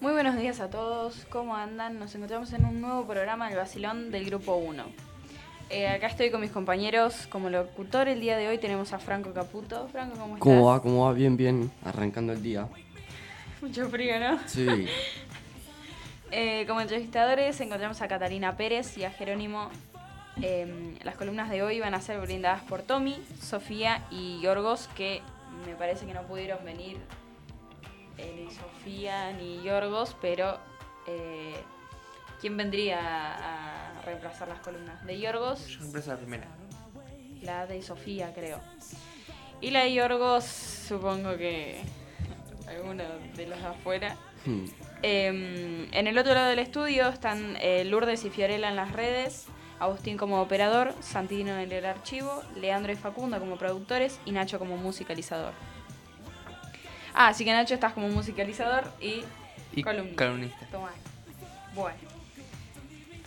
Muy 0.00 0.12
buenos 0.12 0.36
días 0.38 0.60
a 0.60 0.70
todos, 0.70 1.26
¿cómo 1.28 1.54
andan? 1.54 1.98
Nos 1.98 2.14
encontramos 2.14 2.52
en 2.54 2.64
un 2.64 2.80
nuevo 2.80 3.06
programa 3.06 3.48
del 3.48 3.58
Basilón 3.58 4.10
del 4.10 4.24
Grupo 4.24 4.56
1. 4.56 5.07
Eh, 5.70 5.86
acá 5.86 6.06
estoy 6.06 6.30
con 6.30 6.40
mis 6.40 6.50
compañeros 6.50 7.26
como 7.28 7.50
locutor. 7.50 8.08
El 8.08 8.20
día 8.20 8.38
de 8.38 8.48
hoy 8.48 8.58
tenemos 8.58 8.92
a 8.94 8.98
Franco 8.98 9.34
Caputo. 9.34 9.86
Franco, 9.88 10.14
¿cómo 10.18 10.34
estás? 10.36 10.40
¿Cómo 10.40 10.64
va? 10.66 10.80
¿Cómo 10.80 11.04
va? 11.04 11.12
Bien, 11.12 11.36
bien. 11.36 11.70
Arrancando 11.84 12.32
el 12.32 12.42
día. 12.42 12.66
Mucho 13.60 13.88
frío, 13.88 14.18
¿no? 14.18 14.38
Sí. 14.46 14.66
Eh, 16.30 16.66
como 16.66 16.82
entrevistadores 16.82 17.58
encontramos 17.62 18.02
a 18.02 18.06
Catalina 18.06 18.54
Pérez 18.54 18.98
y 18.98 19.04
a 19.04 19.10
Jerónimo. 19.10 19.70
Eh, 20.42 20.94
las 21.02 21.16
columnas 21.16 21.48
de 21.48 21.62
hoy 21.62 21.80
van 21.80 21.94
a 21.94 22.02
ser 22.02 22.20
brindadas 22.20 22.62
por 22.64 22.82
Tommy, 22.82 23.16
Sofía 23.40 24.04
y 24.10 24.38
Yorgos, 24.42 24.90
que 24.94 25.22
me 25.66 25.74
parece 25.74 26.04
que 26.04 26.12
no 26.12 26.24
pudieron 26.24 26.62
venir 26.66 26.98
eh, 28.18 28.44
ni 28.44 28.50
Sofía 28.50 29.32
ni 29.32 29.62
Yorgos, 29.62 30.14
pero 30.20 30.58
¿quién 32.42 32.58
vendría 32.58 32.98
a, 33.00 33.88
a 33.88 33.97
reemplazar 34.08 34.48
las 34.48 34.60
columnas? 34.60 35.04
De 35.04 35.18
Yorgos, 35.18 35.66
Yo 35.68 35.78
reemplazo 35.80 36.10
la 36.10 36.16
primera. 36.16 36.46
la 37.42 37.66
de 37.66 37.82
Sofía, 37.82 38.32
creo. 38.34 38.60
Y 39.60 39.70
la 39.70 39.84
de 39.84 39.92
Yorgos, 39.92 40.44
supongo 40.44 41.36
que 41.36 41.80
alguno 42.68 43.02
de 43.36 43.46
los 43.46 43.60
de 43.60 43.66
afuera. 43.66 44.16
Hmm. 44.44 44.64
Eh, 45.02 45.88
en 45.92 46.06
el 46.06 46.18
otro 46.18 46.34
lado 46.34 46.48
del 46.48 46.58
estudio 46.58 47.08
están 47.08 47.56
eh, 47.60 47.84
Lourdes 47.84 48.24
y 48.24 48.30
Fiorella 48.30 48.68
en 48.68 48.76
las 48.76 48.92
redes, 48.92 49.46
Agustín 49.78 50.16
como 50.16 50.40
operador, 50.40 50.94
Santino 51.00 51.56
en 51.58 51.70
el 51.70 51.84
archivo, 51.86 52.42
Leandro 52.56 52.92
y 52.92 52.96
Facundo 52.96 53.38
como 53.38 53.56
productores 53.56 54.18
y 54.24 54.32
Nacho 54.32 54.58
como 54.58 54.76
musicalizador. 54.76 55.52
Ah, 57.14 57.28
así 57.28 57.44
que 57.44 57.52
Nacho 57.52 57.74
estás 57.74 57.92
como 57.92 58.08
musicalizador 58.08 58.84
y, 59.00 59.22
Y 59.74 59.82
columnista. 59.82 60.24
columnista. 60.24 60.66
Tomá. 60.70 60.90
Bueno. 61.74 61.98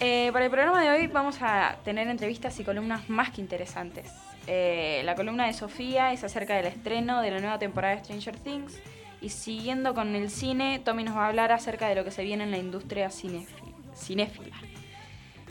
Eh, 0.03 0.31
para 0.33 0.45
el 0.45 0.49
programa 0.49 0.81
de 0.81 0.89
hoy 0.89 1.05
vamos 1.05 1.37
a 1.43 1.77
tener 1.85 2.07
entrevistas 2.07 2.59
y 2.59 2.63
columnas 2.63 3.07
más 3.07 3.29
que 3.29 3.39
interesantes. 3.39 4.11
Eh, 4.47 5.03
la 5.05 5.13
columna 5.13 5.45
de 5.45 5.53
Sofía 5.53 6.11
es 6.11 6.23
acerca 6.23 6.55
del 6.55 6.65
estreno 6.65 7.21
de 7.21 7.29
la 7.29 7.39
nueva 7.39 7.59
temporada 7.59 7.95
de 7.95 8.03
Stranger 8.03 8.35
Things. 8.35 8.81
Y 9.21 9.29
siguiendo 9.29 9.93
con 9.93 10.15
el 10.15 10.31
cine, 10.31 10.81
Tommy 10.83 11.03
nos 11.03 11.15
va 11.15 11.25
a 11.25 11.27
hablar 11.27 11.51
acerca 11.51 11.87
de 11.87 11.93
lo 11.93 12.03
que 12.03 12.09
se 12.09 12.23
viene 12.23 12.45
en 12.45 12.49
la 12.49 12.57
industria 12.57 13.11
cinéfila. 13.11 14.55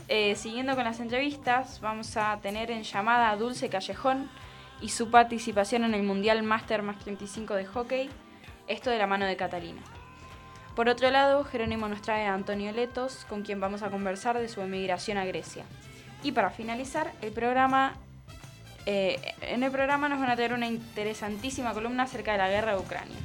Eh, 0.08 0.34
siguiendo 0.34 0.74
con 0.74 0.82
las 0.82 0.98
entrevistas, 0.98 1.80
vamos 1.80 2.16
a 2.16 2.40
tener 2.42 2.72
en 2.72 2.82
llamada 2.82 3.30
a 3.30 3.36
Dulce 3.36 3.68
Callejón 3.68 4.28
y 4.80 4.88
su 4.88 5.12
participación 5.12 5.84
en 5.84 5.94
el 5.94 6.02
Mundial 6.02 6.42
Master 6.42 6.82
más 6.82 6.98
35 6.98 7.54
de 7.54 7.66
hockey, 7.66 8.10
esto 8.66 8.90
de 8.90 8.98
la 8.98 9.06
mano 9.06 9.26
de 9.26 9.36
Catalina. 9.36 9.80
Por 10.74 10.88
otro 10.88 11.10
lado, 11.10 11.44
Jerónimo 11.44 11.88
nos 11.88 12.02
trae 12.02 12.26
a 12.26 12.34
Antonio 12.34 12.72
Letos, 12.72 13.26
con 13.28 13.42
quien 13.42 13.60
vamos 13.60 13.82
a 13.82 13.90
conversar 13.90 14.38
de 14.38 14.48
su 14.48 14.60
emigración 14.60 15.18
a 15.18 15.24
Grecia. 15.24 15.64
Y 16.22 16.32
para 16.32 16.50
finalizar, 16.50 17.12
el 17.22 17.32
programa, 17.32 17.94
eh, 18.86 19.20
en 19.42 19.62
el 19.62 19.70
programa 19.70 20.08
nos 20.08 20.20
van 20.20 20.30
a 20.30 20.36
traer 20.36 20.52
una 20.52 20.66
interesantísima 20.66 21.74
columna 21.74 22.04
acerca 22.04 22.32
de 22.32 22.38
la 22.38 22.48
guerra 22.48 22.74
de 22.74 22.80
Ucrania. 22.80 23.16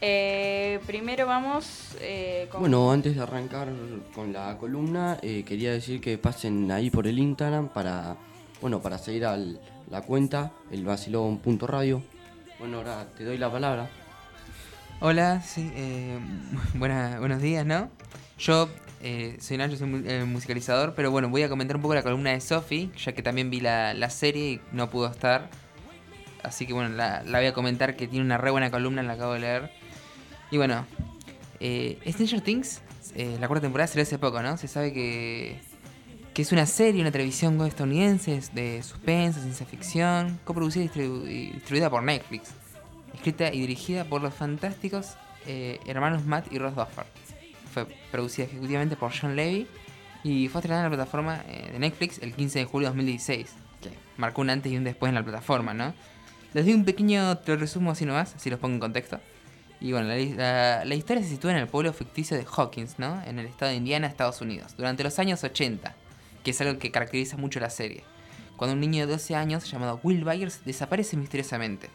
Eh, 0.00 0.78
primero 0.86 1.26
vamos 1.26 1.96
eh, 2.00 2.48
con... 2.50 2.60
Bueno, 2.60 2.90
antes 2.92 3.16
de 3.16 3.22
arrancar 3.22 3.68
con 4.14 4.32
la 4.32 4.56
columna, 4.58 5.18
eh, 5.22 5.42
quería 5.44 5.72
decir 5.72 6.00
que 6.00 6.18
pasen 6.18 6.70
ahí 6.70 6.90
por 6.90 7.06
el 7.06 7.18
Instagram 7.18 7.68
para, 7.68 8.16
bueno, 8.60 8.80
para 8.80 8.98
seguir 8.98 9.24
a 9.24 9.36
la 9.36 10.02
cuenta, 10.02 10.52
el 10.70 10.84
vacilón.radio. 10.84 12.02
Bueno, 12.58 12.78
ahora 12.78 13.06
te 13.16 13.24
doy 13.24 13.38
la 13.38 13.50
palabra. 13.50 13.88
Hola, 15.00 15.42
sí, 15.42 15.70
eh, 15.74 16.18
buena- 16.74 17.18
buenos 17.18 17.42
días, 17.42 17.66
¿no? 17.66 17.90
Yo 18.38 18.68
eh, 19.02 19.36
soy 19.40 19.56
Nacho, 19.58 19.76
soy 19.76 20.02
eh, 20.06 20.24
musicalizador, 20.26 20.94
pero 20.94 21.10
bueno, 21.10 21.28
voy 21.28 21.42
a 21.42 21.48
comentar 21.48 21.76
un 21.76 21.82
poco 21.82 21.94
la 21.94 22.02
columna 22.02 22.30
de 22.30 22.40
Sophie, 22.40 22.90
ya 22.96 23.12
que 23.12 23.22
también 23.22 23.50
vi 23.50 23.60
la, 23.60 23.94
la 23.94 24.10
serie 24.10 24.52
y 24.52 24.60
no 24.72 24.88
pudo 24.90 25.10
estar. 25.10 25.48
Así 26.42 26.66
que 26.66 26.72
bueno, 26.72 26.90
la, 26.90 27.22
la 27.24 27.38
voy 27.38 27.46
a 27.48 27.52
comentar 27.52 27.96
que 27.96 28.06
tiene 28.06 28.24
una 28.24 28.38
re 28.38 28.50
buena 28.50 28.70
columna, 28.70 29.02
la 29.02 29.14
acabo 29.14 29.32
de 29.34 29.40
leer. 29.40 29.70
Y 30.50 30.56
bueno, 30.58 30.86
eh, 31.60 31.98
Stranger 32.06 32.40
Things, 32.40 32.80
eh, 33.14 33.36
la 33.40 33.48
cuarta 33.48 33.62
temporada 33.66 33.88
salió 33.88 34.02
hace 34.02 34.18
poco, 34.18 34.42
¿no? 34.42 34.56
Se 34.56 34.68
sabe 34.68 34.92
que, 34.92 35.58
que 36.34 36.42
es 36.42 36.52
una 36.52 36.66
serie, 36.66 37.00
una 37.00 37.10
televisión 37.10 37.60
estadounidense 37.66 38.40
de 38.52 38.82
suspense, 38.82 39.40
ciencia 39.40 39.66
ficción, 39.66 40.38
coproducida 40.44 40.84
y 40.84 40.88
distribu- 40.88 41.28
y 41.28 41.50
distribuida 41.52 41.90
por 41.90 42.02
Netflix 42.02 42.50
escrita 43.16 43.52
y 43.52 43.60
dirigida 43.60 44.04
por 44.04 44.22
los 44.22 44.34
fantásticos 44.34 45.14
eh, 45.46 45.80
hermanos 45.86 46.24
Matt 46.24 46.52
y 46.52 46.58
Ross 46.58 46.74
Duffer. 46.74 47.04
Fue 47.72 47.86
producida 48.10 48.46
ejecutivamente 48.46 48.96
por 48.96 49.12
John 49.18 49.36
Levy 49.36 49.66
y 50.24 50.48
fue 50.48 50.60
estrenada 50.60 50.84
en 50.86 50.90
la 50.90 50.96
plataforma 50.96 51.42
eh, 51.48 51.70
de 51.72 51.78
Netflix 51.78 52.18
el 52.22 52.32
15 52.34 52.60
de 52.60 52.64
julio 52.64 52.88
de 52.88 52.90
2016, 52.96 53.52
que 53.82 53.90
marcó 54.16 54.40
un 54.40 54.50
antes 54.50 54.72
y 54.72 54.76
un 54.76 54.84
después 54.84 55.08
en 55.10 55.14
la 55.14 55.22
plataforma, 55.22 55.74
¿no? 55.74 55.94
Les 56.54 56.64
doy 56.64 56.74
un 56.74 56.84
pequeño 56.84 57.36
te 57.38 57.54
resumo 57.56 57.90
así 57.90 58.06
nomás, 58.06 58.34
así 58.34 58.48
los 58.50 58.58
pongo 58.58 58.74
en 58.74 58.80
contexto. 58.80 59.20
Y 59.78 59.92
bueno, 59.92 60.08
la, 60.08 60.16
la- 60.16 60.84
la 60.86 60.94
historia 60.94 61.22
se 61.22 61.28
sitúa 61.28 61.50
en 61.52 61.58
el 61.58 61.66
pueblo 61.66 61.92
ficticio 61.92 62.36
de 62.36 62.46
Hawkins, 62.50 62.98
¿no? 62.98 63.22
En 63.26 63.38
el 63.38 63.46
estado 63.46 63.70
de 63.72 63.76
Indiana, 63.76 64.06
Estados 64.06 64.40
Unidos, 64.40 64.74
durante 64.76 65.04
los 65.04 65.18
años 65.18 65.44
80, 65.44 65.94
que 66.42 66.50
es 66.52 66.60
algo 66.62 66.78
que 66.78 66.90
caracteriza 66.90 67.36
mucho 67.36 67.60
la 67.60 67.68
serie. 67.68 68.02
Cuando 68.56 68.72
un 68.72 68.80
niño 68.80 69.06
de 69.06 69.12
12 69.12 69.34
años 69.36 69.70
llamado 69.70 70.00
Will 70.02 70.24
Byers 70.24 70.64
desaparece 70.64 71.18
misteriosamente. 71.18 71.90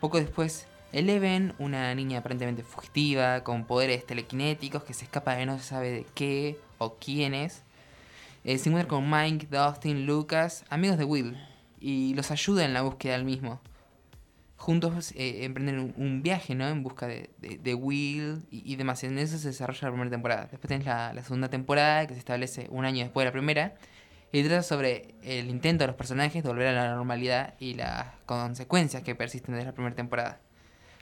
Poco 0.00 0.18
después, 0.18 0.68
Eleven, 0.92 1.54
una 1.58 1.92
niña 1.94 2.20
aparentemente 2.20 2.62
fugitiva, 2.62 3.42
con 3.42 3.64
poderes 3.64 4.06
telequinéticos, 4.06 4.84
que 4.84 4.94
se 4.94 5.04
escapa 5.04 5.34
de 5.34 5.44
no 5.44 5.58
se 5.58 5.64
sabe 5.64 5.90
de 5.90 6.06
qué 6.14 6.56
o 6.78 6.94
quién 6.94 7.34
es, 7.34 7.64
eh, 8.44 8.58
se 8.58 8.68
encuentra 8.68 8.88
con 8.88 9.10
Mike, 9.10 9.48
Dustin, 9.50 10.06
Lucas, 10.06 10.64
amigos 10.70 10.98
de 10.98 11.04
Will, 11.04 11.36
y 11.80 12.14
los 12.14 12.30
ayuda 12.30 12.64
en 12.64 12.74
la 12.74 12.82
búsqueda 12.82 13.14
del 13.14 13.24
mismo. 13.24 13.60
Juntos 14.56 15.12
eh, 15.16 15.44
emprenden 15.44 15.94
un, 15.96 16.22
viaje, 16.22 16.54
¿no? 16.54 16.68
En 16.68 16.82
busca 16.82 17.06
de, 17.06 17.74
Will 17.74 18.46
y, 18.50 18.72
y 18.72 18.76
demás. 18.76 19.02
En 19.04 19.18
eso 19.18 19.38
se 19.38 19.48
desarrolla 19.48 19.88
la 19.88 19.90
primera 19.90 20.10
temporada. 20.10 20.48
Después 20.50 20.68
tenés 20.68 20.86
la 20.86 21.22
segunda 21.22 21.48
temporada, 21.48 22.06
que 22.06 22.14
se 22.14 22.20
establece 22.20 22.68
un 22.70 22.84
año 22.84 23.04
después 23.04 23.22
de 23.22 23.26
la 23.26 23.32
primera, 23.32 23.74
y 24.32 24.42
trata 24.42 24.62
sobre 24.62 25.14
el 25.22 25.48
intento 25.48 25.84
de 25.84 25.88
los 25.88 25.96
personajes 25.96 26.42
de 26.42 26.48
volver 26.48 26.68
a 26.68 26.72
la 26.72 26.94
normalidad 26.94 27.54
y 27.58 27.74
las 27.74 28.08
consecuencias 28.26 29.02
que 29.02 29.14
persisten 29.14 29.54
desde 29.54 29.66
la 29.66 29.72
primera 29.72 29.94
temporada. 29.94 30.40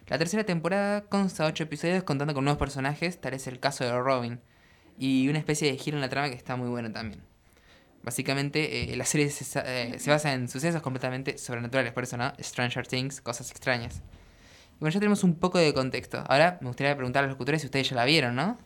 La 0.06 0.18
tercera 0.18 0.44
temporada 0.44 1.02
consta 1.02 1.42
de 1.42 1.50
8 1.50 1.64
episodios 1.64 2.04
contando 2.04 2.32
con 2.34 2.44
nuevos 2.44 2.60
personajes, 2.60 3.20
tal 3.20 3.34
es 3.34 3.48
el 3.48 3.58
caso 3.58 3.84
de 3.84 3.98
Robin, 3.98 4.40
y 4.98 5.28
una 5.28 5.38
especie 5.38 5.70
de 5.70 5.76
giro 5.76 5.96
en 5.96 6.00
la 6.00 6.08
trama 6.08 6.28
que 6.28 6.36
está 6.36 6.54
muy 6.54 6.68
bueno 6.68 6.92
también. 6.92 7.22
Básicamente, 8.04 8.92
eh, 8.92 8.96
la 8.96 9.04
serie 9.04 9.28
se, 9.30 9.60
eh, 9.64 9.98
se 9.98 10.10
basa 10.10 10.32
en 10.32 10.48
sucesos 10.48 10.80
completamente 10.80 11.38
sobrenaturales, 11.38 11.92
por 11.92 12.04
eso, 12.04 12.16
¿no? 12.16 12.32
Stranger 12.38 12.86
Things, 12.86 13.20
cosas 13.20 13.50
extrañas. 13.50 14.00
Y 14.76 14.78
bueno, 14.78 14.92
ya 14.94 15.00
tenemos 15.00 15.24
un 15.24 15.34
poco 15.34 15.58
de 15.58 15.74
contexto. 15.74 16.22
Ahora 16.28 16.58
me 16.60 16.68
gustaría 16.68 16.94
preguntar 16.94 17.24
a 17.24 17.26
los 17.26 17.34
locutores 17.34 17.62
si 17.62 17.66
ustedes 17.66 17.90
ya 17.90 17.96
la 17.96 18.04
vieron, 18.04 18.36
¿no? 18.36 18.58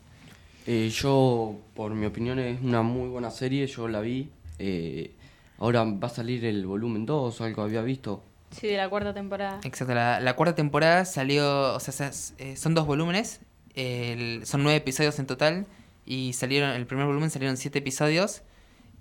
Eh, 0.66 0.90
yo, 0.92 1.56
por 1.74 1.94
mi 1.94 2.04
opinión, 2.04 2.38
es 2.38 2.60
una 2.60 2.82
muy 2.82 3.08
buena 3.08 3.30
serie, 3.30 3.66
yo 3.66 3.88
la 3.88 4.00
vi. 4.00 4.30
Eh, 4.60 5.14
ahora 5.58 5.84
va 5.84 6.06
a 6.06 6.10
salir 6.10 6.44
el 6.44 6.66
volumen 6.66 7.06
2 7.06 7.40
o 7.40 7.44
algo 7.44 7.62
había 7.62 7.82
visto. 7.82 8.22
Sí, 8.50 8.66
de 8.66 8.76
la 8.76 8.88
cuarta 8.88 9.14
temporada. 9.14 9.60
Exacto, 9.64 9.94
la, 9.94 10.20
la 10.20 10.34
cuarta 10.36 10.54
temporada 10.54 11.04
salió, 11.04 11.74
o 11.74 11.80
sea, 11.80 12.10
eh, 12.38 12.56
son 12.56 12.74
dos 12.74 12.86
volúmenes, 12.86 13.40
el- 13.74 14.44
son 14.44 14.62
nueve 14.62 14.76
episodios 14.78 15.18
en 15.18 15.26
total, 15.26 15.66
y 16.04 16.32
salieron, 16.32 16.70
el 16.70 16.86
primer 16.86 17.06
volumen 17.06 17.30
salieron 17.30 17.56
siete 17.56 17.78
episodios, 17.78 18.42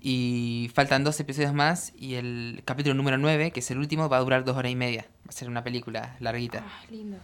y 0.02 0.70
faltan 0.74 1.04
dos 1.04 1.20
episodios 1.20 1.54
más, 1.54 1.92
y 1.98 2.14
el 2.16 2.62
capítulo 2.64 2.94
número 2.96 3.18
nueve, 3.18 3.52
que 3.52 3.60
es 3.60 3.72
el 3.72 3.80
último, 3.80 4.08
va 4.08 4.18
a 4.18 4.22
durar 4.22 4.44
dos 4.46 4.56
horas 4.56 4.72
y 4.72 4.76
media, 4.76 5.08
va 5.26 5.30
a 5.30 5.32
ser 5.34 5.50
una 5.50 5.64
película 5.64 6.16
larguita. 6.20 6.64
Ah, 6.66 6.84
lindo. 6.92 7.18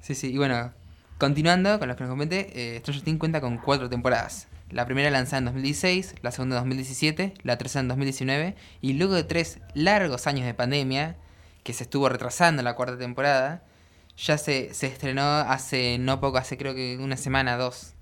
Sí, 0.00 0.14
sí, 0.14 0.32
y 0.32 0.38
bueno, 0.38 0.72
continuando 1.18 1.78
con 1.80 1.88
los 1.88 1.96
que 1.96 2.04
nos 2.04 2.10
comenté, 2.10 2.76
eh, 2.76 2.78
Stranger 2.78 3.04
Things 3.04 3.18
cuenta 3.18 3.40
con 3.40 3.58
cuatro 3.58 3.90
temporadas. 3.90 4.46
La 4.70 4.84
primera 4.84 5.10
lanzada 5.10 5.38
en 5.38 5.44
2016, 5.46 6.16
la 6.22 6.30
segunda 6.30 6.56
en 6.56 6.62
2017, 6.64 7.34
la 7.42 7.56
tercera 7.56 7.80
en 7.80 7.88
2019, 7.88 8.54
y 8.82 8.92
luego 8.94 9.14
de 9.14 9.24
tres 9.24 9.60
largos 9.74 10.26
años 10.26 10.44
de 10.44 10.54
pandemia, 10.54 11.16
que 11.62 11.72
se 11.72 11.84
estuvo 11.84 12.08
retrasando 12.08 12.62
la 12.62 12.74
cuarta 12.74 12.98
temporada, 12.98 13.62
ya 14.16 14.36
se, 14.36 14.74
se 14.74 14.86
estrenó 14.88 15.22
hace 15.22 15.96
no 15.98 16.20
poco, 16.20 16.38
hace 16.38 16.58
creo 16.58 16.74
que 16.74 16.98
una 17.00 17.16
semana, 17.16 17.56
dos. 17.56 17.94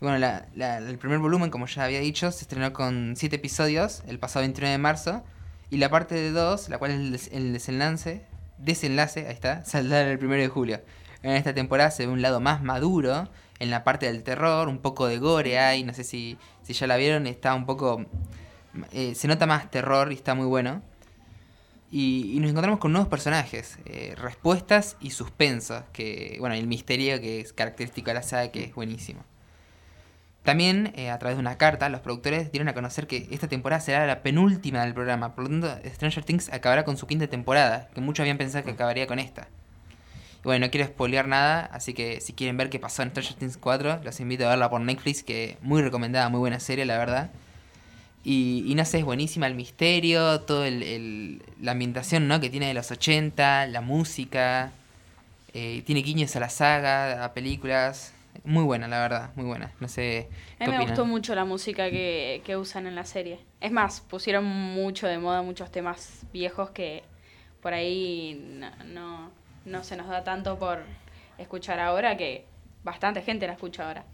Bueno, 0.00 0.24
el 0.56 0.98
primer 0.98 1.18
volumen, 1.18 1.50
como 1.50 1.66
ya 1.66 1.84
había 1.84 2.00
dicho, 2.00 2.30
se 2.30 2.42
estrenó 2.42 2.72
con 2.72 3.14
7 3.16 3.36
episodios 3.36 4.02
el 4.06 4.18
pasado 4.18 4.42
29 4.42 4.72
de 4.72 4.78
marzo. 4.78 5.24
Y 5.70 5.78
la 5.78 5.90
parte 5.90 6.14
de 6.14 6.30
2, 6.30 6.68
la 6.70 6.78
cual 6.78 6.92
es 6.92 6.96
el, 6.98 7.12
des- 7.12 7.30
el 7.32 7.52
desenlace, 7.52 8.22
desenlace, 8.58 9.26
ahí 9.26 9.34
está, 9.34 9.64
saldrá 9.66 10.02
el 10.02 10.24
1 10.24 10.34
de 10.36 10.48
julio. 10.48 10.80
En 11.22 11.32
esta 11.32 11.52
temporada 11.52 11.90
se 11.90 12.06
ve 12.06 12.12
un 12.12 12.22
lado 12.22 12.40
más 12.40 12.62
maduro, 12.62 13.28
en 13.58 13.70
la 13.70 13.84
parte 13.84 14.06
del 14.06 14.22
terror, 14.22 14.68
un 14.68 14.78
poco 14.78 15.06
de 15.06 15.18
gore 15.18 15.58
hay, 15.58 15.84
no 15.84 15.94
sé 15.94 16.04
si, 16.04 16.38
si 16.62 16.72
ya 16.72 16.86
la 16.86 16.96
vieron, 16.96 17.26
está 17.26 17.54
un 17.54 17.66
poco... 17.66 18.04
eh, 18.92 19.14
se 19.14 19.28
nota 19.28 19.46
más 19.46 19.70
terror 19.70 20.12
y 20.12 20.14
está 20.14 20.34
muy 20.34 20.46
bueno. 20.46 20.82
Y, 21.90 22.36
nos 22.40 22.50
encontramos 22.50 22.80
con 22.80 22.92
nuevos 22.92 23.08
personajes, 23.08 23.78
eh, 23.86 24.14
respuestas 24.16 24.96
y 25.00 25.10
suspensos, 25.10 25.84
que, 25.92 26.36
bueno, 26.38 26.54
el 26.54 26.66
misterio 26.66 27.20
que 27.20 27.40
es 27.40 27.52
característico 27.54 28.10
de 28.10 28.14
la 28.14 28.22
saga, 28.22 28.50
que 28.52 28.64
es 28.64 28.74
buenísimo. 28.74 29.24
También, 30.42 30.92
eh, 30.96 31.10
a 31.10 31.18
través 31.18 31.36
de 31.36 31.40
una 31.40 31.58
carta, 31.58 31.88
los 31.88 32.00
productores 32.00 32.52
dieron 32.52 32.68
a 32.68 32.74
conocer 32.74 33.06
que 33.06 33.28
esta 33.30 33.48
temporada 33.48 33.80
será 33.80 34.06
la 34.06 34.22
penúltima 34.22 34.82
del 34.82 34.94
programa, 34.94 35.34
por 35.34 35.48
lo 35.48 35.50
tanto, 35.50 35.88
Stranger 35.94 36.24
Things 36.24 36.52
acabará 36.52 36.84
con 36.84 36.96
su 36.96 37.06
quinta 37.06 37.26
temporada, 37.26 37.88
que 37.94 38.00
muchos 38.00 38.20
habían 38.20 38.38
pensado 38.38 38.64
que 38.64 38.72
acabaría 38.72 39.06
con 39.06 39.18
esta. 39.18 39.48
Y 40.40 40.42
bueno, 40.44 40.66
no 40.66 40.70
quiero 40.70 40.86
spoilear 40.86 41.26
nada, 41.26 41.66
así 41.72 41.94
que 41.94 42.20
si 42.20 42.32
quieren 42.32 42.56
ver 42.56 42.70
qué 42.70 42.78
pasó 42.78 43.02
en 43.02 43.10
Stranger 43.10 43.34
Things 43.34 43.56
4, 43.58 44.00
los 44.04 44.20
invito 44.20 44.46
a 44.46 44.50
verla 44.50 44.70
por 44.70 44.80
Netflix, 44.80 45.22
que 45.22 45.56
muy 45.62 45.82
recomendada, 45.82 46.28
muy 46.28 46.38
buena 46.38 46.60
serie, 46.60 46.84
la 46.86 46.96
verdad. 46.98 47.30
Y, 48.24 48.64
y 48.66 48.74
no 48.74 48.84
sé, 48.84 48.98
es 48.98 49.04
buenísima 49.04 49.46
el 49.46 49.54
misterio, 49.54 50.40
todo 50.42 50.64
el, 50.64 50.82
el- 50.82 51.42
la 51.60 51.72
ambientación 51.72 52.28
¿no? 52.28 52.40
que 52.40 52.50
tiene 52.50 52.66
de 52.68 52.74
los 52.74 52.90
80, 52.90 53.66
la 53.66 53.80
música, 53.80 54.72
eh, 55.54 55.82
tiene 55.86 56.02
guiños 56.02 56.34
a 56.36 56.40
la 56.40 56.48
saga, 56.50 57.24
a 57.24 57.32
películas. 57.32 58.12
Muy 58.44 58.64
buena, 58.64 58.86
la 58.88 59.00
verdad, 59.00 59.30
muy 59.34 59.46
buena. 59.46 59.72
No 59.80 59.88
sé. 59.88 60.28
A 60.60 60.64
¿qué 60.64 60.64
mí 60.66 60.70
me 60.72 60.76
opinan? 60.78 60.88
gustó 60.88 61.06
mucho 61.06 61.34
la 61.34 61.44
música 61.44 61.90
que, 61.90 62.42
que 62.44 62.56
usan 62.56 62.86
en 62.86 62.94
la 62.94 63.04
serie. 63.04 63.40
Es 63.60 63.72
más, 63.72 64.00
pusieron 64.00 64.44
mucho 64.44 65.06
de 65.06 65.18
moda 65.18 65.42
muchos 65.42 65.70
temas 65.72 66.24
viejos 66.32 66.70
que 66.70 67.02
por 67.62 67.72
ahí 67.72 68.40
no, 68.58 68.70
no, 68.84 69.30
no 69.64 69.84
se 69.84 69.96
nos 69.96 70.08
da 70.08 70.24
tanto 70.24 70.58
por 70.58 70.80
escuchar 71.38 71.78
ahora, 71.80 72.16
que 72.16 72.44
bastante 72.84 73.22
gente 73.22 73.46
la 73.46 73.52
escucha 73.54 73.86
ahora. 73.86 74.04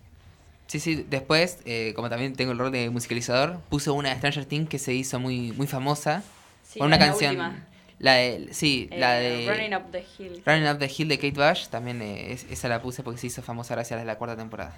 Sí, 0.67 0.81
sí, 0.81 1.07
después, 1.09 1.59
eh, 1.67 1.93
como 1.95 2.09
también 2.09 2.35
tengo 2.35 2.53
el 2.53 2.59
rol 2.59 2.73
de 2.73 2.89
musicalizador, 2.91 3.61
puse 3.69 3.91
una 3.91 4.09
de 4.11 4.17
Stranger 4.17 4.47
Things 4.47 4.69
que 4.69 4.79
se 4.79 4.95
hizo 4.95 5.21
muy, 5.21 5.53
muy 5.53 5.67
famosa. 5.67 6.23
Sí, 6.63 6.79
con 6.79 6.87
una 6.89 6.97
la 6.97 7.07
canción. 7.07 7.31
última. 7.33 7.67
La 7.99 8.15
de. 8.15 8.49
Sí, 8.53 8.89
la 8.91 9.21
Eh, 9.23 9.45
de. 9.47 9.53
Running 9.55 9.75
Up 9.77 9.91
the 9.93 10.05
Hill. 10.19 10.43
Running 10.45 10.69
Up 10.69 10.79
the 10.79 10.91
Hill 10.97 11.09
de 11.09 11.17
Kate 11.19 11.33
Bush, 11.33 11.69
también 11.69 12.01
eh, 12.03 12.33
es- 12.33 12.45
esa 12.51 12.69
la 12.69 12.81
puse 12.83 13.03
porque 13.03 13.21
se 13.21 13.27
hizo 13.29 13.43
famosa 13.43 13.75
gracias 13.75 14.01
a 14.01 14.05
la 14.05 14.17
cuarta 14.17 14.37
temporada. 14.37 14.75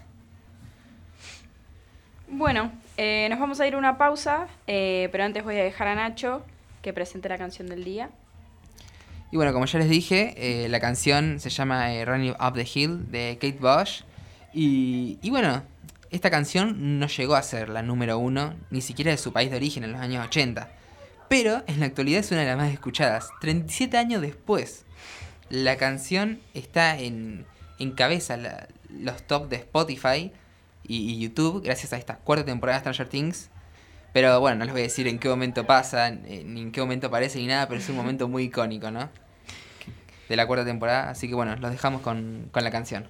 Bueno, 2.28 2.72
eh, 2.96 3.28
nos 3.30 3.38
vamos 3.38 3.60
a 3.60 3.66
ir 3.66 3.74
a 3.74 3.78
una 3.78 3.98
pausa, 3.98 4.48
pero 4.66 5.22
antes 5.24 5.44
voy 5.44 5.56
a 5.58 5.62
dejar 5.64 5.88
a 5.88 5.94
Nacho 5.94 6.44
que 6.82 6.92
presente 6.92 7.28
la 7.28 7.38
canción 7.38 7.68
del 7.68 7.84
día. 7.84 8.10
Y 9.36 9.38
bueno, 9.38 9.52
como 9.52 9.66
ya 9.66 9.78
les 9.78 9.90
dije, 9.90 10.32
eh, 10.38 10.66
la 10.70 10.80
canción 10.80 11.40
se 11.40 11.50
llama 11.50 11.92
eh, 11.92 12.06
Running 12.06 12.36
Up 12.40 12.54
the 12.54 12.66
Hill 12.66 13.10
de 13.10 13.36
Kate 13.38 13.58
Bush. 13.60 14.00
Y, 14.54 15.18
bueno, 15.28 15.62
esta 16.10 16.30
canción 16.30 16.98
no 16.98 17.06
llegó 17.06 17.34
a 17.34 17.42
ser 17.42 17.68
la 17.68 17.82
número 17.82 18.16
uno, 18.16 18.54
ni 18.70 18.80
siquiera 18.80 19.10
de 19.10 19.18
su 19.18 19.34
país 19.34 19.50
de 19.50 19.58
origen 19.58 19.84
en 19.84 19.92
los 19.92 20.00
años 20.00 20.24
80. 20.24 20.70
Pero 21.28 21.62
en 21.66 21.80
la 21.80 21.84
actualidad 21.84 22.20
es 22.20 22.30
una 22.30 22.40
de 22.40 22.46
las 22.46 22.56
más 22.56 22.72
escuchadas. 22.72 23.28
37 23.42 23.98
años 23.98 24.22
después, 24.22 24.86
la 25.50 25.76
canción 25.76 26.40
está 26.54 26.98
en, 26.98 27.44
en 27.78 27.90
cabeza 27.90 28.38
los 28.88 29.22
top 29.26 29.50
de 29.50 29.56
Spotify 29.56 30.32
y, 30.82 31.12
y 31.12 31.18
YouTube 31.18 31.62
gracias 31.62 31.92
a 31.92 31.98
esta 31.98 32.16
cuarta 32.16 32.46
temporada 32.46 32.78
de 32.78 32.80
Stranger 32.80 33.10
Things. 33.10 33.50
Pero 34.14 34.40
bueno, 34.40 34.56
no 34.56 34.64
les 34.64 34.72
voy 34.72 34.80
a 34.80 34.84
decir 34.84 35.06
en 35.08 35.18
qué 35.18 35.28
momento 35.28 35.66
pasa, 35.66 36.10
ni 36.10 36.62
en 36.62 36.72
qué 36.72 36.80
momento 36.80 37.08
aparece, 37.08 37.38
ni 37.38 37.48
nada, 37.48 37.68
pero 37.68 37.78
es 37.78 37.88
un 37.90 37.96
momento 37.96 38.28
muy 38.28 38.44
icónico, 38.44 38.90
¿no? 38.90 39.10
De 40.28 40.36
la 40.36 40.46
cuarta 40.46 40.64
temporada. 40.64 41.10
Así 41.10 41.28
que 41.28 41.34
bueno, 41.34 41.56
los 41.56 41.70
dejamos 41.70 42.02
con, 42.02 42.48
con 42.52 42.64
la 42.64 42.70
canción. 42.70 43.08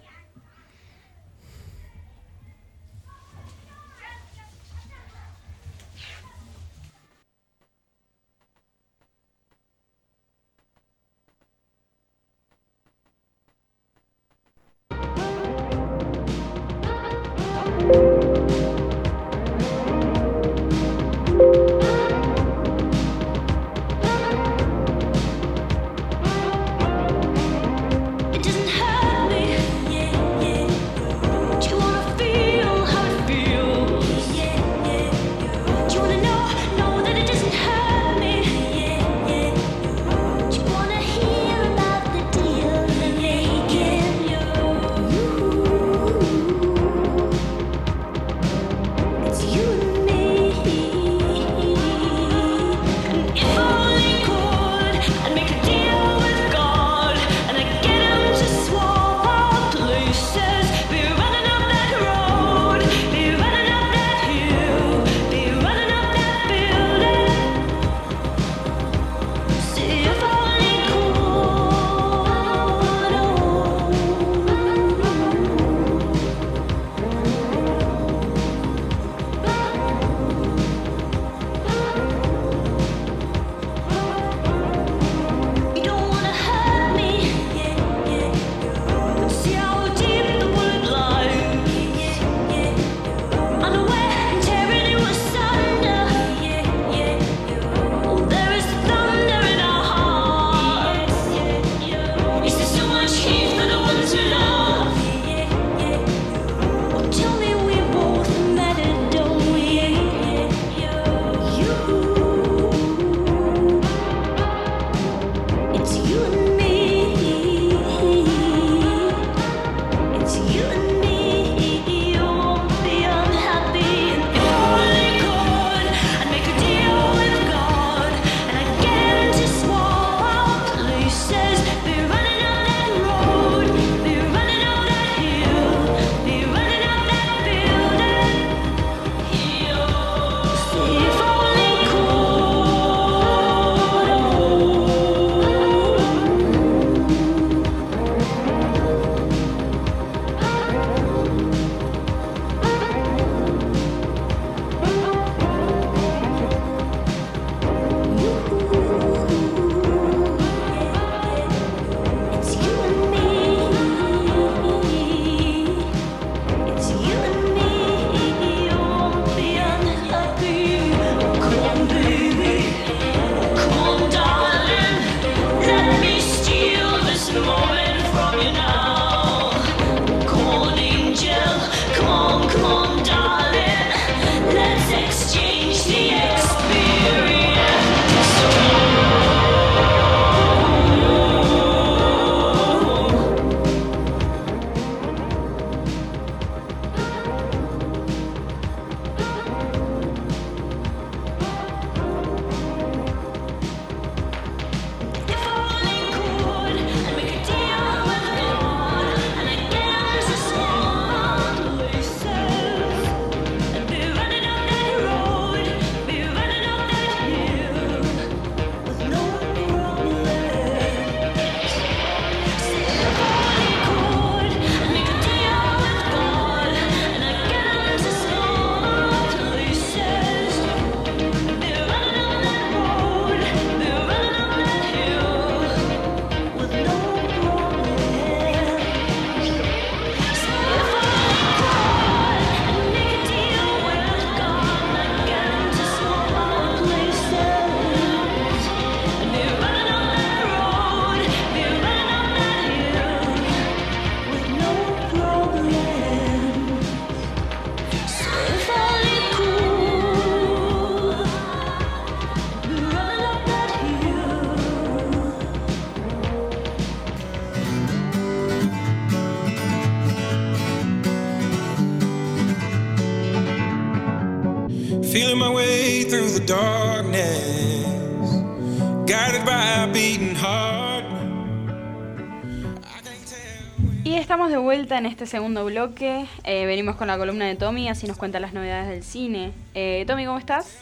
Y 284.04 284.14
estamos 284.14 284.50
de 284.50 284.56
vuelta 284.56 284.96
en 284.96 285.06
este 285.06 285.26
segundo 285.26 285.64
bloque. 285.64 286.26
Eh, 286.44 286.66
venimos 286.66 286.94
con 286.94 287.08
la 287.08 287.18
columna 287.18 287.46
de 287.46 287.56
Tommy, 287.56 287.88
así 287.88 288.06
nos 288.06 288.16
cuenta 288.16 288.38
las 288.38 288.52
novedades 288.52 288.88
del 288.88 289.02
cine. 289.02 289.52
Eh, 289.74 290.04
Tommy, 290.06 290.24
¿cómo 290.24 290.38
estás? 290.38 290.78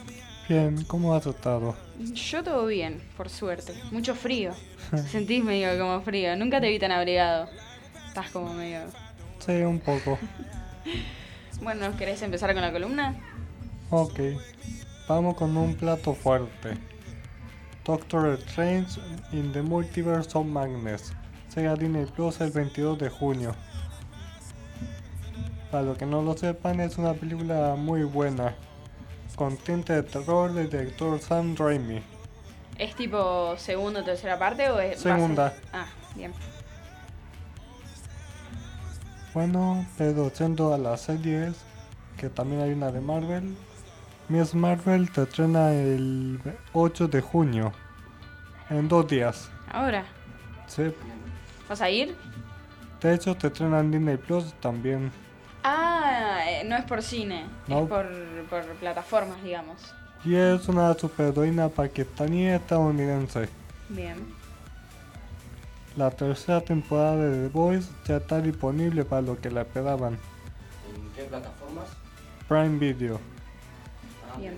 Bien, 0.50 0.84
¿cómo 0.84 1.14
has 1.14 1.26
estado? 1.26 1.74
Yo 1.98 2.44
todo 2.44 2.66
bien, 2.66 3.00
por 3.16 3.30
suerte. 3.30 3.72
Mucho 3.90 4.14
frío. 4.14 4.52
Sentís 5.08 5.42
medio 5.42 5.78
como 5.78 6.02
frío. 6.02 6.36
Nunca 6.36 6.60
te 6.60 6.68
vi 6.68 6.78
tan 6.78 6.92
abrigado. 6.92 7.48
Estás 8.08 8.30
como 8.30 8.52
medio... 8.52 8.80
Sí, 9.38 9.52
un 9.62 9.80
poco. 9.80 10.18
Bueno, 11.62 11.96
¿querés 11.96 12.20
empezar 12.20 12.52
con 12.52 12.60
la 12.60 12.72
columna? 12.72 13.14
Ok, 13.88 14.18
vamos 15.08 15.34
con 15.34 15.56
un 15.56 15.74
plato 15.74 16.14
fuerte. 16.14 16.76
Doctor 17.84 18.38
Strange 18.46 18.98
in 19.32 19.52
the 19.52 19.62
Multiverse 19.62 20.34
of 20.34 20.46
Madness. 20.46 21.12
Llega 21.54 21.72
a 21.72 21.76
Disney 21.76 22.06
Plus 22.06 22.40
el 22.40 22.50
22 22.50 22.98
de 22.98 23.10
junio. 23.10 23.54
Para 25.70 25.84
los 25.84 25.98
que 25.98 26.06
no 26.06 26.22
lo 26.22 26.36
sepan, 26.36 26.80
es 26.80 26.98
una 26.98 27.14
película 27.14 27.74
muy 27.76 28.04
buena. 28.04 28.54
Con 29.36 29.56
tinte 29.56 29.92
de 29.92 30.02
terror 30.02 30.52
del 30.52 30.70
director 30.70 31.18
Sam 31.20 31.56
Raimi. 31.56 32.00
¿Es 32.78 32.94
tipo 32.96 33.56
segunda 33.56 34.00
o 34.00 34.04
tercera 34.04 34.38
parte 34.38 34.70
o 34.70 34.80
es... 34.80 35.00
Segunda. 35.00 35.44
base? 35.44 35.60
Ah, 35.72 35.86
bien. 36.16 36.32
Bueno, 39.32 39.84
pero 39.98 40.32
yendo 40.32 40.72
a 40.72 40.78
las 40.78 41.02
series, 41.02 41.54
que 42.16 42.30
también 42.30 42.62
hay 42.62 42.72
una 42.72 42.90
de 42.92 43.00
Marvel. 43.00 43.56
Miss 44.34 44.52
Marvel 44.52 45.08
te 45.12 45.22
estrena 45.22 45.72
el 45.72 46.40
8 46.72 47.06
de 47.06 47.20
junio. 47.20 47.72
En 48.68 48.88
dos 48.88 49.06
días. 49.06 49.48
Ahora, 49.70 50.04
Sí. 50.66 50.92
¿vas 51.68 51.80
a 51.80 51.88
ir? 51.88 52.16
De 53.00 53.14
hecho, 53.14 53.36
te 53.36 53.46
estrena 53.46 53.78
en 53.78 53.92
Disney 53.92 54.16
Plus 54.16 54.52
también. 54.54 55.12
Ah, 55.62 56.40
eh, 56.48 56.64
no 56.66 56.74
es 56.74 56.84
por 56.84 57.00
cine, 57.00 57.44
No. 57.68 57.82
es 57.84 57.88
por, 57.88 58.06
por 58.50 58.64
plataformas, 58.80 59.40
digamos. 59.44 59.94
Y 60.24 60.34
es 60.34 60.66
una 60.68 60.92
superheroína 60.94 61.68
pakistaní 61.68 62.48
estadounidense. 62.48 63.48
Bien. 63.88 64.16
La 65.96 66.10
tercera 66.10 66.60
temporada 66.60 67.16
de 67.18 67.46
The 67.46 67.48
Voice 67.56 67.88
ya 68.04 68.16
está 68.16 68.40
disponible 68.40 69.04
para 69.04 69.22
los 69.22 69.38
que 69.38 69.48
la 69.52 69.60
esperaban. 69.60 70.14
¿En 70.14 71.10
qué 71.14 71.22
plataformas? 71.22 71.84
Prime 72.48 72.78
Video. 72.80 73.20
Bien. 74.38 74.54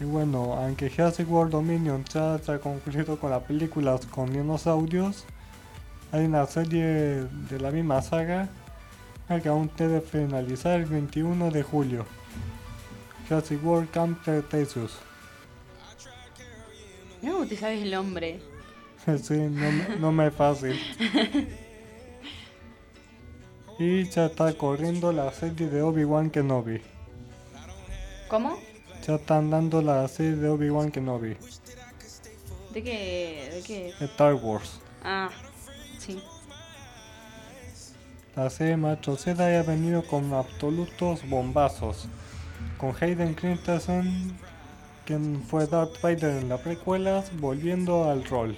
Y 0.00 0.04
bueno, 0.04 0.54
aunque 0.54 0.90
Jurassic 0.90 1.30
World 1.30 1.52
Dominion 1.52 2.04
ya 2.04 2.38
se 2.38 2.52
ha 2.52 2.58
concluido 2.58 3.18
con 3.18 3.30
las 3.30 3.42
películas 3.44 4.04
con 4.06 4.32
dinosaurios, 4.32 5.24
hay 6.10 6.24
una 6.24 6.46
serie 6.46 6.84
de 6.84 7.60
la 7.60 7.70
misma 7.70 8.02
saga 8.02 8.48
que 9.42 9.48
aún 9.48 9.70
debe 9.76 10.00
finalizar 10.00 10.80
el 10.80 10.86
21 10.86 11.50
de 11.50 11.62
julio. 11.62 12.06
Jurassic 13.28 13.64
World 13.64 13.90
Camp 13.90 14.22
Cretaceous. 14.22 14.98
No, 17.22 17.46
te 17.46 17.56
sabes 17.56 17.82
el 17.82 17.90
nombre. 17.90 18.40
Sí, 19.22 19.34
no, 19.34 19.98
no 20.00 20.12
me 20.12 20.28
es 20.28 20.34
fácil. 20.34 20.80
Y 23.78 24.04
ya 24.04 24.26
está 24.26 24.52
corriendo 24.56 25.12
la 25.12 25.32
serie 25.32 25.68
de 25.68 25.82
Obi-Wan 25.82 26.30
Kenobi. 26.30 26.80
¿Cómo? 28.28 28.58
Ya 29.06 29.16
están 29.16 29.50
dando 29.50 29.82
la 29.82 30.08
serie 30.08 30.36
de 30.36 30.48
Obi-Wan 30.48 30.90
Kenobi. 30.90 31.36
¿De 32.72 32.82
qué? 32.82 33.50
¿De 33.52 33.62
qué? 33.62 33.94
de 33.98 34.06
Star 34.06 34.34
Wars. 34.34 34.80
Ah, 35.02 35.30
sí. 35.98 36.22
La 38.34 38.50
serie 38.50 38.76
Macho 38.76 39.16
Jedi 39.16 39.54
ha 39.54 39.62
venido 39.62 40.04
con 40.06 40.32
absolutos 40.32 41.28
bombazos. 41.28 42.08
Con 42.78 42.94
Hayden 42.98 43.34
Christensen, 43.34 44.36
quien 45.04 45.42
fue 45.42 45.66
Darth 45.66 46.00
Vader 46.00 46.42
en 46.42 46.48
las 46.48 46.60
precuelas, 46.60 47.30
volviendo 47.38 48.10
al 48.10 48.24
rol. 48.24 48.56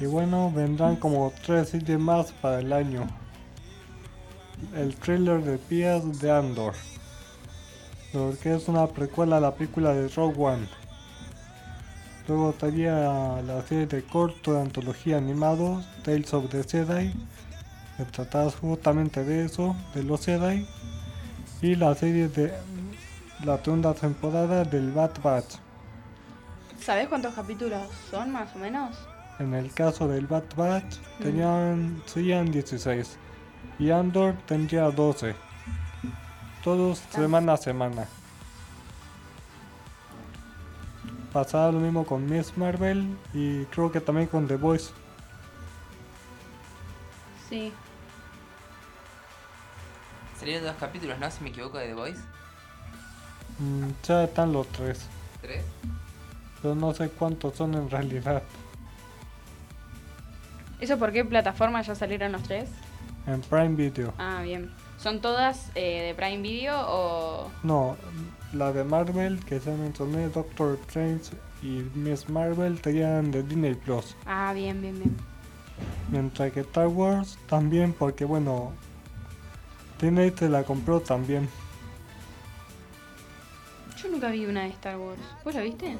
Y 0.00 0.06
bueno, 0.06 0.50
vendrán 0.50 0.96
como 0.96 1.32
tres 1.44 1.68
series 1.68 1.98
más 1.98 2.32
para 2.32 2.58
el 2.60 2.72
año. 2.72 3.06
El 4.74 4.94
thriller 4.94 5.42
de 5.42 5.58
Pias 5.58 6.20
de 6.20 6.30
Andor, 6.30 6.74
lo 8.12 8.34
que 8.40 8.54
es 8.54 8.68
una 8.68 8.86
precuela 8.86 9.38
a 9.38 9.40
la 9.40 9.54
película 9.54 9.92
de 9.92 10.08
Rogue 10.08 10.36
One. 10.38 10.68
Luego 12.28 12.50
estaría 12.50 13.42
la 13.42 13.62
serie 13.66 13.86
de 13.86 14.04
corto 14.04 14.54
de 14.54 14.60
antología 14.60 15.16
animados, 15.16 15.84
Tales 16.04 16.32
of 16.32 16.50
the 16.50 16.62
Jedi, 16.62 17.12
que 17.96 18.04
trata 18.04 18.48
justamente 18.50 19.24
de 19.24 19.46
eso, 19.46 19.74
de 19.94 20.04
los 20.04 20.24
Jedi. 20.24 20.66
Y 21.62 21.74
la 21.74 21.94
serie 21.94 22.28
de 22.28 22.54
la 23.44 23.58
segunda 23.62 23.92
temporada 23.94 24.64
del 24.64 24.92
Bad 24.92 25.20
Batch. 25.22 25.56
¿Sabes 26.80 27.08
cuántos 27.08 27.34
capítulos 27.34 27.82
son 28.10 28.30
más 28.30 28.54
o 28.54 28.58
menos? 28.58 28.96
En 29.38 29.54
el 29.54 29.72
caso 29.72 30.06
del 30.06 30.26
Bad 30.26 30.44
Batch 30.56 30.96
tenían, 31.20 32.02
serían 32.06 32.50
16 32.52 33.18
y 33.80 33.90
Andor 33.90 34.34
tendría 34.46 34.90
12. 34.90 35.34
Todos 36.62 36.98
semana 37.10 37.54
a 37.54 37.56
semana. 37.56 38.06
Pasaba 41.32 41.72
lo 41.72 41.80
mismo 41.80 42.04
con 42.04 42.28
Miss 42.28 42.56
Marvel 42.58 43.16
y 43.32 43.64
creo 43.66 43.90
que 43.90 44.00
también 44.00 44.26
con 44.26 44.46
The 44.46 44.56
Voice. 44.56 44.90
Sí. 47.48 47.72
Salieron 50.38 50.64
dos 50.64 50.76
capítulos, 50.76 51.18
¿no? 51.18 51.30
Si 51.30 51.42
me 51.42 51.48
equivoco, 51.48 51.78
de 51.78 51.86
The 51.88 51.94
Voice. 51.94 52.20
Mm, 53.58 53.88
ya 54.02 54.24
están 54.24 54.52
los 54.52 54.66
tres, 54.68 55.06
¿Tres? 55.40 55.64
pero 56.60 56.74
no 56.74 56.92
sé 56.92 57.08
cuántos 57.10 57.56
son 57.56 57.74
en 57.74 57.88
realidad. 57.90 58.42
¿Eso 60.80 60.98
por 60.98 61.12
qué 61.12 61.24
plataforma 61.24 61.80
ya 61.82 61.94
salieron 61.94 62.32
los 62.32 62.42
tres? 62.42 62.68
En 63.26 63.40
Prime 63.42 63.76
Video. 63.76 64.12
Ah, 64.18 64.42
bien. 64.42 64.70
¿Son 64.98 65.20
todas 65.20 65.70
eh, 65.74 66.02
de 66.02 66.14
Prime 66.14 66.42
Video 66.42 66.74
o...? 66.78 67.50
No, 67.62 67.96
la 68.52 68.72
de 68.72 68.84
Marvel 68.84 69.42
que 69.44 69.60
ya 69.60 69.72
mencioné, 69.72 70.28
Doctor 70.28 70.78
Strange 70.86 71.30
y 71.62 71.82
Miss 71.94 72.28
Marvel 72.28 72.80
serían 72.82 73.30
de 73.30 73.42
Disney 73.42 73.74
Plus. 73.74 74.16
Ah, 74.26 74.52
bien, 74.54 74.80
bien, 74.80 74.98
bien. 74.98 75.16
Mientras 76.10 76.52
que 76.52 76.60
Star 76.60 76.88
Wars 76.88 77.38
también, 77.48 77.92
porque 77.92 78.24
bueno, 78.24 78.72
Disney 80.00 80.30
te 80.30 80.48
la 80.48 80.64
compró 80.64 81.00
también. 81.00 81.48
Yo 83.96 84.10
nunca 84.10 84.30
vi 84.30 84.46
una 84.46 84.62
de 84.62 84.68
Star 84.70 84.98
Wars. 84.98 85.20
¿Vos 85.44 85.54
la 85.54 85.62
viste? 85.62 85.96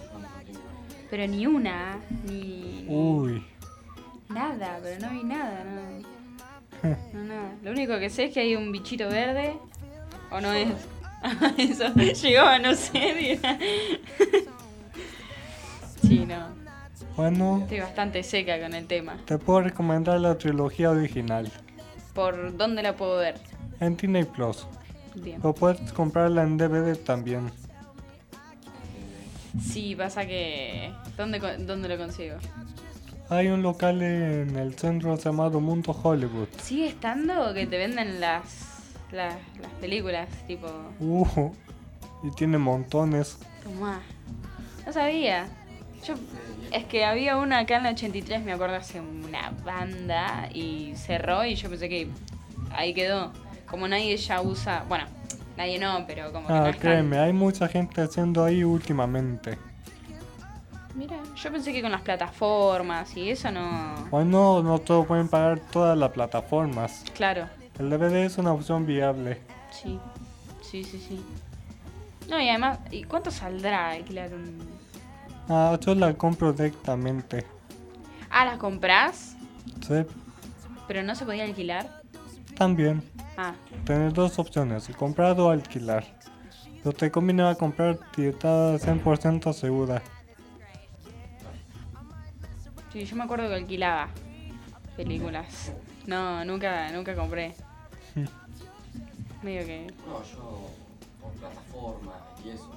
Pero 1.11 1.27
ni 1.27 1.47
una, 1.47 1.99
ni... 2.25 2.85
Uy, 2.89 3.45
Nada, 4.29 4.79
pero 4.81 5.01
no 5.01 5.13
vi 5.13 5.25
nada, 5.25 5.65
no. 5.65 6.20
No, 7.13 7.25
nada. 7.25 7.53
Lo 7.63 7.71
único 7.73 7.99
que 7.99 8.11
sé 8.11 8.25
es 8.25 8.35
que 8.35 8.41
hay 8.41 8.57
un 8.57 8.73
bichito 8.73 9.09
verde. 9.09 9.55
¿O 10.31 10.41
no 10.41 10.53
es? 10.53 10.69
Eso 11.59 11.93
llegaba, 11.95 12.59
no 12.59 12.75
sé. 12.75 13.39
sí, 16.03 16.25
no. 16.27 16.49
bueno, 17.17 17.59
Estoy 17.63 17.81
bastante 17.81 18.23
seca 18.23 18.59
con 18.61 18.75
el 18.75 18.87
tema. 18.87 19.17
te 19.27 19.37
puedo 19.39 19.61
recomendar 19.63 20.19
la 20.21 20.37
trilogía 20.39 20.91
original 20.91 21.51
¿Por 22.15 22.57
dónde 22.57 22.83
la 22.83 22.97
puedo 22.97 23.19
ver? 23.19 23.35
en 23.81 23.97
Disney 23.97 24.25
Plus. 24.25 24.67
Bien. 25.15 25.41
O 25.43 25.55
puedes 25.55 25.93
comprarla 25.93 26.43
en 26.43 26.57
DVD 26.59 26.97
también. 26.97 27.51
Sí, 29.61 29.95
pasa 29.97 30.27
que... 30.27 30.93
¿Dónde, 31.17 31.39
dónde 31.59 31.89
lo 31.89 31.97
consigo? 31.97 32.37
Hay 33.31 33.47
un 33.49 33.63
local 33.63 34.03
en 34.03 34.57
el 34.57 34.75
centro 34.75 35.17
llamado 35.17 35.61
Mundo 35.61 35.93
Hollywood. 36.03 36.49
¿Sigue 36.61 36.89
estando 36.89 37.55
que 37.55 37.67
te 37.67 37.79
venden 37.79 38.21
las, 38.21 38.43
las, 39.13 39.35
las 39.61 39.71
películas? 39.81 40.29
Tipo... 40.49 40.67
Uh, 40.99 41.51
y 42.25 42.31
tiene 42.33 42.59
montones. 42.59 43.39
Tomá. 43.63 44.01
No 44.85 44.93
sabía. 44.93 45.47
Yo, 46.05 46.15
es 46.73 46.85
que 46.87 47.05
había 47.05 47.37
una 47.37 47.61
acá 47.61 47.77
en 47.77 47.85
la 47.85 47.91
83, 47.91 48.43
me 48.43 48.53
acuerdo, 48.53 48.77
hace 48.77 49.01
una 49.01 49.53
banda 49.65 50.49
y 50.53 50.93
cerró 50.97 51.45
y 51.45 51.55
yo 51.55 51.69
pensé 51.71 51.89
que 51.89 52.09
ahí 52.73 52.93
quedó. 52.95 53.33
Como 53.67 53.87
nadie 53.87 54.17
ya 54.17 54.41
usa, 54.43 54.85
bueno, 54.89 55.05
nadie 55.57 55.79
no, 55.79 56.05
pero 56.09 56.33
como 56.33 56.49
que 56.49 56.53
no 56.53 56.59
Ah, 56.59 56.71
tan- 56.73 56.81
créeme, 56.81 57.19
hay 57.19 57.33
mucha 57.33 57.69
gente 57.69 58.01
haciendo 58.03 58.43
ahí 58.45 58.65
últimamente. 58.65 59.57
Mira, 61.01 61.17
yo 61.35 61.51
pensé 61.51 61.73
que 61.73 61.81
con 61.81 61.91
las 61.93 62.03
plataformas 62.03 63.17
y 63.17 63.31
eso 63.31 63.51
no. 63.51 63.95
Bueno, 64.11 64.63
no 64.63 64.79
todos 64.81 65.07
pueden 65.07 65.29
pagar 65.29 65.59
todas 65.59 65.97
las 65.97 66.11
plataformas. 66.11 67.05
Claro, 67.15 67.49
El 67.79 67.89
DVD 67.89 68.27
es 68.27 68.37
una 68.37 68.53
opción 68.53 68.85
viable. 68.85 69.41
sí. 69.73 69.99
Sí, 70.61 70.85
sí, 70.85 70.99
sí. 71.01 71.25
No, 72.29 72.39
y 72.41 72.49
además, 72.51 72.79
¿y 72.93 73.03
cuánto 73.05 73.31
saldrá 73.31 73.91
alquilar 73.93 74.33
un. 74.35 74.59
Ah, 75.49 75.77
yo 75.81 75.95
la 75.95 76.13
compro 76.15 76.53
directamente. 76.53 77.45
Ah, 78.31 78.45
las 78.45 78.59
comprás, 78.59 79.37
Sí, 79.89 80.05
pero 80.87 81.03
no 81.03 81.15
se 81.15 81.25
podía 81.25 81.45
alquilar. 81.45 82.03
también. 82.57 83.03
Ah, 83.39 83.55
Tienes 83.87 84.13
dos 84.13 84.39
opciones, 84.39 84.87
comprar 84.97 85.41
o 85.41 85.49
alquilar. 85.51 86.05
Pero 86.85 86.93
te 86.95 87.11
conviene 87.11 87.43
a 87.49 87.55
comprar 87.55 87.99
etiquetada 88.13 88.79
100% 88.79 89.53
segura. 89.55 90.03
Sí, 92.93 93.05
yo 93.05 93.17
me 93.17 93.25
acuerdo 93.25 93.49
que 93.49 93.55
alquilaba 93.55 94.09
películas. 94.97 95.73
No, 96.07 96.45
nunca, 96.45 96.91
nunca 96.93 97.15
compré. 97.15 97.55
Medio 99.43 99.67
que. 99.67 99.87
No, 100.07 100.23
yo 100.23 100.69
por 101.21 101.33
plataforma 101.33 102.13
y 102.45 102.51
eso. 102.51 102.71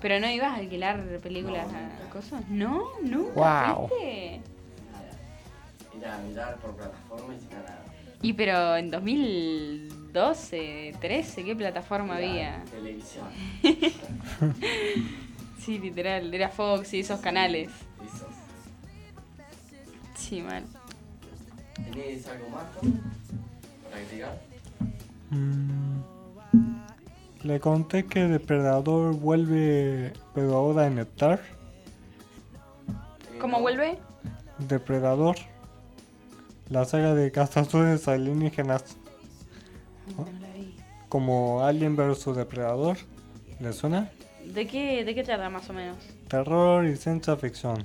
Pero 0.00 0.20
no 0.20 0.30
ibas 0.30 0.52
a 0.52 0.56
alquilar 0.56 1.02
películas 1.20 1.66
No, 1.72 1.78
a 1.78 2.10
cosas. 2.10 2.46
No, 2.48 2.84
nunca. 3.02 3.32
Guau. 3.32 3.88
¿viste? 3.88 4.40
Ir 5.96 6.06
a 6.06 6.18
mirar 6.18 6.56
por 6.56 6.76
plataforma 6.76 7.34
y 7.34 7.40
sin 7.40 7.48
nada. 7.50 7.82
Y 8.22 8.32
pero 8.34 8.76
en 8.76 8.90
2012, 8.90 10.94
13, 11.00 11.44
¿qué 11.44 11.56
plataforma 11.56 12.16
había? 12.16 12.62
Televisión. 12.70 13.26
Sí, 15.58 15.78
literal, 15.80 16.32
era 16.32 16.48
Fox 16.48 16.94
y 16.94 17.00
esos 17.00 17.18
canales. 17.18 17.72
Sí, 20.16 20.42
mal. 20.42 20.64
¿Tenés 21.76 22.26
algo 22.28 22.48
más 22.50 22.64
para 23.90 23.96
agregar? 24.04 24.40
Mm, 25.30 26.00
Le 27.42 27.60
conté 27.60 28.06
que 28.06 28.20
Depredador 28.26 29.14
vuelve, 29.14 30.12
pero 30.34 30.56
ahora 30.56 30.86
en 30.86 30.98
Star. 31.00 31.40
¿Cómo 33.40 33.60
vuelve? 33.60 33.98
Depredador. 34.58 35.36
La 36.70 36.84
saga 36.84 37.14
de 37.14 37.30
cazadores 37.30 38.08
alienígenas 38.08 38.96
No 40.16 40.24
la 40.40 40.48
vi. 40.54 40.74
como 41.08 41.62
Alien 41.64 41.94
vs 41.94 42.34
Depredador. 42.34 42.96
¿Le 43.60 43.72
suena? 43.72 44.10
¿De 44.44 44.66
qué, 44.66 45.04
¿De 45.04 45.14
qué 45.14 45.22
trata 45.22 45.48
más 45.50 45.68
o 45.70 45.72
menos? 45.72 45.96
Terror 46.28 46.84
y 46.86 46.96
ciencia 46.96 47.36
ficción. 47.36 47.84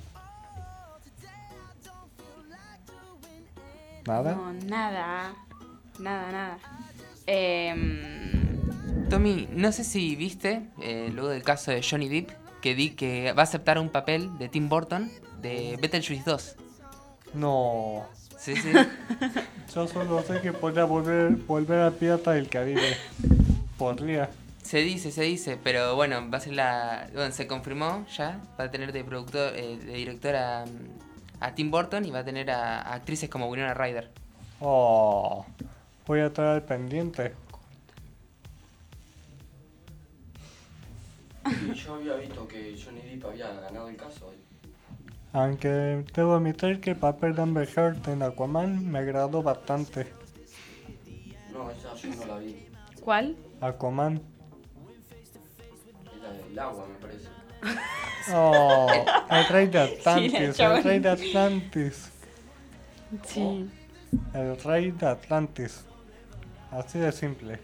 ¿Nada? 4.06 4.34
No, 4.34 4.52
nada. 4.52 5.34
Nada, 5.98 6.32
nada. 6.32 6.58
Em, 7.26 9.08
Tommy, 9.08 9.48
no 9.52 9.70
sé 9.72 9.84
si 9.84 10.16
viste, 10.16 10.62
eh, 10.80 11.10
luego 11.12 11.28
del 11.28 11.42
caso 11.42 11.70
de 11.70 11.82
Johnny 11.82 12.08
Depp, 12.08 12.30
que 12.60 12.74
di 12.74 12.90
que 12.90 13.32
va 13.32 13.42
a 13.42 13.44
aceptar 13.44 13.78
un 13.78 13.90
papel 13.90 14.36
de 14.38 14.48
Tim 14.48 14.68
Burton 14.68 15.10
de 15.40 15.78
Beetlejuice 15.80 16.22
2. 16.24 16.56
No. 17.34 18.04
Sí, 18.38 18.56
sí. 18.56 18.72
Yo 19.74 19.86
solo 19.86 20.22
sé 20.22 20.40
que 20.40 20.52
podría 20.52 20.84
volver, 20.84 21.30
volver 21.46 21.80
a 21.80 21.90
Pirata 21.90 22.32
del 22.32 22.48
Caribe. 22.48 22.96
Podría. 23.78 24.30
se 24.62 24.78
dice, 24.78 25.10
se 25.12 25.22
dice, 25.22 25.58
pero 25.62 25.94
bueno, 25.94 26.28
va 26.30 26.38
a 26.38 26.40
ser 26.40 26.54
la. 26.54 27.08
Bueno, 27.14 27.32
se 27.32 27.46
confirmó 27.46 28.04
ya. 28.16 28.40
Va 28.58 28.64
a 28.64 28.70
tener 28.70 28.92
de 28.92 29.04
productor, 29.04 29.54
eh, 29.54 29.78
de 29.78 29.92
directora 29.94 30.64
mm, 30.66 31.01
a 31.42 31.54
Tim 31.54 31.70
Burton 31.70 32.04
y 32.04 32.10
va 32.10 32.20
a 32.20 32.24
tener 32.24 32.50
a, 32.50 32.80
a 32.80 32.94
actrices 32.94 33.28
como 33.28 33.48
Winona 33.48 33.74
Ryder. 33.74 34.10
Oh. 34.60 35.44
Voy 36.06 36.20
a 36.20 36.26
estar 36.26 36.46
al 36.46 36.62
pendiente. 36.62 37.32
Y 41.44 41.74
yo 41.74 41.94
había 41.94 42.14
visto 42.14 42.46
que 42.46 42.76
Johnny 42.82 43.00
Depp 43.02 43.26
había 43.26 43.52
ganado 43.52 43.88
el 43.88 43.96
caso. 43.96 44.32
Aunque 45.32 46.04
debo 46.14 46.34
admitir 46.34 46.80
que 46.80 46.90
el 46.90 46.96
papel 46.96 47.34
de 47.34 47.42
Amber 47.42 47.68
Heard 47.68 48.08
en 48.08 48.22
Aquaman 48.22 48.90
me 48.90 48.98
agradó 48.98 49.42
bastante. 49.42 50.12
No, 51.52 51.70
esa 51.70 51.94
yo 51.94 52.14
no 52.16 52.26
la 52.26 52.38
vi. 52.38 52.66
¿Cuál? 53.00 53.36
Aquaman. 53.60 54.20
Es 56.04 56.22
la 56.22 56.32
del 56.32 56.58
agua, 56.58 56.86
me 56.86 56.94
parece. 56.96 57.28
Oh, 58.32 58.86
el 59.30 59.46
rey 59.48 59.66
de 59.66 59.80
Atlantis, 59.82 60.60
el 60.60 60.82
rey 60.84 60.98
de 61.00 61.10
Atlantis. 61.10 62.10
Sí. 63.24 63.70
El 64.34 64.62
rey 64.62 64.90
de 64.90 65.06
Atlantis. 65.06 65.84
Así 66.70 66.98
de 66.98 67.12
simple. 67.12 67.60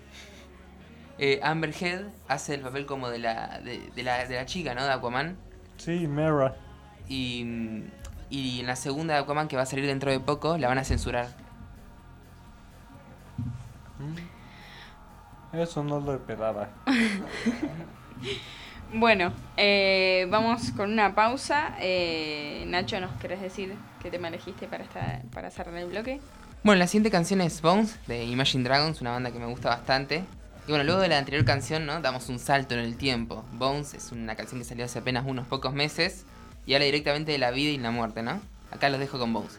Eh, 1.18 1.40
Amber 1.42 1.74
Heard 1.80 2.06
hace 2.28 2.54
el 2.54 2.60
papel 2.60 2.86
como 2.86 3.08
de 3.08 3.18
la, 3.18 3.60
de, 3.60 3.90
de 3.94 4.02
la, 4.02 4.24
de 4.26 4.36
la 4.36 4.46
chica, 4.46 4.74
¿no? 4.74 4.84
De 4.84 4.92
Aquaman. 4.92 5.36
Sí, 5.76 6.06
Mera. 6.06 6.54
Y, 7.08 7.44
mm, 7.44 7.82
y 8.30 8.60
en 8.60 8.66
la 8.66 8.76
segunda 8.76 9.14
de 9.14 9.20
Aquaman, 9.20 9.48
que 9.48 9.56
va 9.56 9.62
a 9.62 9.66
salir 9.66 9.86
dentro 9.86 10.10
de 10.10 10.20
poco, 10.20 10.58
la 10.58 10.68
van 10.68 10.78
a 10.78 10.84
censurar. 10.84 11.28
Eso 15.52 15.82
no 15.82 15.98
lo 15.98 16.14
esperaba. 16.14 16.68
Bueno, 18.92 19.34
eh, 19.58 20.26
vamos 20.30 20.70
con 20.70 20.90
una 20.90 21.14
pausa. 21.14 21.76
Eh, 21.78 22.64
Nacho, 22.66 22.98
¿nos 23.00 23.12
querés 23.20 23.42
decir 23.42 23.74
qué 24.02 24.10
tema 24.10 24.28
elegiste 24.28 24.66
para, 24.66 24.82
esta, 24.82 25.20
para 25.32 25.50
cerrar 25.50 25.74
el 25.76 25.90
bloque? 25.90 26.20
Bueno, 26.64 26.78
la 26.78 26.86
siguiente 26.86 27.10
canción 27.10 27.42
es 27.42 27.60
Bones 27.60 27.98
de 28.06 28.24
Imagine 28.24 28.64
Dragons, 28.64 29.00
una 29.02 29.10
banda 29.10 29.30
que 29.30 29.38
me 29.38 29.46
gusta 29.46 29.68
bastante. 29.68 30.24
Y 30.66 30.70
bueno, 30.70 30.84
luego 30.84 31.00
de 31.00 31.08
la 31.08 31.18
anterior 31.18 31.44
canción, 31.44 31.84
¿no? 31.84 32.00
Damos 32.00 32.30
un 32.30 32.38
salto 32.38 32.74
en 32.74 32.80
el 32.80 32.96
tiempo. 32.96 33.44
Bones 33.52 33.92
es 33.92 34.10
una 34.10 34.36
canción 34.36 34.60
que 34.60 34.64
salió 34.64 34.86
hace 34.86 35.00
apenas 35.00 35.24
unos 35.26 35.46
pocos 35.46 35.74
meses 35.74 36.24
y 36.66 36.74
habla 36.74 36.86
directamente 36.86 37.32
de 37.32 37.38
la 37.38 37.50
vida 37.50 37.70
y 37.70 37.78
la 37.78 37.90
muerte, 37.90 38.22
¿no? 38.22 38.40
Acá 38.70 38.88
los 38.88 39.00
dejo 39.00 39.18
con 39.18 39.34
Bones. 39.34 39.58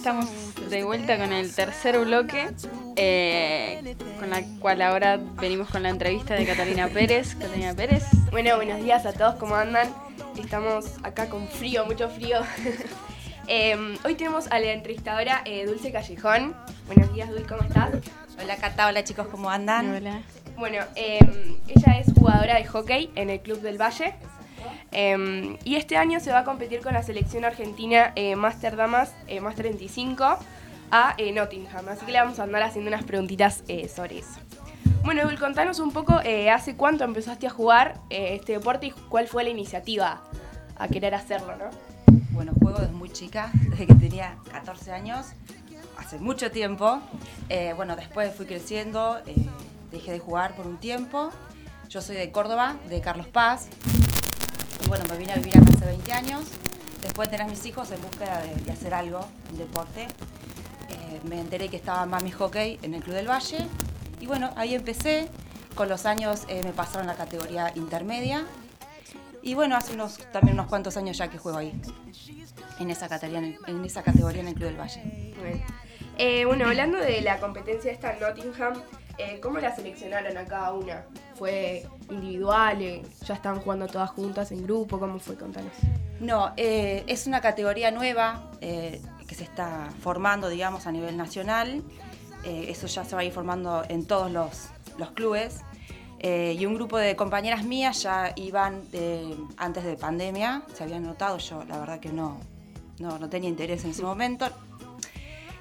Estamos 0.00 0.30
de 0.70 0.82
vuelta 0.82 1.18
con 1.18 1.30
el 1.30 1.54
tercer 1.54 1.98
bloque, 1.98 2.48
eh, 2.96 3.94
con 4.18 4.30
la 4.30 4.42
cual 4.58 4.80
ahora 4.80 5.18
venimos 5.18 5.68
con 5.68 5.82
la 5.82 5.90
entrevista 5.90 6.36
de 6.36 6.46
Catalina 6.46 6.88
Pérez. 6.88 7.34
Catalina 7.34 7.74
Pérez. 7.74 8.04
Bueno, 8.30 8.56
buenos 8.56 8.82
días 8.82 9.04
a 9.04 9.12
todos, 9.12 9.34
¿cómo 9.34 9.56
andan? 9.56 9.92
Estamos 10.42 10.86
acá 11.02 11.28
con 11.28 11.46
frío, 11.48 11.84
mucho 11.84 12.08
frío. 12.08 12.38
Em, 13.46 13.98
hoy 14.04 14.14
tenemos 14.14 14.46
a 14.52 14.60
la 14.60 14.72
entrevistadora 14.72 15.42
eh, 15.44 15.66
Dulce 15.66 15.90
Callejón. 15.90 16.54
Buenos 16.86 17.12
días, 17.12 17.28
Dulce, 17.28 17.46
¿cómo 17.46 17.62
estás? 17.62 17.90
Hola 18.40 18.56
Cata, 18.56 18.86
hola 18.86 19.02
chicos, 19.02 19.26
¿cómo 19.26 19.50
andan? 19.50 19.96
Hola. 19.96 20.22
Bueno, 20.56 20.78
em, 20.94 21.56
ella 21.66 21.98
es 21.98 22.06
jugadora 22.14 22.56
de 22.56 22.64
hockey 22.64 23.10
en 23.16 23.28
el 23.28 23.40
Club 23.40 23.60
del 23.60 23.76
Valle. 23.76 24.14
Em, 24.92 25.56
y 25.64 25.76
este 25.76 25.96
año 25.96 26.18
se 26.20 26.32
va 26.32 26.40
a 26.40 26.44
competir 26.44 26.80
con 26.80 26.94
la 26.94 27.02
selección 27.02 27.44
argentina 27.44 28.12
eh, 28.16 28.34
Master 28.34 28.76
Damas 28.76 29.14
eh, 29.28 29.40
más 29.40 29.54
35 29.54 30.38
a 30.90 31.14
eh, 31.16 31.32
Nottingham. 31.32 31.88
Así 31.88 32.04
que 32.04 32.12
le 32.12 32.18
vamos 32.18 32.38
a 32.40 32.42
andar 32.42 32.62
haciendo 32.62 32.88
unas 32.88 33.04
preguntitas 33.04 33.62
eh, 33.68 33.88
sobre 33.88 34.18
eso. 34.18 34.40
Bueno, 35.04 35.22
Dul, 35.22 35.38
contanos 35.38 35.78
un 35.78 35.92
poco 35.92 36.20
hace 36.52 36.76
cuánto 36.76 37.04
empezaste 37.04 37.46
a 37.46 37.50
jugar 37.50 38.00
este 38.10 38.52
deporte 38.52 38.88
y 38.88 38.90
cuál 38.90 39.28
fue 39.28 39.44
la 39.44 39.50
iniciativa 39.50 40.20
a 40.76 40.88
querer 40.88 41.14
hacerlo, 41.14 41.56
¿no? 41.56 41.70
Bueno, 42.32 42.52
juego 42.60 42.80
desde 42.80 42.92
muy 42.92 43.10
chica, 43.10 43.50
desde 43.70 43.86
que 43.86 43.94
tenía 43.94 44.36
14 44.52 44.92
años, 44.92 45.28
hace 45.96 46.18
mucho 46.18 46.50
tiempo. 46.50 47.00
Bueno, 47.76 47.96
después 47.96 48.34
fui 48.34 48.44
creciendo, 48.44 49.18
dejé 49.90 50.12
de 50.12 50.18
jugar 50.18 50.54
por 50.54 50.66
un 50.66 50.76
tiempo. 50.76 51.30
Yo 51.88 52.02
soy 52.02 52.16
de 52.16 52.30
Córdoba, 52.30 52.76
de 52.90 53.00
Carlos 53.00 53.26
Paz. 53.26 53.68
Y 54.84 54.88
bueno, 54.88 55.04
me 55.10 55.16
vine 55.16 55.32
a 55.32 55.36
vivir 55.36 55.56
acá 55.56 55.70
hace 55.74 55.86
20 55.86 56.12
años. 56.12 56.42
Después 57.02 57.30
de 57.30 57.36
tener 57.36 57.50
mis 57.50 57.64
hijos 57.66 57.90
en 57.90 58.00
búsqueda 58.02 58.42
de, 58.42 58.72
hacer 58.72 58.94
algo, 58.94 59.26
un 59.50 59.58
deporte. 59.58 60.02
Eh, 60.88 61.20
me 61.24 61.40
enteré 61.40 61.68
que 61.68 61.76
estaba 61.76 62.04
Mami 62.06 62.30
Hockey 62.30 62.78
en 62.82 62.94
el 62.94 63.02
Club 63.02 63.16
del 63.16 63.28
Valle. 63.28 63.66
Y 64.20 64.26
bueno, 64.26 64.52
ahí 64.56 64.74
empecé. 64.74 65.28
Con 65.74 65.88
los 65.88 66.04
años 66.04 66.42
eh, 66.48 66.62
me 66.64 66.72
pasaron 66.72 67.08
a 67.08 67.12
la 67.12 67.18
categoría 67.18 67.72
intermedia. 67.74 68.44
Y 69.42 69.54
bueno, 69.54 69.76
hace 69.76 69.94
unos, 69.94 70.18
también 70.32 70.54
unos 70.54 70.66
cuantos 70.66 70.96
años 70.96 71.16
ya 71.16 71.28
que 71.28 71.38
juego 71.38 71.58
ahí. 71.58 71.72
En 72.78 72.90
esa 72.90 73.08
categoría, 73.08 73.56
en, 73.66 73.84
esa 73.84 74.02
categoría 74.02 74.42
en 74.42 74.48
el 74.48 74.54
Club 74.54 74.66
del 74.66 74.80
Valle. 74.80 75.34
Bueno, 75.38 75.64
Eh, 76.18 76.44
hablando 76.44 76.98
de 76.98 77.22
la 77.22 77.40
competencia 77.40 77.90
esta 77.90 78.12
Nottingham, 78.18 78.74
eh, 79.18 79.40
¿cómo 79.40 79.58
la 79.58 79.74
seleccionaron 79.74 80.36
a 80.36 80.44
cada 80.44 80.72
una? 80.72 81.04
¿Fue 81.34 81.86
individual? 82.10 82.80
eh, 82.82 83.02
¿Ya 83.24 83.34
estaban 83.34 83.60
jugando 83.60 83.86
todas 83.86 84.10
juntas 84.10 84.52
en 84.52 84.62
grupo? 84.62 84.98
¿Cómo 84.98 85.18
fue? 85.18 85.36
Contanos. 85.36 85.72
No, 86.20 86.52
eh, 86.56 87.04
es 87.06 87.26
una 87.26 87.40
categoría 87.40 87.90
nueva 87.90 88.50
que 88.60 89.34
se 89.34 89.44
está 89.44 89.88
formando, 90.02 90.48
digamos, 90.48 90.86
a 90.86 90.92
nivel 90.92 91.16
nacional. 91.16 91.82
Eso 92.44 92.86
ya 92.86 93.04
se 93.04 93.14
va 93.14 93.22
a 93.22 93.24
ir 93.24 93.32
formando 93.32 93.84
en 93.88 94.06
todos 94.06 94.30
los, 94.30 94.68
los 94.98 95.10
clubes. 95.12 95.60
Y 96.22 96.66
un 96.66 96.74
grupo 96.74 96.98
de 96.98 97.16
compañeras 97.16 97.64
mías 97.64 98.02
ya 98.02 98.32
iban 98.36 98.82
antes 99.56 99.84
de 99.84 99.96
pandemia, 99.96 100.62
se 100.74 100.84
habían 100.84 101.04
notado, 101.04 101.38
yo 101.38 101.64
la 101.64 101.78
verdad 101.78 102.00
que 102.00 102.10
no, 102.10 102.38
no, 102.98 103.18
no 103.18 103.30
tenía 103.30 103.48
interés 103.48 103.84
en 103.84 103.92
ese 103.92 104.02
momento. 104.02 104.46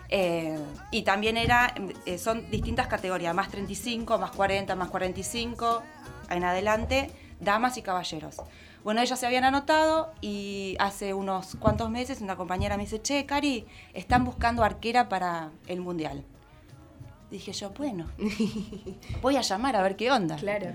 Eh, 0.10 0.58
y 0.92 1.04
también 1.04 1.38
era, 1.38 1.74
eh, 2.06 2.18
son 2.18 2.50
distintas 2.50 2.88
categorías, 2.88 3.34
más 3.36 3.50
35, 3.50 4.18
más 4.18 4.32
40, 4.32 4.76
más 4.76 4.90
45, 4.90 5.84
en 6.30 6.44
adelante, 6.44 7.12
damas 7.40 7.78
y 7.78 7.82
caballeros. 7.82 8.38
Bueno, 8.84 9.02
ellas 9.02 9.20
se 9.20 9.26
habían 9.28 9.44
anotado 9.44 10.12
y 10.22 10.76
hace 10.80 11.14
unos 11.14 11.56
cuantos 11.58 11.90
meses 11.90 12.22
una 12.22 12.36
compañera 12.36 12.78
me 12.78 12.84
dice, 12.84 13.02
che, 13.02 13.26
Cari, 13.26 13.66
están 13.94 14.24
buscando 14.24 14.64
arquera 14.64 15.10
para 15.10 15.52
el 15.68 15.82
Mundial. 15.82 16.24
Dije 17.30 17.52
yo, 17.52 17.72
bueno, 17.72 18.08
voy 19.22 19.36
a 19.36 19.42
llamar 19.42 19.76
a 19.76 19.84
ver 19.84 19.96
qué 19.96 20.12
onda. 20.12 20.38
Claro. 20.38 20.72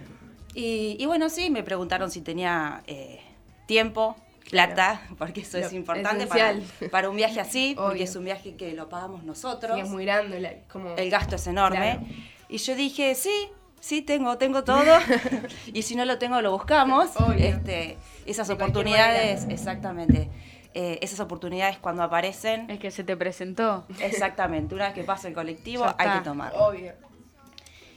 Y, 0.55 0.97
y 1.01 1.07
bueno, 1.07 1.29
sí, 1.29 1.51
me 1.51 1.65
preguntaron 1.65 2.11
si 2.11 2.21
tenía 2.21 2.85
eh, 2.87 3.21
tiempo, 3.67 4.15
plata, 4.55 5.03
porque 5.19 5.41
eso 5.43 5.59
Lo 5.59 5.67
es 5.67 5.73
importante 5.73 6.27
para, 6.27 6.55
para 6.91 7.11
un 7.11 7.17
viaje 7.17 7.41
así, 7.41 7.75
porque 7.77 7.93
Obvio. 7.93 8.05
es 8.05 8.17
un 8.17 8.25
viaje 8.25 8.57
que 8.57 8.73
lo 8.73 8.89
pagamos 8.89 9.25
nosotros. 9.25 9.75
Sí, 9.77 9.81
es 9.83 9.89
muy 9.89 10.05
grande. 10.05 10.41
la- 10.41 10.55
como... 10.73 10.95
El 10.97 11.11
gasto 11.11 11.37
es 11.37 11.47
enorme. 11.47 11.99
Claro. 11.99 12.01
Y 12.49 12.59
yo 12.59 12.75
dije, 12.75 13.15
sí, 13.15 13.49
sí, 13.81 14.03
tengo, 14.03 14.39
tengo 14.39 14.65
todo. 14.65 14.99
y 15.73 15.83
si 15.83 15.97
no 15.97 16.05
lo 16.05 16.19
tengo, 16.19 16.41
lo 16.41 16.53
buscamos. 16.53 17.11
Obvio. 17.17 17.39
Este, 17.47 17.97
esas 18.27 18.49
De 18.49 18.55
oportunidades, 18.55 19.47
exactamente. 19.49 20.29
Eh, 20.77 20.99
esas 21.03 21.21
oportunidades 21.21 21.79
cuando 21.79 22.03
aparecen, 22.03 22.69
El 22.69 22.79
que 22.81 22.91
se 22.91 23.05
te 23.05 23.17
presentó. 23.17 23.87
exactamente, 24.01 24.75
una 24.75 24.87
vez 24.87 24.95
que 24.95 25.05
pasa 25.05 25.29
el 25.29 25.35
colectivo, 25.35 25.87
hay 25.99 26.19
que 26.19 26.25
tomar. 26.25 26.53
Obvio. 26.57 26.93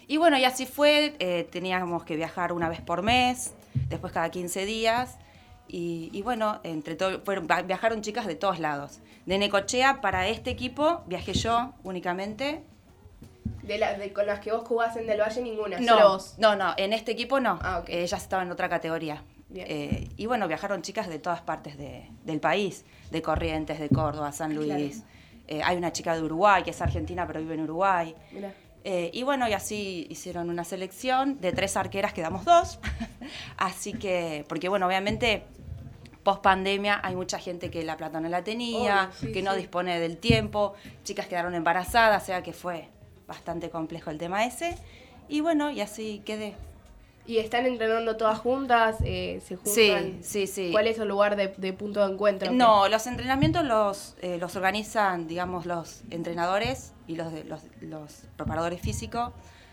Y 0.07 0.17
bueno, 0.17 0.37
y 0.37 0.45
así 0.45 0.65
fue, 0.65 1.15
eh, 1.19 1.47
teníamos 1.51 2.03
que 2.03 2.15
viajar 2.15 2.53
una 2.53 2.69
vez 2.69 2.79
por 2.81 3.01
mes, 3.01 3.53
después 3.89 4.13
cada 4.13 4.29
15 4.29 4.65
días. 4.65 5.17
Y, 5.67 6.09
y 6.13 6.21
bueno, 6.21 6.59
entre 6.63 6.95
todo, 6.95 7.19
fueron, 7.21 7.47
viajaron 7.65 8.01
chicas 8.01 8.25
de 8.25 8.35
todos 8.35 8.59
lados. 8.59 8.99
De 9.25 9.37
Necochea 9.37 9.99
para 10.01 10.27
este 10.27 10.49
equipo 10.49 11.03
viajé 11.07 11.33
yo 11.33 11.73
únicamente. 11.83 12.63
De, 13.63 13.77
la, 13.77 13.97
de 13.97 14.13
con 14.13 14.25
las 14.25 14.39
que 14.39 14.51
vos 14.51 14.65
jugás 14.65 14.95
en 14.95 15.07
Del 15.07 15.19
Valle, 15.19 15.41
ninguna. 15.41 15.79
No, 15.79 15.87
Solo 15.95 16.09
vos. 16.09 16.35
no, 16.37 16.55
no, 16.55 16.73
en 16.77 16.93
este 16.93 17.11
equipo 17.11 17.39
no. 17.41 17.59
Ah, 17.61 17.79
ok. 17.79 17.89
Eh, 17.89 18.03
ellas 18.03 18.21
estaban 18.23 18.47
en 18.47 18.51
otra 18.53 18.69
categoría. 18.69 19.23
Eh, 19.53 20.09
y 20.17 20.25
bueno, 20.25 20.47
viajaron 20.47 20.81
chicas 20.81 21.07
de 21.07 21.19
todas 21.19 21.41
partes 21.41 21.77
de- 21.77 22.09
del 22.25 22.39
país, 22.39 22.85
de 23.11 23.21
Corrientes, 23.21 23.79
de 23.79 23.89
Córdoba, 23.89 24.31
San 24.31 24.55
Luis. 24.55 25.03
Eh, 25.49 25.61
hay 25.63 25.77
una 25.77 25.91
chica 25.93 26.13
de 26.15 26.21
Uruguay 26.21 26.63
que 26.63 26.71
es 26.71 26.81
argentina 26.81 27.25
pero 27.27 27.39
vive 27.39 27.53
en 27.55 27.61
Uruguay. 27.61 28.13
Mirá. 28.31 28.53
Eh, 28.83 29.09
y 29.13 29.23
bueno, 29.23 29.47
y 29.47 29.53
así 29.53 30.07
hicieron 30.09 30.49
una 30.49 30.63
selección 30.63 31.39
de 31.41 31.51
tres 31.51 31.75
arqueras, 31.75 32.13
quedamos 32.13 32.45
dos. 32.45 32.79
así 33.57 33.93
que, 33.93 34.45
porque 34.47 34.69
bueno, 34.69 34.87
obviamente, 34.87 35.43
post 36.23 36.41
pandemia 36.41 36.99
hay 37.03 37.15
mucha 37.15 37.39
gente 37.39 37.69
que 37.69 37.83
la 37.83 37.97
plata 37.97 38.19
no 38.19 38.29
la 38.29 38.43
tenía, 38.43 39.11
sí, 39.19 39.31
que 39.31 39.41
no 39.41 39.53
sí. 39.53 39.59
dispone 39.59 39.99
del 39.99 40.17
tiempo, 40.17 40.73
chicas 41.03 41.27
quedaron 41.27 41.53
embarazadas, 41.55 42.23
o 42.23 42.25
sea 42.25 42.43
que 42.43 42.53
fue 42.53 42.89
bastante 43.27 43.69
complejo 43.69 44.09
el 44.09 44.17
tema 44.17 44.45
ese. 44.45 44.77
Y 45.27 45.41
bueno, 45.41 45.71
y 45.71 45.81
así 45.81 46.21
quedé. 46.25 46.55
¿Y 47.25 47.39
están 47.39 47.65
entrenando 47.65 48.15
todas 48.15 48.39
juntas? 48.39 48.95
eh, 49.03 49.41
¿Se 49.45 49.57
juntan? 49.57 49.73
Sí, 49.73 50.19
sí, 50.21 50.47
sí. 50.47 50.69
¿Cuál 50.71 50.87
es 50.87 50.97
el 50.97 51.09
lugar 51.09 51.35
de, 51.35 51.49
de 51.57 51.73
punto 51.73 52.05
de 52.05 52.13
encuentro? 52.13 52.53
No, 52.53 52.87
los 52.87 53.05
entrenamientos 53.05 53.65
los, 53.65 54.15
eh, 54.21 54.37
los 54.37 54.55
organizan, 54.55 55.27
digamos, 55.27 55.65
los 55.65 56.03
entrenadores 56.09 56.93
y 57.07 57.15
los, 57.15 57.33
los, 57.45 57.61
los 57.81 58.23
preparadores 58.35 58.81
físicos. 58.81 59.31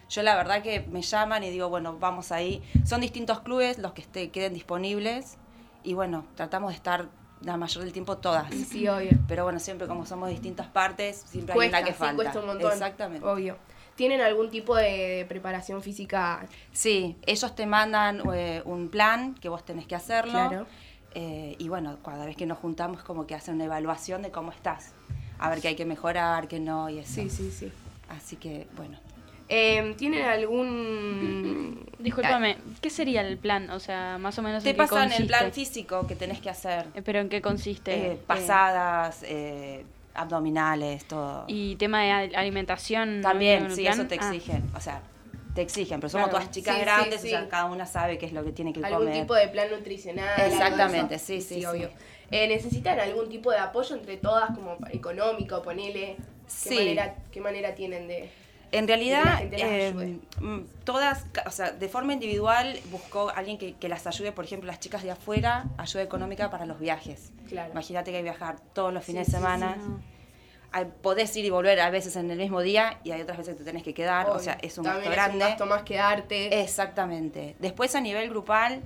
Yo 0.09 0.23
la 0.23 0.37
verdad 0.37 0.62
que 0.62 0.81
me 0.81 1.03
llaman 1.03 1.42
y 1.44 1.51
digo, 1.51 1.68
bueno, 1.68 1.99
vamos 1.99 2.31
ahí. 2.33 2.62
Son 2.85 3.01
distintos 3.01 3.40
clubes 3.40 3.79
los 3.79 3.92
que 3.92 4.03
esté, 4.03 4.31
queden 4.31 4.55
disponibles 4.55 5.37
y 5.83 5.94
bueno, 5.94 6.27
tratamos 6.35 6.70
de 6.70 6.77
estar 6.77 7.09
la 7.40 7.57
mayor 7.57 7.85
del 7.85 7.92
tiempo 7.92 8.18
todas. 8.18 8.53
Sí, 8.55 8.87
obvio. 8.88 9.11
Pero 9.29 9.44
bueno, 9.44 9.59
siempre 9.59 9.87
como 9.87 10.07
somos 10.07 10.29
distintas 10.31 10.66
partes, 10.66 11.25
siempre 11.27 11.55
hay 11.59 11.68
una 11.68 11.83
que 11.83 11.92
sí, 11.92 11.99
falta. 11.99 12.14
cuesta 12.16 12.40
un 12.40 12.47
montón. 12.47 12.73
Exactamente. 12.73 13.27
Obvio. 13.27 13.57
¿Tienen 13.97 14.20
algún 14.20 14.51
tipo 14.51 14.75
de 14.77 15.25
preparación 15.29 15.83
física? 15.83 16.47
Sí, 16.73 17.16
ellos 17.27 17.55
te 17.55 17.64
mandan 17.66 18.23
eh, 18.35 18.62
un 18.64 18.88
plan 18.88 19.35
que 19.35 19.49
vos 19.49 19.64
tenés 19.64 19.87
que 19.87 19.94
hacerlo. 19.94 20.33
Claro. 20.33 20.66
eh, 21.14 21.55
y 21.59 21.68
bueno, 21.68 21.99
cada 22.05 22.27
vez 22.27 22.37
que 22.37 22.44
nos 22.47 22.59
juntamos 22.59 23.03
como 23.05 23.27
que 23.27 23.35
hacen 23.35 23.55
una 23.55 23.64
evaluación 23.64 24.23
de 24.23 24.31
cómo 24.31 24.51
estás. 24.51 24.92
A 25.38 25.51
ver 25.51 25.61
qué 25.61 25.68
hay 25.68 25.77
que 25.77 25.85
mejorar, 25.85 26.49
qué 26.49 26.61
no 26.61 26.88
y 26.88 26.99
eso. 26.99 27.12
Sí, 27.14 27.29
sí, 27.31 27.51
sí. 27.51 27.73
Así 28.09 28.37
que 28.37 28.66
bueno. 28.77 28.99
Eh, 29.49 29.94
¿Tienen 29.99 30.25
algún... 30.88 31.87
Discúlpame, 31.99 32.57
¿qué 32.81 32.88
sería 32.90 33.20
el 33.20 33.37
plan? 33.38 33.68
O 33.70 33.79
sea, 33.81 34.16
más 34.18 34.38
o 34.38 34.42
menos 34.42 34.62
Te 34.62 34.70
en 34.70 34.77
qué 34.77 34.83
pasan 34.83 35.03
el 35.05 35.09
consiste? 35.11 35.27
plan 35.29 35.53
físico 35.53 36.07
que 36.07 36.16
tenés 36.16 36.40
que 36.40 36.51
hacer. 36.51 36.87
Eh, 36.94 37.03
¿Pero 37.03 37.20
en 37.20 37.29
qué 37.29 37.42
consiste? 37.42 38.12
Eh, 38.12 38.18
pasadas, 38.27 39.23
eh, 39.23 39.85
abdominales, 40.14 41.05
todo. 41.07 41.44
Y 41.49 41.77
tema 41.77 42.03
de 42.03 42.11
al- 42.11 42.35
alimentación. 42.35 43.20
¿no 43.20 43.29
También, 43.29 43.70
sí, 43.75 43.83
plan? 43.83 43.94
eso 44.01 44.07
te 44.09 44.18
Ah. 44.20 44.29
exigen. 44.35 44.64
O 44.75 44.81
sea, 44.81 45.03
te 45.55 45.61
exigen, 45.62 46.01
pero 46.01 46.09
somos 46.11 46.29
Claro. 46.31 46.38
todas 46.44 46.51
chicas 46.55 46.77
Sí, 46.77 46.81
grandes, 46.81 47.20
sí. 47.20 47.27
o 47.29 47.31
sea, 47.31 47.49
cada 47.49 47.66
una 47.66 47.87
sabe 47.87 48.16
qué 48.18 48.27
es 48.27 48.33
lo 48.33 48.44
que 48.44 48.53
tiene 48.53 48.73
que 48.73 48.81
algún 48.85 49.01
comer. 49.07 49.20
tipo 49.20 49.35
de 49.35 49.49
plan 49.49 49.68
nutricional? 49.70 50.29
Exactamente, 50.40 51.18
sí, 51.18 51.40
sí. 51.40 51.64
obvio. 51.66 51.90
Eh, 52.37 52.49
¿Necesitan 52.49 52.99
algún 52.99 53.29
tipo 53.29 53.51
de 53.53 53.59
apoyo 53.59 53.94
entre 53.94 54.16
todas, 54.16 54.51
como 54.57 54.77
económico, 54.90 55.62
ponele? 55.62 56.16
¿Qué, 56.16 56.25
Sí. 56.49 56.75
manera, 56.75 57.14
¿Qué 57.31 57.40
manera 57.40 57.75
tienen 57.75 58.09
de...? 58.09 58.29
En 58.73 58.87
que 58.87 58.92
la 58.92 58.97
realidad, 58.97 59.38
gente 59.38 59.59
las 59.59 59.68
eh, 59.70 59.87
ayude. 59.87 60.18
mm, 60.40 60.61
todas, 60.85 61.27
o 61.47 61.51
sea, 61.53 61.70
de 61.70 61.88
forma 61.88 62.12
individual 62.12 62.77
buscó 62.90 63.31
alguien 63.31 63.57
que, 63.57 63.75
que 63.75 63.88
las 63.88 64.05
ayude, 64.09 64.33
por 64.33 64.44
ejemplo, 64.44 64.66
las 64.66 64.81
chicas 64.81 65.05
de 65.05 65.12
afuera, 65.12 65.66
ayuda 65.79 66.03
económica 66.03 66.51
para 66.51 66.66
los 66.66 66.81
viajes. 66.81 67.31
Claro. 67.49 67.70
Imagínate 67.70 68.11
que 68.11 68.16
hay 68.16 68.23
que 68.25 68.31
viajar 68.31 68.57
todos 68.73 68.92
los 68.92 69.05
fines 69.05 69.27
sí, 69.27 69.33
de 69.33 69.38
semana. 69.38 69.77
no. 69.77 70.01
Podés 71.03 71.37
ir 71.37 71.44
y 71.44 71.51
volver 71.51 71.79
a 71.79 71.88
veces 71.90 72.16
en 72.16 72.29
el 72.33 72.37
mismo 72.38 72.61
día 72.62 72.99
y 73.05 73.12
hay 73.12 73.20
otras 73.23 73.38
veces 73.38 73.55
que 73.55 73.59
te 73.61 73.64
tenés 73.64 73.85
que 73.85 73.94
quedar, 73.94 74.29
o 74.31 74.40
sea, 74.40 74.59
es 74.61 74.77
un 74.77 74.83
También 74.85 75.05
gasto 75.05 75.20
es 75.20 75.29
un 75.35 75.38
grande. 75.38 75.44
gasto 75.51 75.66
más 75.66 75.83
quedarte. 75.85 76.61
Exactamente. 76.62 77.55
Después 77.61 77.94
a 77.94 78.01
nivel 78.01 78.29
grupal, 78.29 78.83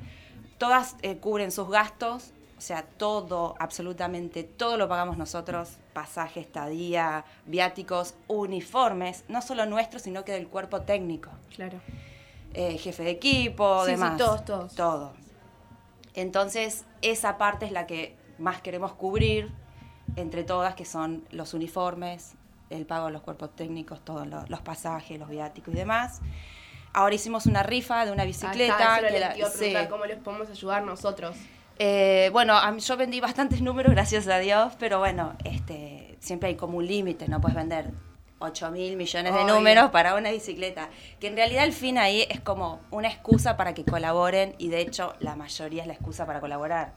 todas 0.58 0.96
eh, 1.00 1.16
cubren 1.16 1.50
sus 1.50 1.70
gastos, 1.70 2.34
o 2.58 2.60
sea, 2.60 2.82
todo, 2.82 3.54
absolutamente 3.60 4.42
todo 4.42 4.76
lo 4.76 4.88
pagamos 4.88 5.16
nosotros, 5.16 5.76
pasaje, 5.92 6.40
estadía, 6.40 7.24
viáticos, 7.46 8.14
uniformes, 8.26 9.24
no 9.28 9.40
solo 9.42 9.64
nuestros, 9.64 10.02
sino 10.02 10.24
que 10.24 10.32
del 10.32 10.48
cuerpo 10.48 10.82
técnico, 10.82 11.30
Claro. 11.54 11.80
eh, 12.54 12.76
jefe 12.76 13.04
de 13.04 13.10
equipo, 13.10 13.84
Sí, 13.84 13.86
sí, 13.86 13.90
demás. 13.92 14.16
todos, 14.18 14.44
todos. 14.44 14.74
Todo. 14.74 15.12
Entonces, 16.14 16.84
esa 17.02 17.38
parte 17.38 17.66
es 17.66 17.72
la 17.72 17.86
que 17.86 18.16
más 18.38 18.60
queremos 18.60 18.92
cubrir 18.92 19.52
entre 20.16 20.42
todas, 20.42 20.74
que 20.74 20.84
son 20.84 21.24
los 21.30 21.54
uniformes, 21.54 22.34
el 22.70 22.86
pago 22.86 23.06
de 23.06 23.12
los 23.12 23.22
cuerpos 23.22 23.54
técnicos, 23.54 24.00
todos 24.04 24.26
lo- 24.26 24.44
los 24.48 24.60
pasajes, 24.62 25.18
los 25.18 25.28
viáticos 25.28 25.72
y 25.74 25.76
demás. 25.76 26.20
Ahora 26.92 27.14
hicimos 27.14 27.46
una 27.46 27.62
rifa 27.62 28.04
de 28.04 28.10
una 28.12 28.24
bicicleta. 28.24 28.74
Acá, 28.74 28.96
eso 28.98 29.06
que 29.06 29.12
les 29.12 29.20
la- 29.20 29.38
iba 29.38 29.48
a 29.48 29.50
preguntar, 29.52 29.82
sí. 29.84 29.88
¿Cómo 29.90 30.04
les 30.06 30.18
podemos 30.18 30.50
ayudar 30.50 30.82
nosotros? 30.82 31.36
Eh, 31.78 32.30
bueno, 32.32 32.54
a 32.56 32.70
mí- 32.72 32.80
yo 32.80 32.96
vendí 32.96 33.20
bastantes 33.20 33.60
números, 33.62 33.92
gracias 33.92 34.26
a 34.28 34.38
Dios, 34.38 34.72
pero 34.78 34.98
bueno, 34.98 35.34
este, 35.44 36.16
siempre 36.20 36.48
hay 36.50 36.54
como 36.56 36.78
un 36.78 36.86
límite, 36.86 37.28
no 37.28 37.40
puedes 37.40 37.56
vender 37.56 37.90
8 38.40 38.70
mil 38.70 38.96
millones 38.96 39.34
de 39.34 39.44
números 39.44 39.90
para 39.90 40.14
una 40.14 40.30
bicicleta. 40.30 40.88
Que 41.20 41.26
en 41.28 41.36
realidad 41.36 41.64
el 41.64 41.72
fin 41.72 41.98
ahí 41.98 42.24
es 42.30 42.40
como 42.40 42.80
una 42.90 43.08
excusa 43.08 43.56
para 43.56 43.74
que 43.74 43.84
colaboren 43.84 44.54
y 44.58 44.68
de 44.68 44.80
hecho 44.80 45.14
la 45.18 45.34
mayoría 45.34 45.82
es 45.82 45.88
la 45.88 45.94
excusa 45.94 46.24
para 46.26 46.40
colaborar. 46.40 46.92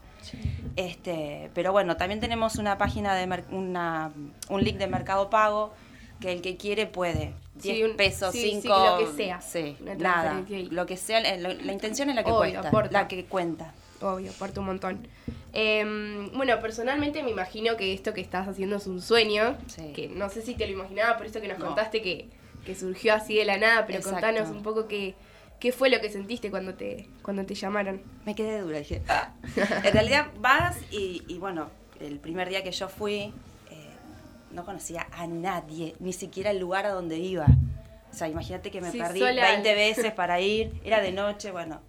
Este, 0.76 1.50
pero 1.54 1.72
bueno, 1.72 1.96
también 1.96 2.20
tenemos 2.20 2.56
una 2.56 2.78
página 2.78 3.14
de 3.16 3.42
una, 3.50 4.12
un 4.50 4.62
link 4.62 4.76
de 4.78 4.86
Mercado 4.86 5.30
Pago 5.30 5.72
que 6.20 6.32
el 6.32 6.42
que 6.42 6.56
quiere 6.56 6.86
puede. 6.86 7.34
10 7.56 7.76
Sí, 7.76 7.82
un- 7.82 7.96
pesos, 7.96 8.32
sí, 8.32 8.40
sí, 8.42 8.60
5, 8.62 8.68
lo 8.98 8.98
que 8.98 9.16
sea. 9.16 9.40
Sí, 9.40 9.76
nada. 9.96 10.42
Lo 10.70 10.86
que 10.86 10.96
sea, 10.96 11.20
lo- 11.38 11.52
la 11.52 11.72
intención 11.72 12.08
es 12.08 12.14
la 12.14 12.22
que 12.24 12.30
Obvio, 12.30 12.60
cuesta, 12.70 12.90
la 12.92 13.08
que 13.08 13.24
cuenta. 13.24 13.74
Obvio, 14.02 14.30
aporta 14.30 14.60
un 14.60 14.66
montón. 14.66 15.06
Em, 15.52 16.30
bueno, 16.36 16.58
personalmente 16.60 17.22
me 17.22 17.30
imagino 17.30 17.76
que 17.76 17.92
esto 17.92 18.12
que 18.14 18.20
estás 18.20 18.48
haciendo 18.48 18.76
es 18.76 18.86
un 18.86 19.00
sueño. 19.00 19.56
Sí. 19.68 19.92
Que 19.94 20.08
no 20.08 20.28
sé 20.28 20.42
si 20.42 20.54
te 20.54 20.66
lo 20.66 20.72
imaginaba, 20.72 21.16
por 21.16 21.26
esto 21.26 21.40
que 21.40 21.48
nos 21.48 21.58
No. 21.58 21.66
contaste 21.66 22.02
que, 22.02 22.28
que 22.64 22.74
surgió 22.74 23.14
así 23.14 23.36
de 23.36 23.44
la 23.44 23.56
nada, 23.58 23.86
pero 23.86 23.98
Exacto. 23.98 24.20
contanos 24.20 24.50
un 24.50 24.62
poco 24.62 24.88
qué, 24.88 25.14
qué 25.60 25.72
fue 25.72 25.90
lo 25.90 26.00
que 26.00 26.10
sentiste 26.10 26.50
cuando 26.50 26.74
te, 26.74 27.08
cuando 27.22 27.44
te 27.44 27.54
llamaron. 27.54 28.02
Me 28.24 28.34
quedé 28.34 28.60
dura, 28.60 28.78
dije. 28.78 29.02
"Ah". 29.08 29.32
En 29.84 29.92
realidad 29.92 30.26
vas 30.40 30.76
y, 30.90 31.22
y 31.28 31.38
bueno, 31.38 31.70
el 32.00 32.18
primer 32.18 32.48
día 32.48 32.62
que 32.64 32.72
yo 32.72 32.88
fui, 32.88 33.14
eh, 33.20 33.32
no 34.50 34.64
conocía 34.64 35.06
a 35.12 35.26
nadie, 35.26 35.94
ni 36.00 36.12
siquiera 36.12 36.50
el 36.50 36.58
lugar 36.58 36.86
a 36.86 36.90
donde 36.90 37.18
iba. 37.18 37.46
O 38.10 38.14
sea, 38.14 38.28
imagínate 38.28 38.70
que 38.70 38.80
me 38.80 38.90
Sí, 38.90 38.98
perdí 38.98 39.20
sola. 39.20 39.42
20 39.52 39.74
veces 39.74 40.12
para 40.16 40.40
ir, 40.40 40.72
era 40.84 41.00
de 41.00 41.12
noche, 41.12 41.50
bueno. 41.50 41.80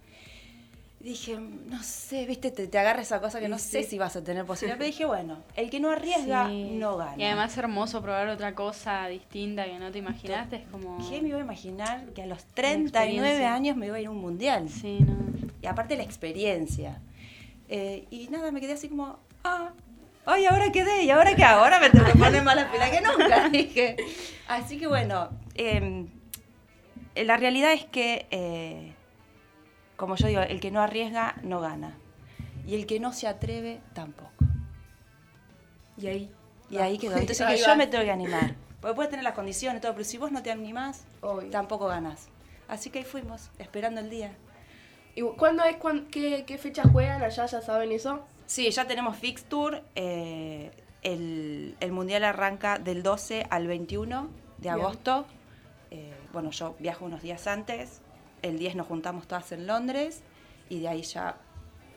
Dije, 1.04 1.36
no 1.36 1.82
sé, 1.82 2.24
viste, 2.24 2.50
te, 2.50 2.66
te 2.66 2.78
agarra 2.78 3.02
esa 3.02 3.20
cosa 3.20 3.38
que 3.38 3.44
Sí, 3.44 3.50
no 3.50 3.58
sé 3.58 3.82
sí. 3.82 3.90
si 3.90 3.98
vas 3.98 4.16
a 4.16 4.24
tener 4.24 4.46
posibilidad. 4.46 4.78
Pero 4.78 4.86
dije, 4.86 5.04
bueno, 5.04 5.42
el 5.54 5.68
que 5.68 5.78
no 5.78 5.90
arriesga, 5.90 6.48
Sí. 6.48 6.70
no 6.78 6.96
gana. 6.96 7.14
Y 7.18 7.24
además 7.24 7.52
es 7.52 7.58
hermoso 7.58 8.00
probar 8.00 8.26
otra 8.28 8.54
cosa 8.54 9.06
distinta 9.08 9.66
que 9.66 9.78
no 9.78 9.90
te 9.92 9.98
imaginaste. 9.98 10.56
Es 10.56 10.62
como. 10.70 10.96
¿Qué 11.10 11.20
me 11.20 11.28
iba 11.28 11.36
a 11.36 11.42
imaginar 11.42 12.06
que 12.14 12.22
a 12.22 12.26
los 12.26 12.42
39 12.46 12.86
experiencia. 12.86 13.54
años 13.54 13.76
me 13.76 13.86
iba 13.88 13.96
a 13.96 14.00
ir 14.00 14.06
a 14.06 14.10
un 14.12 14.16
mundial? 14.22 14.70
Sí, 14.70 15.00
no. 15.00 15.14
Y 15.60 15.66
aparte 15.66 15.94
la 15.98 16.04
experiencia. 16.04 17.02
Eh, 17.68 18.06
y 18.10 18.28
nada, 18.28 18.50
me 18.50 18.62
quedé 18.62 18.72
así 18.72 18.88
como, 18.88 19.18
ah, 19.44 19.72
ay, 20.24 20.46
ahora 20.46 20.72
quedé, 20.72 21.02
¿y 21.04 21.10
ahora 21.10 21.36
qué 21.36 21.44
hago? 21.44 21.64
Ahora 21.64 21.80
me 21.80 21.90
tengo 21.90 22.06
que 22.06 22.18
poner 22.18 22.42
más 22.42 22.56
la 22.56 22.72
pila 22.72 22.90
que 22.90 23.00
nunca, 23.02 23.48
dije. 23.52 23.96
Así 24.48 24.78
que 24.78 24.86
bueno, 24.86 25.28
eh, 25.54 26.06
la 27.14 27.36
realidad 27.36 27.72
es 27.74 27.84
que, 27.84 28.24
eh, 28.30 28.93
como 29.96 30.16
yo 30.16 30.26
digo, 30.28 30.40
el 30.40 30.60
que 30.60 30.70
no 30.70 30.80
arriesga 30.80 31.36
no 31.42 31.60
gana. 31.60 31.96
Y 32.66 32.74
el 32.74 32.86
que 32.86 32.98
no 33.00 33.12
se 33.12 33.28
atreve 33.28 33.80
tampoco. 33.92 34.30
Y 35.96 36.06
ahí. 36.06 36.30
Y 36.70 36.78
ahí 36.78 36.98
quedó. 36.98 37.16
Entonces 37.18 37.40
Ahí 37.46 37.56
que 37.56 37.62
yo 37.62 37.76
me 37.76 37.86
tengo 37.86 38.04
que 38.04 38.10
animar. 38.10 38.54
Porque 38.80 38.94
puedes 38.96 39.10
tener 39.10 39.24
las 39.24 39.34
condiciones, 39.34 39.80
todo, 39.80 39.92
pero 39.92 40.04
si 40.04 40.18
vos 40.18 40.30
no 40.32 40.42
te 40.42 40.50
animás, 40.50 41.04
Obvio. 41.22 41.50
tampoco 41.50 41.86
ganás. 41.86 42.28
Así 42.68 42.90
que 42.90 42.98
ahí 43.00 43.04
fuimos, 43.04 43.50
esperando 43.58 44.00
el 44.00 44.10
día. 44.10 44.32
¿Y 45.14 45.22
cuándo 45.22 45.62
es, 45.64 45.76
cuán- 45.76 46.06
qué, 46.10 46.44
qué 46.46 46.58
fecha 46.58 46.82
juegan 46.90 47.22
allá? 47.22 47.46
¿Ya 47.46 47.60
saben 47.62 47.92
eso? 47.92 48.24
Sí, 48.46 48.70
ya 48.70 48.86
tenemos 48.86 49.16
fixture. 49.16 49.82
eh, 49.94 50.70
el, 51.02 51.76
el 51.80 51.92
mundial 51.92 52.24
arranca 52.24 52.78
del 52.78 53.02
12 53.02 53.46
al 53.50 53.66
21 53.66 54.22
de 54.56 54.62
Bien. 54.62 54.74
agosto. 54.74 55.26
Eh, 55.90 56.14
bueno, 56.32 56.50
yo 56.50 56.74
viajo 56.78 57.04
unos 57.04 57.22
días 57.22 57.46
antes. 57.46 58.00
El 58.44 58.58
10 58.58 58.76
nos 58.76 58.86
juntamos 58.86 59.26
todas 59.26 59.50
en 59.52 59.66
Londres 59.66 60.20
y 60.68 60.80
de 60.80 60.88
ahí 60.88 61.02
ya 61.02 61.36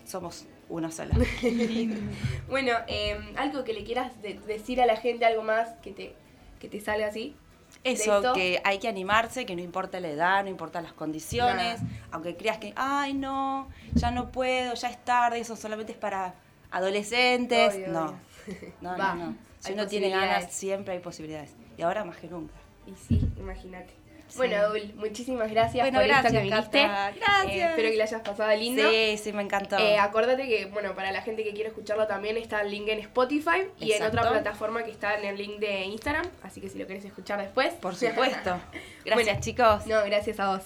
somos 0.05 0.45
una 0.69 0.89
sola. 0.91 1.13
Bueno, 2.49 2.71
em, 2.87 3.35
algo 3.37 3.65
que 3.65 3.73
le 3.73 3.83
quieras 3.83 4.21
de- 4.21 4.39
decir 4.47 4.81
a 4.81 4.85
la 4.85 4.95
gente, 4.95 5.25
algo 5.25 5.43
más 5.43 5.67
que 5.81 5.91
te, 5.91 6.15
que 6.59 6.69
te 6.69 6.79
salga 6.79 7.07
así. 7.07 7.35
Eso, 7.83 8.33
que 8.33 8.61
hay 8.63 8.79
que 8.79 8.87
animarse, 8.87 9.45
que 9.45 9.55
no 9.57 9.61
importa 9.61 9.99
la 9.99 10.07
edad, 10.07 10.43
no 10.43 10.49
importa 10.49 10.81
las 10.81 10.93
condiciones, 10.93 11.81
aunque 12.11 12.37
creas 12.37 12.57
que, 12.59 12.71
ay, 12.77 13.13
no, 13.13 13.67
ya 13.93 14.11
no 14.11 14.31
puedo, 14.31 14.73
ya 14.73 14.89
es 14.89 15.03
tarde, 15.03 15.39
eso 15.39 15.55
solamente 15.57 15.91
es 15.91 15.97
para 15.97 16.33
adolescentes. 16.71 17.75
Obvio, 17.75 17.87
no. 17.89 18.05
obvio. 18.05 18.73
no, 18.81 18.97
Va, 18.97 19.15
no, 19.15 19.25
no. 19.27 19.35
Si 19.59 19.73
uno 19.73 19.85
tiene 19.85 20.09
ganas, 20.09 20.51
siempre 20.53 20.93
hay 20.93 20.99
posibilidades. 20.99 21.51
Y 21.77 21.81
ahora 21.81 22.05
más 22.05 22.17
que 22.17 22.27
nunca. 22.27 22.53
Y 22.85 22.95
sí, 22.95 23.27
imagínate. 23.37 23.93
Bueno, 24.35 24.69
Dul, 24.69 24.93
muchísimas 24.95 25.49
gracias 25.51 25.83
Bueno, 25.83 25.99
por 25.99 26.07
gracias, 26.07 26.33
esto 26.33 26.37
que 26.37 26.49
viniste. 26.49 26.81
Cata. 26.81 27.11
Gracias. 27.15 27.55
Eh, 27.55 27.69
espero 27.69 27.89
que 27.89 27.97
la 27.97 28.03
hayas 28.03 28.21
pasado 28.21 28.55
lindo. 28.57 28.89
Sí, 28.89 29.17
sí, 29.17 29.33
me 29.33 29.43
encantó. 29.43 29.77
Eh, 29.77 29.97
acuérdate 29.97 30.47
que, 30.47 30.65
bueno, 30.65 30.93
para 30.95 31.11
la 31.11 31.21
gente 31.21 31.43
que 31.43 31.53
quiere 31.53 31.69
escucharlo 31.69 32.07
también 32.07 32.37
está 32.37 32.61
el 32.61 32.71
link 32.71 32.87
en 32.89 32.99
Spotify 32.99 33.67
y 33.79 33.93
en 33.93 34.03
otra 34.03 34.29
plataforma 34.29 34.83
que 34.83 34.91
está 34.91 35.17
en 35.17 35.25
el 35.25 35.37
link 35.37 35.59
de 35.59 35.85
Instagram. 35.85 36.25
Así 36.43 36.61
que 36.61 36.69
si 36.69 36.77
lo 36.77 36.87
querés 36.87 37.05
escuchar 37.05 37.39
después. 37.39 37.73
Por 37.75 37.95
supuesto. 37.95 38.59
Gracias, 39.05 39.13
Bueno, 39.13 39.41
chicos. 39.41 39.87
No, 39.87 40.03
gracias 40.03 40.39
a 40.39 40.55
vos. 40.55 40.63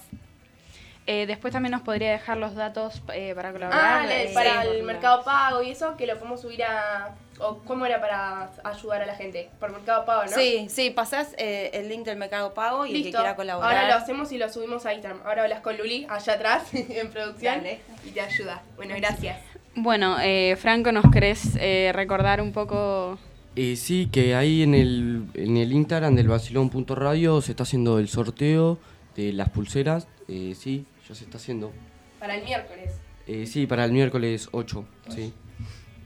Eh, 1.11 1.25
después 1.25 1.51
también 1.51 1.71
nos 1.71 1.81
podría 1.81 2.11
dejar 2.11 2.37
los 2.37 2.55
datos 2.55 3.01
eh, 3.13 3.33
para 3.35 3.51
colaborar. 3.51 3.81
Ah, 4.03 4.05
le- 4.07 4.31
eh, 4.31 4.33
para 4.33 4.63
el 4.63 4.83
Mercado 4.83 5.23
Pago 5.25 5.61
y 5.61 5.71
eso, 5.71 5.97
que 5.97 6.05
lo 6.07 6.15
podemos 6.17 6.39
subir 6.41 6.63
a... 6.63 7.13
¿O 7.39 7.57
cómo 7.65 7.85
era 7.87 7.99
para 7.99 8.51
ayudar 8.63 9.01
a 9.01 9.05
la 9.07 9.15
gente? 9.15 9.49
Por 9.59 9.71
Mercado 9.73 10.05
Pago, 10.05 10.23
¿no? 10.25 10.31
Sí, 10.31 10.67
sí, 10.69 10.91
pasás 10.91 11.33
eh, 11.39 11.71
el 11.73 11.89
link 11.89 12.05
del 12.05 12.17
Mercado 12.17 12.53
Pago 12.53 12.85
y 12.85 12.89
el 12.91 12.97
que 12.97 13.03
Listo. 13.05 13.17
quiera 13.17 13.35
colaborar. 13.35 13.75
Ahora 13.75 13.87
lo 13.89 13.95
hacemos 13.95 14.31
y 14.31 14.37
lo 14.37 14.47
subimos 14.47 14.85
a 14.85 14.93
Instagram. 14.93 15.21
Ahora 15.25 15.41
hablas 15.43 15.59
con 15.61 15.75
Luli 15.75 16.05
allá 16.07 16.33
atrás 16.33 16.69
en 16.73 17.09
producción 17.09 17.55
Dale. 17.57 17.79
y 18.05 18.11
te 18.11 18.21
ayuda. 18.21 18.61
Bueno, 18.77 18.93
gracias. 18.95 19.37
Bueno, 19.75 20.17
eh, 20.21 20.55
Franco, 20.55 20.91
¿nos 20.91 21.11
querés 21.11 21.57
eh, 21.59 21.91
recordar 21.95 22.41
un 22.41 22.53
poco? 22.53 23.17
Eh, 23.55 23.75
sí, 23.75 24.07
que 24.11 24.35
ahí 24.35 24.61
en 24.61 24.75
el, 24.75 25.25
en 25.33 25.57
el 25.57 25.73
Instagram 25.73 26.15
del 26.15 26.27
Basilón.radio 26.27 27.41
se 27.41 27.51
está 27.51 27.63
haciendo 27.63 27.97
el 27.99 28.07
sorteo 28.07 28.77
de 29.15 29.33
las 29.33 29.49
pulseras. 29.49 30.07
Eh, 30.27 30.53
sí, 30.55 30.85
ya 31.11 31.15
se 31.15 31.25
está 31.25 31.37
haciendo. 31.37 31.73
Para 32.19 32.35
el 32.35 32.43
miércoles. 32.45 32.93
Eh, 33.27 33.45
sí, 33.45 33.67
para 33.67 33.83
el 33.83 33.91
miércoles 33.91 34.47
8, 34.51 34.85
sí. 35.09 35.33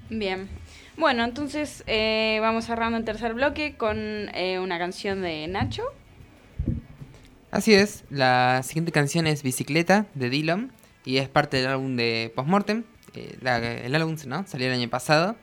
Bien. 0.10 0.50
Bueno, 0.98 1.24
entonces 1.24 1.84
eh, 1.88 2.40
vamos 2.42 2.66
cerrando 2.66 2.98
el 2.98 3.06
tercer 3.06 3.34
bloque 3.36 3.76
con 3.78 3.98
eh, 4.34 4.60
una 4.60 4.80
canción 4.80 5.22
de 5.22 5.48
Nacho. 5.48 5.84
Así 7.52 7.74
es, 7.74 8.04
la 8.10 8.62
siguiente 8.64 8.92
canción 8.92 9.28
es 9.28 9.44
Bicicleta 9.44 10.08
de 10.16 10.30
Dylan 10.30 10.72
y 11.06 11.18
es 11.18 11.30
parte 11.30 11.58
del 11.58 11.68
álbum 11.68 11.96
de 11.96 12.32
Postmortem. 12.36 12.84
Eh, 13.14 13.38
el 13.86 13.96
álbum 13.96 14.16
¿no? 14.28 14.46
salió 14.48 14.68
el 14.68 14.74
año 14.74 14.90
pasado. 14.90 15.36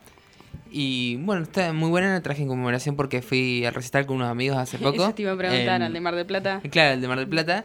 Y 0.70 1.16
bueno, 1.16 1.42
está 1.42 1.72
muy 1.72 1.90
buena, 1.90 2.12
la 2.14 2.20
traje 2.22 2.42
en 2.42 2.48
conmemoración 2.48 2.96
porque 2.96 3.22
fui 3.22 3.64
al 3.64 3.75
recital 3.75 4.07
con 4.07 4.16
unos 4.16 4.29
amigos 4.29 4.57
hace 4.59 4.79
poco. 4.79 5.05
Eso 5.05 5.14
te 5.14 5.22
iba 5.22 5.33
a 5.33 5.37
preguntar, 5.37 5.77
en- 5.77 5.83
al 5.83 5.92
de 5.92 6.01
Mar 6.01 6.14
del 6.16 6.27
Plata. 6.27 6.61
Claro, 6.70 6.94
el 6.94 7.01
de 7.01 7.09
Mar 7.09 7.18
del 7.18 7.29
Plata. 7.29 7.64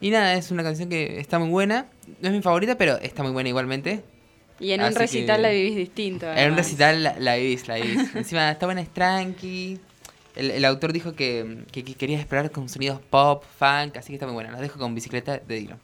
Y 0.00 0.10
nada, 0.10 0.34
es 0.34 0.50
una 0.50 0.62
canción 0.62 0.88
que 0.88 1.18
está 1.18 1.38
muy 1.38 1.48
buena. 1.48 1.86
No 2.20 2.28
es 2.28 2.34
mi 2.34 2.40
favorita, 2.42 2.76
pero 2.78 2.98
está 2.98 3.22
muy 3.22 3.32
buena 3.32 3.48
igualmente. 3.48 4.04
Y 4.60 4.72
en 4.72 4.82
un 4.82 4.94
recital 4.94 5.36
que- 5.36 5.42
la 5.42 5.48
vivís 5.50 5.76
distinto. 5.76 6.32
En 6.32 6.50
un 6.52 6.56
recital 6.56 7.02
la, 7.02 7.14
la 7.18 7.36
vivís, 7.36 7.66
la 7.68 7.76
vivís. 7.76 7.98
Encima 8.14 8.50
está 8.50 8.66
buena, 8.66 8.80
es 8.80 8.88
tranqui. 8.90 9.78
El, 10.36 10.50
el 10.52 10.64
autor 10.64 10.92
dijo 10.92 11.14
que, 11.14 11.64
que- 11.72 11.84
que 11.84 11.94
quería 11.94 12.16
explorar 12.18 12.50
con 12.50 12.68
sonidos 12.68 13.00
pop, 13.10 13.44
funk, 13.58 13.96
así 13.96 14.08
que 14.08 14.14
está 14.14 14.26
muy 14.26 14.34
buena. 14.34 14.50
Los 14.52 14.60
dejo 14.60 14.78
con 14.78 14.94
bicicleta 14.94 15.38
de 15.38 15.54
Dylan. 15.60 15.78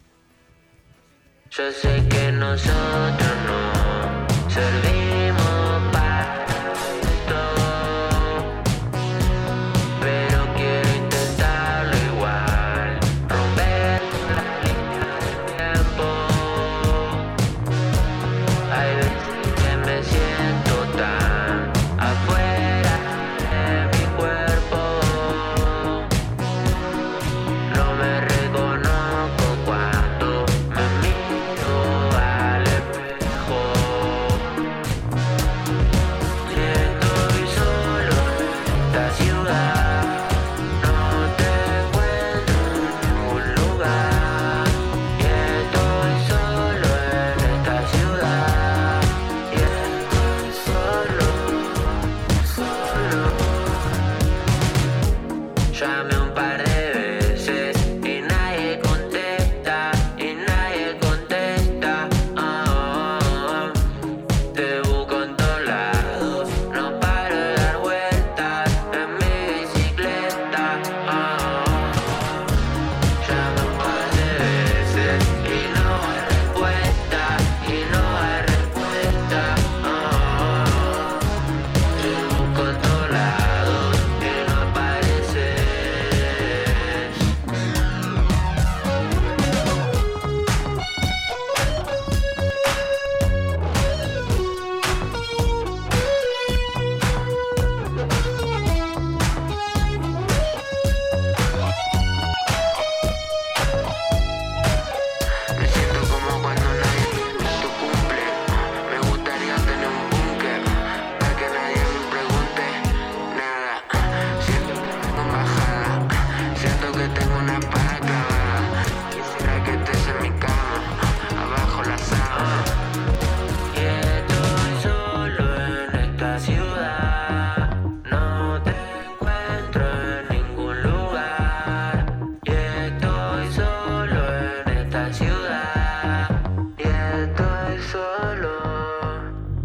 Yo 1.51 1.71
sé 1.73 2.03
que 2.09 2.33
nosotros 2.33 3.31
no 3.47 4.51
servimos 4.51 5.04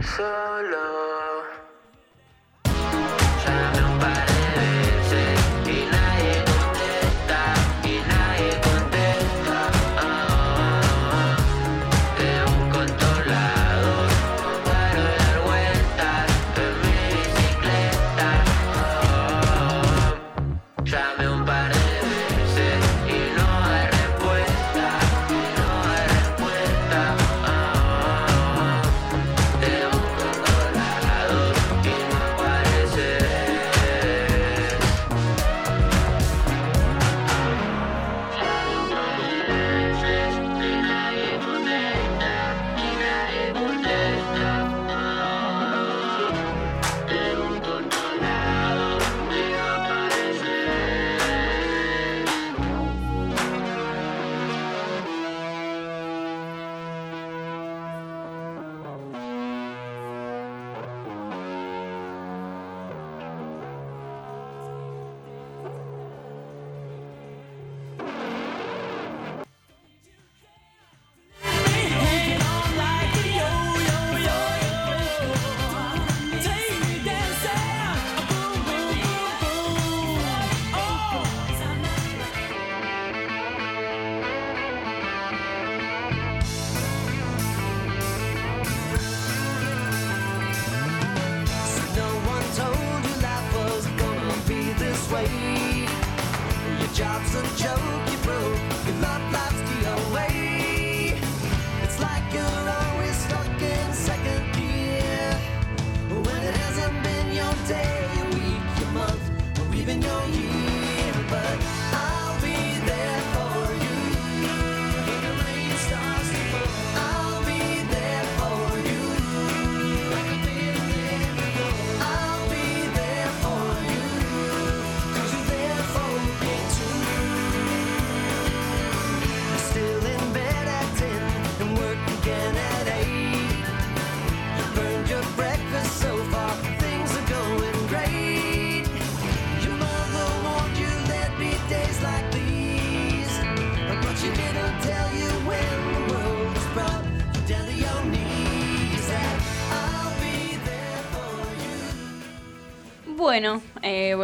solo. 0.02 0.29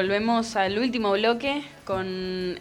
Volvemos 0.05 0.55
al 0.55 0.77
último 0.77 1.13
bloque 1.13 1.63
con 1.83 2.05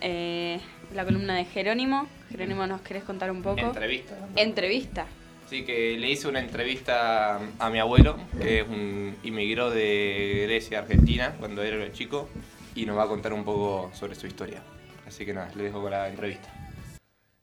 eh, 0.01 0.59
la 0.95 1.05
columna 1.05 1.34
de 1.34 1.45
Jerónimo. 1.45 2.09
Jerónimo, 2.30 2.66
¿nos 2.66 2.80
querés 2.80 3.05
contar 3.05 3.30
un 3.30 3.42
poco? 3.42 3.61
Entrevista. 3.61 4.16
Entrevista. 4.34 5.07
Sí, 5.51 5.62
que 5.62 5.99
le 5.99 6.09
hice 6.09 6.26
una 6.26 6.40
entrevista 6.40 7.38
a 7.59 7.68
mi 7.68 7.80
abuelo, 7.80 8.16
que 8.40 8.61
es 8.61 8.66
un 8.66 9.14
inmigró 9.24 9.68
de 9.68 10.45
Grecia 10.47 10.78
a 10.78 10.82
Argentina 10.84 11.34
cuando 11.38 11.62
era 11.62 11.92
chico, 11.92 12.30
y 12.74 12.86
nos 12.86 12.97
va 12.97 13.03
a 13.03 13.09
contar 13.09 13.34
un 13.34 13.45
poco 13.45 13.90
sobre 13.92 14.14
su 14.14 14.26
historia. 14.26 14.62
Así 15.07 15.26
que 15.26 15.34
nada, 15.34 15.53
le 15.55 15.64
dejo 15.64 15.82
con 15.82 15.90
la 15.90 16.09
entrevista. 16.09 16.49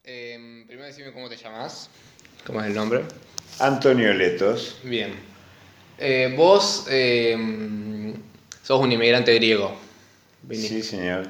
Em, 0.04 0.66
primero 0.66 0.88
decime 0.88 1.12
cómo 1.12 1.30
te 1.30 1.38
llamas, 1.38 1.92
cómo 2.44 2.60
es 2.62 2.66
el 2.66 2.74
nombre. 2.74 3.04
Antonio 3.60 4.12
Letos. 4.16 4.80
Bien. 4.82 5.14
Eh, 6.00 6.34
vos 6.36 6.88
em, 6.90 8.16
sos 8.64 8.80
un 8.80 8.92
inmigrante 8.92 9.36
griego. 9.36 9.91
Sí, 10.50 10.82
señor. 10.82 11.28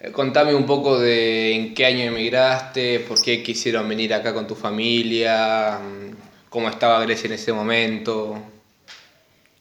Eh, 0.00 0.10
Contame 0.12 0.54
un 0.54 0.64
poco 0.66 0.98
de 0.98 1.52
en 1.54 1.74
qué 1.74 1.86
año 1.86 2.04
emigraste, 2.04 3.00
por 3.00 3.20
qué 3.20 3.42
quisieron 3.42 3.88
venir 3.88 4.14
acá 4.14 4.32
con 4.32 4.46
tu 4.46 4.54
familia, 4.54 5.78
mm, 5.78 6.48
cómo 6.48 6.68
estaba 6.68 7.02
Grecia 7.02 7.26
en 7.26 7.32
ese 7.34 7.52
momento. 7.52 8.42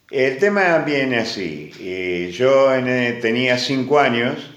El 0.10 0.38
tema 0.38 0.78
viene 0.80 1.18
así. 1.18 1.72
eh, 1.82 2.32
yo 2.34 2.74
en- 2.74 2.88
eh, 2.88 3.14
tenía 3.22 3.58
cinco 3.58 4.00
años, 4.00 4.52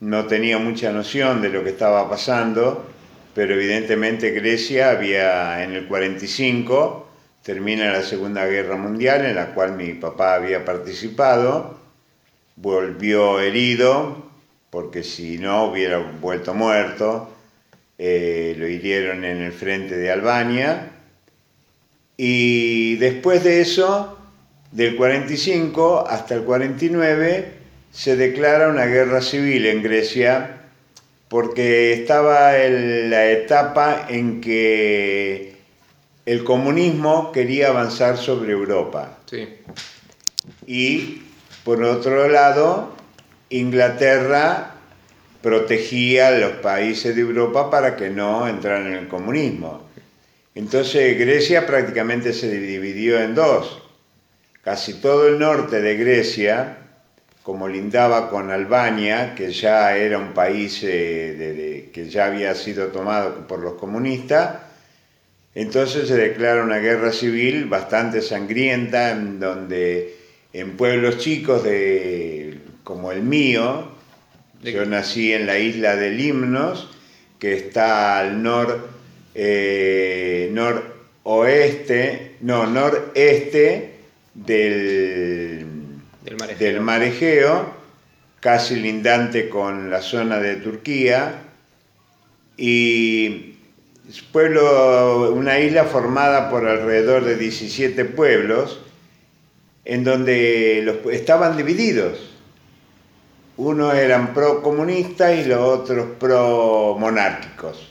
no 0.00 0.26
tenía 0.26 0.58
mucha 0.58 0.92
noción 0.92 1.40
de 1.42 1.48
lo 1.48 1.64
que 1.64 1.70
estaba 1.70 2.08
pasando, 2.08 2.88
pero 3.34 3.54
evidentemente 3.54 4.30
Grecia 4.30 4.90
había 4.90 5.64
en 5.64 5.72
el 5.72 5.86
45, 5.88 7.08
termina 7.42 7.90
la 7.92 8.02
Segunda 8.02 8.46
Guerra 8.46 8.76
Mundial 8.76 9.24
en 9.24 9.34
la 9.34 9.52
cual 9.54 9.72
mi 9.72 9.94
papá 9.94 10.34
había 10.34 10.64
participado, 10.64 11.80
volvió 12.56 13.40
herido, 13.40 14.30
porque 14.70 15.02
si 15.02 15.38
no 15.38 15.64
hubiera 15.66 15.98
vuelto 15.98 16.54
muerto, 16.54 17.30
eh, 17.98 18.54
lo 18.58 18.66
hirieron 18.66 19.24
en 19.24 19.42
el 19.42 19.52
frente 19.52 19.96
de 19.96 20.10
Albania, 20.10 20.90
y 22.16 22.96
después 22.96 23.42
de 23.42 23.60
eso, 23.60 24.18
del 24.70 24.96
45 24.96 26.06
hasta 26.08 26.34
el 26.34 26.42
49, 26.42 27.52
se 27.92 28.16
declara 28.16 28.68
una 28.68 28.86
guerra 28.86 29.20
civil 29.20 29.66
en 29.66 29.82
Grecia 29.82 30.60
porque 31.28 31.92
estaba 31.92 32.58
en 32.58 33.10
la 33.10 33.30
etapa 33.30 34.06
en 34.08 34.40
que 34.40 35.56
el 36.26 36.44
comunismo 36.44 37.32
quería 37.32 37.68
avanzar 37.68 38.16
sobre 38.16 38.52
Europa. 38.52 39.18
Sí. 39.26 39.48
Y 40.66 41.22
por 41.64 41.82
otro 41.82 42.28
lado, 42.28 42.94
Inglaterra 43.50 44.72
protegía 45.42 46.28
a 46.28 46.32
los 46.32 46.52
países 46.52 47.14
de 47.14 47.22
Europa 47.22 47.70
para 47.70 47.96
que 47.96 48.10
no 48.10 48.48
entraran 48.48 48.86
en 48.88 48.94
el 48.94 49.08
comunismo. 49.08 49.88
Entonces 50.54 51.18
Grecia 51.18 51.66
prácticamente 51.66 52.32
se 52.32 52.50
dividió 52.50 53.20
en 53.20 53.34
dos. 53.34 53.82
Casi 54.62 54.94
todo 54.94 55.28
el 55.28 55.38
norte 55.38 55.80
de 55.82 55.96
Grecia, 55.96 56.78
como 57.42 57.68
lindaba 57.68 58.30
con 58.30 58.50
Albania, 58.50 59.34
que 59.34 59.52
ya 59.52 59.94
era 59.96 60.18
un 60.18 60.32
país 60.32 60.80
eh, 60.82 61.34
de- 61.36 61.90
que 61.92 62.08
ya 62.08 62.26
había 62.26 62.54
sido 62.54 62.86
tomado 62.88 63.46
por 63.46 63.58
los 63.60 63.74
comunistas, 63.74 64.56
entonces 65.54 66.08
se 66.08 66.16
declara 66.16 66.64
una 66.64 66.78
guerra 66.78 67.12
civil 67.12 67.66
bastante 67.66 68.22
sangrienta, 68.22 69.10
en 69.10 69.38
donde 69.38 70.16
en 70.54 70.76
pueblos 70.76 71.18
chicos 71.18 71.64
de, 71.64 72.60
como 72.84 73.10
el 73.10 73.22
mío, 73.22 73.88
yo 74.62 74.86
nací 74.86 75.32
en 75.32 75.46
la 75.46 75.58
isla 75.58 75.96
de 75.96 76.10
Limnos, 76.12 76.88
que 77.40 77.54
está 77.54 78.18
al 78.18 78.40
nor, 78.40 78.88
eh, 79.34 80.48
noroeste, 80.52 82.36
no, 82.40 82.66
noreste 82.68 83.94
del, 84.32 85.66
Del 86.22 86.36
mar 86.38 86.50
Egeo. 86.50 86.66
del 86.68 86.80
mar 86.80 87.02
Egeo, 87.02 87.74
casi 88.38 88.76
lindante 88.76 89.48
con 89.48 89.90
la 89.90 90.02
zona 90.02 90.38
de 90.38 90.54
Turquía, 90.56 91.42
y 92.56 93.56
es 94.08 94.22
pueblo, 94.22 95.32
una 95.32 95.58
isla 95.58 95.84
formada 95.84 96.48
por 96.48 96.68
alrededor 96.68 97.24
de 97.24 97.34
17 97.34 98.04
pueblos, 98.04 98.78
en 99.84 100.04
donde 100.04 100.82
los, 100.84 101.12
estaban 101.12 101.56
divididos. 101.56 102.30
Unos 103.56 103.94
eran 103.94 104.34
pro-comunistas 104.34 105.38
y 105.38 105.44
los 105.44 105.60
otros 105.60 106.06
pro-monárquicos. 106.18 107.90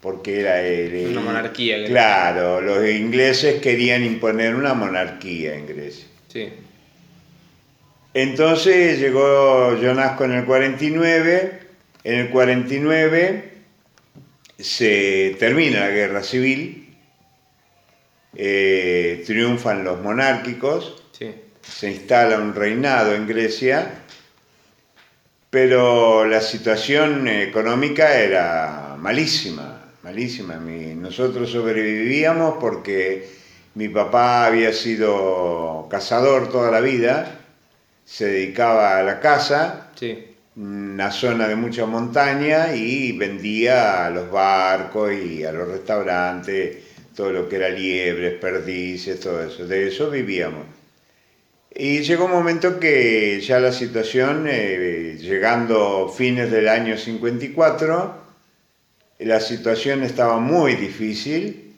Porque 0.00 0.40
era 0.40 0.60
el, 0.60 1.08
Una 1.12 1.20
monarquía, 1.20 1.84
Claro, 1.86 2.60
los 2.60 2.86
ingleses 2.88 3.60
querían 3.60 4.04
imponer 4.04 4.54
una 4.54 4.74
monarquía 4.74 5.54
en 5.54 5.66
Grecia. 5.66 6.06
Sí. 6.28 6.48
Entonces 8.12 9.00
llegó, 9.00 9.80
yo 9.80 9.94
nazco 9.94 10.24
en 10.24 10.32
el 10.32 10.44
49, 10.44 11.60
en 12.04 12.14
el 12.14 12.30
49 12.30 13.54
se 14.58 15.36
termina 15.38 15.80
la 15.80 15.90
guerra 15.90 16.22
civil, 16.22 16.83
eh, 18.36 19.22
triunfan 19.26 19.84
los 19.84 20.00
monárquicos, 20.00 21.02
Sí. 21.12 21.34
se 21.62 21.90
instala 21.92 22.38
un 22.38 22.54
reinado 22.54 23.14
en 23.14 23.26
Grecia, 23.26 24.02
pero 25.50 26.24
la 26.24 26.40
situación 26.40 27.28
económica 27.28 28.18
era 28.18 28.96
malísima, 28.98 29.80
malísima. 30.02 30.56
Nosotros 30.56 31.50
sobrevivíamos 31.50 32.56
porque 32.60 33.28
mi 33.74 33.88
papá 33.88 34.46
había 34.46 34.72
sido 34.72 35.86
cazador 35.90 36.50
toda 36.50 36.70
la 36.70 36.80
vida, 36.80 37.38
se 38.04 38.26
dedicaba 38.26 38.98
a 38.98 39.02
la 39.02 39.20
caza, 39.20 39.88
Sí. 39.94 40.26
una 40.56 41.10
zona 41.10 41.46
de 41.48 41.56
mucha 41.56 41.86
montaña 41.86 42.74
y 42.74 43.12
vendía 43.12 44.06
a 44.06 44.10
los 44.10 44.30
barcos 44.30 45.12
y 45.12 45.44
a 45.44 45.52
los 45.52 45.68
restaurantes 45.68 46.76
todo 47.14 47.32
lo 47.32 47.48
que 47.48 47.56
era 47.56 47.68
liebres, 47.68 48.38
perdices, 48.40 49.20
todo 49.20 49.42
eso. 49.42 49.66
De 49.66 49.88
eso 49.88 50.10
vivíamos. 50.10 50.66
Y 51.74 52.02
llegó 52.02 52.26
un 52.26 52.30
momento 52.30 52.78
que 52.78 53.40
ya 53.40 53.58
la 53.58 53.72
situación, 53.72 54.46
eh, 54.48 55.18
llegando 55.20 56.08
fines 56.08 56.50
del 56.50 56.68
año 56.68 56.96
54, 56.96 58.14
la 59.18 59.40
situación 59.40 60.02
estaba 60.02 60.38
muy 60.38 60.74
difícil. 60.74 61.74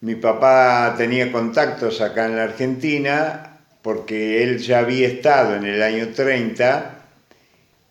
Mi 0.00 0.14
papá 0.14 0.94
tenía 0.96 1.32
contactos 1.32 2.00
acá 2.00 2.26
en 2.26 2.36
la 2.36 2.44
Argentina 2.44 3.60
porque 3.82 4.42
él 4.42 4.58
ya 4.58 4.80
había 4.80 5.06
estado 5.06 5.54
en 5.54 5.64
el 5.64 5.80
año 5.80 6.08
30 6.08 7.04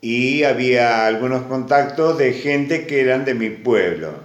y 0.01 0.43
había 0.43 1.05
algunos 1.07 1.43
contactos 1.43 2.17
de 2.17 2.33
gente 2.33 2.85
que 2.85 3.01
eran 3.01 3.23
de 3.23 3.33
mi 3.33 3.49
pueblo. 3.49 4.24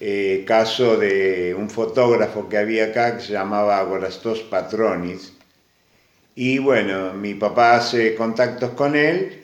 Eh, 0.00 0.44
caso 0.46 0.96
de 0.96 1.56
un 1.58 1.68
fotógrafo 1.68 2.48
que 2.48 2.56
había 2.56 2.86
acá 2.86 3.16
que 3.16 3.24
se 3.24 3.32
llamaba 3.32 3.82
Gorastos 3.82 4.40
Patronis. 4.42 5.32
Y 6.36 6.58
bueno, 6.58 7.14
mi 7.14 7.34
papá 7.34 7.76
hace 7.76 8.14
contactos 8.14 8.70
con 8.70 8.94
él 8.94 9.42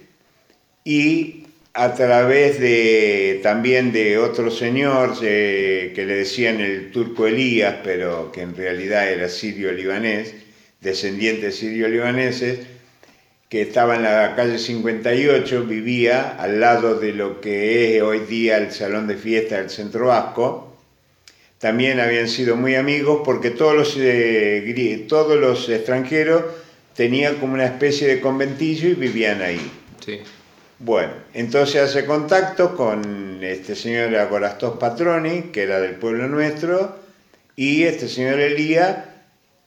y 0.84 1.46
a 1.72 1.92
través 1.94 2.60
de 2.60 3.40
también 3.42 3.90
de 3.90 4.16
otro 4.16 4.48
señor 4.48 5.16
eh, 5.22 5.92
que 5.92 6.06
le 6.06 6.14
decían 6.18 6.60
el 6.60 6.92
turco 6.92 7.26
Elías, 7.26 7.76
pero 7.82 8.30
que 8.30 8.42
en 8.42 8.54
realidad 8.54 9.10
era 9.10 9.28
sirio-libanés, 9.28 10.34
descendiente 10.80 11.46
de 11.46 11.52
sirio-libaneses, 11.52 12.60
que 13.54 13.62
estaba 13.62 13.94
en 13.94 14.02
la 14.02 14.34
calle 14.34 14.58
58, 14.58 15.62
vivía 15.62 16.34
al 16.40 16.58
lado 16.58 16.98
de 16.98 17.12
lo 17.12 17.40
que 17.40 17.96
es 17.96 18.02
hoy 18.02 18.18
día 18.18 18.56
el 18.56 18.72
salón 18.72 19.06
de 19.06 19.14
fiesta 19.16 19.58
del 19.58 19.70
Centro 19.70 20.06
Vasco. 20.06 20.76
También 21.60 22.00
habían 22.00 22.26
sido 22.26 22.56
muy 22.56 22.74
amigos 22.74 23.20
porque 23.24 23.50
todos 23.50 23.76
los, 23.76 23.96
eh, 23.96 25.06
todos 25.08 25.38
los 25.38 25.68
extranjeros 25.68 26.42
tenían 26.96 27.36
como 27.36 27.54
una 27.54 27.66
especie 27.66 28.08
de 28.08 28.20
conventillo 28.20 28.88
y 28.88 28.94
vivían 28.94 29.40
ahí. 29.40 29.70
Sí. 30.04 30.18
Bueno, 30.80 31.12
entonces 31.32 31.80
hace 31.80 32.06
contacto 32.06 32.74
con 32.74 33.38
este 33.40 33.76
señor 33.76 34.16
Agorastos 34.16 34.78
Patroni, 34.78 35.42
que 35.52 35.62
era 35.62 35.78
del 35.78 35.94
pueblo 35.94 36.26
nuestro, 36.26 36.98
y 37.54 37.84
este 37.84 38.08
señor 38.08 38.40
Elías, 38.40 38.96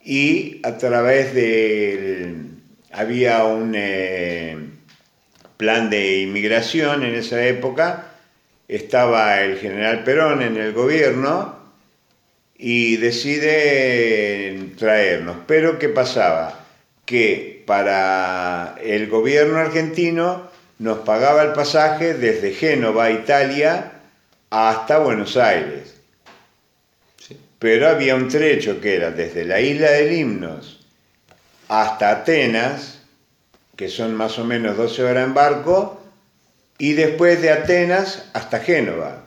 y 0.04 0.60
a 0.64 0.78
través 0.78 1.34
del... 1.34 2.27
había 2.98 3.46
un 3.46 3.74
eh, 3.76 4.58
plan 5.56 5.90
de 5.90 6.18
inmigración 6.22 7.04
en 7.04 7.16
esa 7.16 7.46
época, 7.46 8.12
estaba 8.68 9.42
el 9.42 9.58
general 9.58 10.04
Perón 10.04 10.42
en 10.42 10.58
el 10.58 10.74
gobierno 10.74 11.56
y 12.58 12.98
decide 12.98 14.72
traernos. 14.78 15.38
Pero 15.48 15.80
¿qué 15.80 15.90
pasaba? 15.90 16.68
que 17.08 17.64
para 17.66 18.76
el 18.84 19.08
gobierno 19.08 19.60
argentino 19.60 20.52
nos 20.78 21.00
pagaba 21.00 21.42
el 21.42 21.54
pasaje 21.54 22.14
desde 22.14 22.52
Génova, 22.52 23.10
Italia, 23.10 23.94
hasta 24.50 25.00
Buenos 25.00 25.38
Aires. 25.38 25.96
Pero 27.60 27.88
había 27.88 28.14
un 28.14 28.28
trecho 28.28 28.82
que 28.82 28.96
era 28.96 29.12
desde 29.12 29.46
la 29.46 29.62
isla 29.62 29.90
de 29.92 30.12
Limnos 30.12 30.77
hasta 31.68 32.12
Atenas, 32.12 33.00
que 33.76 33.90
son 33.90 34.16
más 34.16 34.40
o 34.40 34.46
menos 34.46 34.78
12 34.78 35.04
horas 35.04 35.26
en 35.26 35.34
barco, 35.34 36.02
y 36.78 36.94
después 36.94 37.42
de 37.42 37.52
Atenas 37.52 38.30
hasta 38.34 38.60
Génova. 38.60 39.26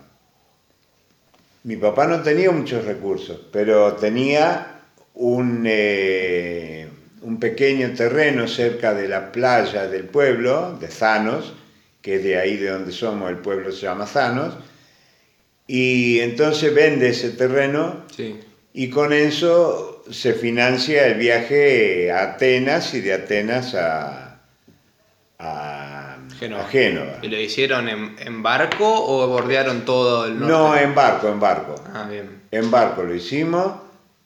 Mi 1.65 1.77
papá 1.77 2.07
no 2.07 2.23
tenía 2.23 2.51
muchos 2.51 2.85
recursos, 2.85 3.39
pero 3.53 3.95
tenía 3.95 4.81
un, 5.15 5.65
eh, 5.67 6.89
un 7.23 7.39
pequeño 7.39 7.93
terreno 7.95 8.49
cerca 8.49 8.95
de 8.95 9.09
la 9.09 9.31
playa 9.31 9.87
del 9.87 10.05
pueblo, 10.05 10.77
de 10.81 10.89
Zanos, 10.89 11.55
que 12.01 12.17
es 12.17 12.25
de 12.25 12.39
ahí 12.39 12.57
de 12.57 12.71
donde 12.71 12.93
somos, 12.93 13.29
el 13.31 13.39
pueblo 13.39 13.73
se 13.73 13.83
llama 13.83 14.07
Zanos, 14.07 14.55
y 15.67 16.21
entonces 16.21 16.75
vende 16.75 17.11
ese 17.11 17.31
terreno 17.31 18.05
y 18.73 18.91
con 18.91 19.13
eso 19.13 19.90
se 20.11 20.35
financia 20.35 21.07
el 21.07 21.15
viaje 21.15 22.11
a 22.11 22.33
Atenas 22.33 22.95
y 22.95 23.01
de 23.01 23.13
Atenas 23.13 23.75
a, 23.75 24.41
a, 25.39 26.19
Génova. 26.39 26.65
a 26.65 26.69
Génova. 26.69 27.19
¿Y 27.23 27.29
lo 27.29 27.41
hicieron 27.41 27.89
en, 27.89 28.17
en 28.19 28.43
barco 28.43 28.87
o 28.87 29.27
bordearon 29.29 29.85
todo 29.85 30.27
el 30.27 30.39
norte? 30.39 30.53
No, 30.53 30.77
en 30.77 30.95
barco, 30.95 31.29
en 31.29 31.41
barco. 31.41 31.75
Ah, 31.93 32.07
bien. 32.11 32.43
En 32.51 32.71
barco 32.71 33.03
lo 33.03 33.15
hicimos 33.15 33.75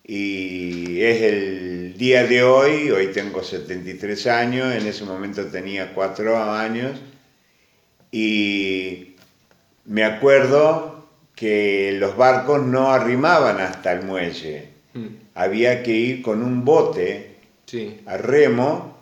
y 0.03 1.01
es 1.03 1.23
el 1.23 1.95
día 1.97 2.25
de 2.27 2.43
hoy, 2.43 2.91
hoy 2.91 3.07
tengo 3.09 3.43
73 3.43 4.27
años, 4.27 4.75
en 4.75 4.87
ese 4.87 5.05
momento 5.05 5.47
tenía 5.47 5.95
4 5.95 6.53
años 6.53 7.01
y 8.11 9.17
me 9.87 10.05
acuerdo 10.05 11.09
que 11.35 11.97
los 11.99 12.17
barcos 12.17 12.63
no 12.63 12.91
arrimaban 12.91 13.61
hasta 13.61 13.93
el 13.93 14.03
muelle, 14.03 14.74
Mm. 14.95 15.07
había 15.35 15.83
que 15.83 15.91
ir 15.93 16.23
con 16.23 16.43
un 16.43 16.65
bote 16.65 17.35
Sí. 17.67 18.01
a 18.07 18.17
remo 18.17 18.97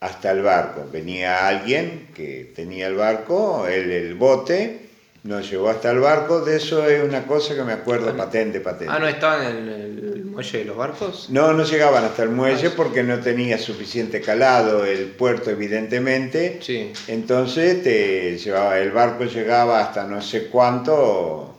hasta 0.00 0.30
el 0.30 0.42
barco. 0.42 0.86
Venía 0.92 1.48
alguien 1.48 2.08
que 2.14 2.52
tenía 2.54 2.86
el 2.86 2.94
barco, 2.94 3.66
él 3.66 3.90
el 3.90 4.14
bote, 4.14 4.80
nos 5.24 5.50
llevó 5.50 5.70
hasta 5.70 5.90
el 5.90 6.00
barco, 6.00 6.42
de 6.42 6.56
eso 6.58 6.86
es 6.86 7.02
una 7.02 7.26
cosa 7.26 7.54
que 7.54 7.62
me 7.62 7.72
acuerdo 7.72 8.14
patente, 8.14 8.60
patente. 8.60 8.92
Ah, 8.94 8.98
¿no 8.98 9.08
estaban 9.08 9.46
en 9.56 9.68
el 9.70 10.24
muelle 10.26 10.58
de 10.58 10.64
los 10.66 10.76
barcos? 10.76 11.28
No, 11.30 11.54
no 11.54 11.64
llegaban 11.64 12.04
hasta 12.04 12.24
el 12.24 12.28
Ah, 12.28 12.32
muelle 12.32 12.70
porque 12.70 13.02
no 13.02 13.18
tenía 13.20 13.56
suficiente 13.56 14.20
calado 14.20 14.84
el 14.84 15.06
puerto, 15.06 15.50
evidentemente. 15.50 16.60
Entonces 17.08 17.82
te 17.82 18.36
llevaba, 18.36 18.78
el 18.78 18.90
barco 18.92 19.24
llegaba 19.24 19.80
hasta 19.80 20.06
no 20.06 20.20
sé 20.20 20.48
cuánto, 20.48 21.56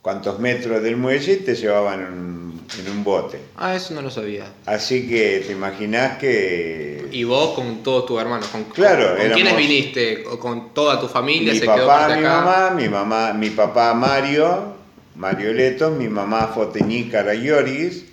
cuántos 0.00 0.38
metros 0.40 0.82
del 0.82 0.96
muelle 0.96 1.32
y 1.34 1.36
te 1.36 1.54
llevaban 1.54 2.00
un, 2.10 2.53
en 2.78 2.90
un 2.90 3.04
bote. 3.04 3.38
Ah, 3.56 3.74
eso 3.74 3.94
no 3.94 4.02
lo 4.02 4.10
sabía. 4.10 4.46
Así 4.66 5.08
que 5.08 5.42
te 5.46 5.52
imaginas 5.52 6.18
que 6.18 7.08
¿Y 7.12 7.24
vos 7.24 7.54
con 7.54 7.82
todos 7.82 8.06
tus 8.06 8.20
hermanos? 8.20 8.48
¿Con, 8.48 8.64
Claro, 8.64 9.10
¿Con 9.12 9.18
éramos- 9.20 9.34
quiénes 9.34 9.56
viniste? 9.56 10.24
¿O 10.26 10.38
¿Con 10.38 10.74
toda 10.74 11.00
tu 11.00 11.06
familia? 11.08 11.52
mi 11.52 11.58
¿Se 11.58 11.64
quedó 11.64 11.86
papá, 11.86 12.00
parte 12.08 12.16
mi 12.20 12.26
acá? 12.26 12.40
mamá, 12.40 12.70
mi 12.70 12.88
mamá, 12.88 13.32
mi 13.32 13.50
papá 13.50 13.94
Mario, 13.94 14.74
Mario 15.16 15.52
Leto, 15.52 15.90
mi 15.90 16.08
mamá 16.08 16.48
Fotení 16.48 17.04
Karayoris, 17.08 18.04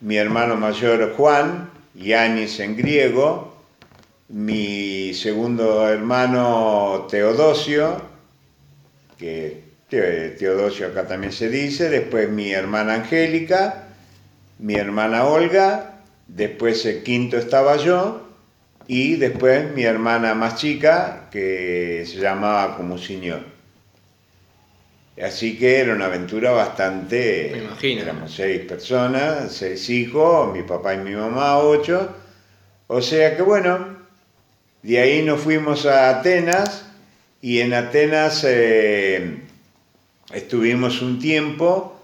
mi 0.00 0.16
hermano 0.16 0.56
mayor 0.56 1.14
Juan, 1.16 1.70
Yanis 1.94 2.58
en 2.60 2.76
griego, 2.76 3.52
mi 4.28 5.12
segundo 5.12 5.86
hermano 5.88 7.06
Teodosio, 7.10 8.00
que 9.18 9.61
Teodosio 9.98 10.86
acá 10.86 11.06
también 11.06 11.32
se 11.32 11.48
dice, 11.48 11.90
después 11.90 12.28
mi 12.28 12.52
hermana 12.52 12.94
Angélica, 12.94 13.88
mi 14.58 14.74
hermana 14.74 15.24
Olga, 15.24 16.00
después 16.26 16.86
el 16.86 17.02
quinto 17.02 17.36
estaba 17.36 17.76
yo, 17.76 18.26
y 18.86 19.16
después 19.16 19.70
mi 19.74 19.82
hermana 19.82 20.34
más 20.34 20.56
chica, 20.56 21.28
que 21.30 22.04
se 22.06 22.18
llamaba 22.18 22.76
como 22.76 22.96
señor. 22.96 23.44
Así 25.22 25.58
que 25.58 25.78
era 25.78 25.94
una 25.94 26.06
aventura 26.06 26.52
bastante... 26.52 27.50
Me 27.52 27.58
imagino. 27.64 28.00
Éramos 28.00 28.34
seis 28.34 28.62
personas, 28.62 29.52
seis 29.52 29.90
hijos, 29.90 30.52
mi 30.54 30.62
papá 30.62 30.94
y 30.94 30.98
mi 30.98 31.14
mamá, 31.14 31.58
ocho. 31.58 32.16
O 32.86 33.02
sea 33.02 33.36
que 33.36 33.42
bueno, 33.42 33.98
de 34.82 34.98
ahí 34.98 35.22
nos 35.22 35.40
fuimos 35.40 35.84
a 35.84 36.08
Atenas 36.08 36.86
y 37.42 37.60
en 37.60 37.74
Atenas 37.74 38.42
eh, 38.48 39.41
estuvimos 40.32 41.02
un 41.02 41.18
tiempo 41.18 42.00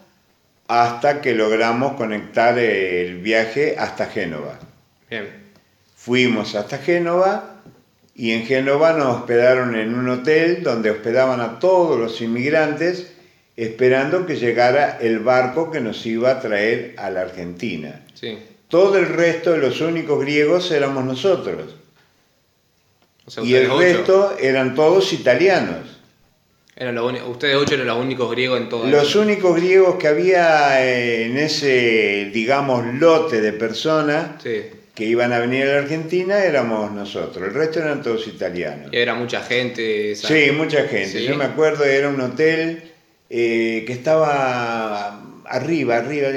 hasta 0.68 1.20
que 1.20 1.34
logramos 1.34 1.94
conectar 1.94 2.58
el 2.58 3.18
viaje 3.18 3.76
hasta 3.78 4.06
Génova. 4.06 4.58
Bien. 5.08 5.28
Fuimos 5.96 6.54
hasta 6.54 6.78
Génova 6.78 7.62
y 8.14 8.32
en 8.32 8.44
Génova 8.44 8.92
nos 8.92 9.18
hospedaron 9.18 9.76
en 9.76 9.94
un 9.94 10.08
hotel 10.08 10.62
donde 10.62 10.90
hospedaban 10.90 11.40
a 11.40 11.58
todos 11.58 11.98
los 11.98 12.20
inmigrantes 12.20 13.12
esperando 13.56 14.24
que 14.26 14.36
llegara 14.36 14.98
el 15.00 15.18
barco 15.18 15.70
que 15.70 15.80
nos 15.80 16.06
iba 16.06 16.30
a 16.30 16.40
traer 16.40 16.94
a 16.96 17.10
la 17.10 17.22
Argentina. 17.22 18.04
Sí. 18.14 18.38
Todo 18.68 18.98
el 18.98 19.06
resto 19.06 19.52
de 19.52 19.58
los 19.58 19.80
únicos 19.80 20.20
griegos 20.20 20.70
éramos 20.70 21.04
nosotros. 21.04 21.74
O 23.24 23.30
sea, 23.30 23.42
y 23.42 23.54
el 23.54 23.70
ocho. 23.70 23.80
resto 23.80 24.36
eran 24.38 24.74
todos 24.74 25.12
italianos. 25.12 25.97
Eran 26.80 26.94
los 26.94 27.10
uni- 27.10 27.20
ustedes 27.20 27.56
ocho 27.56 27.74
eran 27.74 27.88
los 27.88 27.98
únicos 27.98 28.30
griegos 28.30 28.60
en 28.60 28.68
todo 28.68 28.84
el- 28.84 28.92
Los 28.92 29.16
únicos 29.16 29.56
griegos 29.56 29.96
que 29.96 30.06
había 30.06 30.80
eh, 30.86 31.24
en 31.26 31.36
ese, 31.36 32.30
digamos, 32.32 32.84
lote 32.94 33.40
de 33.40 33.52
personas 33.52 34.40
Sí. 34.42 34.62
que 34.94 35.04
iban 35.04 35.32
a 35.32 35.40
venir 35.40 35.64
a 35.64 35.72
la 35.72 35.78
Argentina 35.78 36.44
éramos 36.44 36.92
nosotros. 36.92 37.48
El 37.48 37.54
resto 37.54 37.80
eran 37.80 38.00
todos 38.02 38.28
italianos. 38.28 38.90
Y 38.92 38.96
era 38.96 39.14
mucha 39.14 39.40
gente. 39.42 40.14
¿sabes? 40.14 40.44
Sí, 40.46 40.52
mucha 40.52 40.82
gente. 40.86 41.18
Sí. 41.18 41.24
Yo 41.26 41.36
me 41.36 41.44
acuerdo, 41.46 41.84
era 41.84 42.08
un 42.08 42.20
hotel 42.20 42.84
eh, 43.30 43.82
que 43.86 43.92
estaba 43.92 45.20
arriba, 45.46 45.96
arriba. 45.96 46.28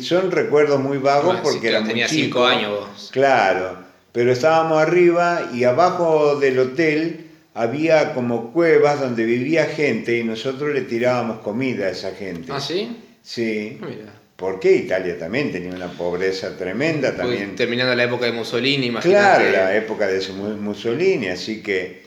Son 0.00 0.30
recuerdos 0.30 0.80
muy 0.80 0.98
vagos 0.98 1.36
Ah, 1.38 1.40
porque 1.42 1.58
claro, 1.60 1.76
era 1.76 1.80
muy 1.80 1.88
tenía 1.90 2.06
chico. 2.06 2.22
cinco 2.38 2.46
años 2.46 2.70
vos. 2.70 3.10
Claro, 3.12 3.78
pero 4.12 4.30
estábamos 4.32 4.80
arriba 4.80 5.50
y 5.52 5.64
abajo 5.64 6.36
del 6.36 6.58
hotel 6.60 7.21
había 7.54 8.14
como 8.14 8.52
cuevas 8.52 9.00
donde 9.00 9.24
vivía 9.24 9.66
gente 9.66 10.16
y 10.18 10.24
nosotros 10.24 10.72
le 10.74 10.82
tirábamos 10.82 11.40
comida 11.40 11.86
a 11.86 11.90
esa 11.90 12.12
gente. 12.14 12.50
¿Ah, 12.52 12.60
sí? 12.60 12.96
Sí. 13.22 13.78
Mira. 13.80 14.12
Porque 14.36 14.74
Italia 14.74 15.18
también 15.18 15.52
tenía 15.52 15.70
una 15.72 15.86
pobreza 15.92 16.56
tremenda 16.56 17.14
también. 17.14 17.54
Terminando 17.54 17.94
la 17.94 18.04
época 18.04 18.26
de 18.26 18.32
Mussolini, 18.32 18.90
Claro, 18.90 19.08
imagínate. 19.10 19.52
la 19.52 19.76
época 19.76 20.06
de 20.08 20.28
Mu- 20.32 20.56
Mussolini, 20.56 21.28
así 21.28 21.62
que... 21.62 22.02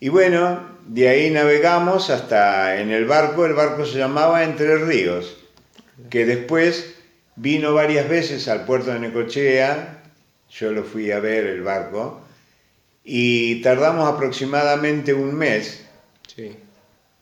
Y 0.00 0.08
bueno, 0.08 0.68
de 0.88 1.08
ahí 1.08 1.30
navegamos 1.30 2.10
hasta 2.10 2.80
en 2.80 2.90
el 2.90 3.04
barco, 3.04 3.46
el 3.46 3.52
barco 3.54 3.86
se 3.86 3.98
llamaba 3.98 4.42
Entre 4.42 4.76
Ríos, 4.78 5.36
que 6.10 6.26
después 6.26 6.94
vino 7.36 7.72
varias 7.72 8.08
veces 8.08 8.48
al 8.48 8.64
puerto 8.64 8.90
de 8.92 8.98
Necochea, 8.98 10.02
yo 10.50 10.72
lo 10.72 10.82
fui 10.82 11.12
a 11.12 11.20
ver 11.20 11.46
el 11.46 11.62
barco, 11.62 12.20
y 13.08 13.62
tardamos 13.62 14.12
aproximadamente 14.12 15.14
un 15.14 15.32
mes 15.36 15.84
Sí. 16.34 16.50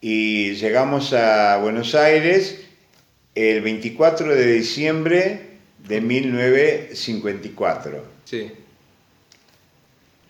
y 0.01 0.55
llegamos 0.55 1.13
a 1.13 1.59
Buenos 1.59 1.95
Aires 1.95 2.61
el 3.35 3.61
24 3.61 4.35
de 4.35 4.47
diciembre 4.55 5.41
de 5.87 6.01
1954. 6.01 8.03
Sí. 8.25 8.51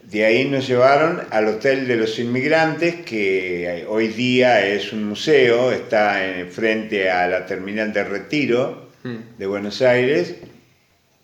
De 0.03 0.25
ahí 0.27 0.45
nos 0.47 0.67
llevaron 0.67 1.23
al 1.31 1.47
Hotel 1.49 1.87
de 1.87 1.97
los 1.97 2.19
Inmigrantes, 2.19 2.97
que 3.07 3.87
hoy 3.89 4.09
día 4.09 4.67
es 4.67 4.93
un 4.93 5.05
museo, 5.09 5.71
está 5.73 6.39
en- 6.41 6.51
frente 6.51 7.11
a 7.11 7.27
la 7.29 7.47
terminal 7.47 7.93
de 7.93 8.03
retiro 8.05 8.89
Mm. 9.05 9.17
de 9.39 9.47
Buenos 9.47 9.81
Aires. 9.83 10.35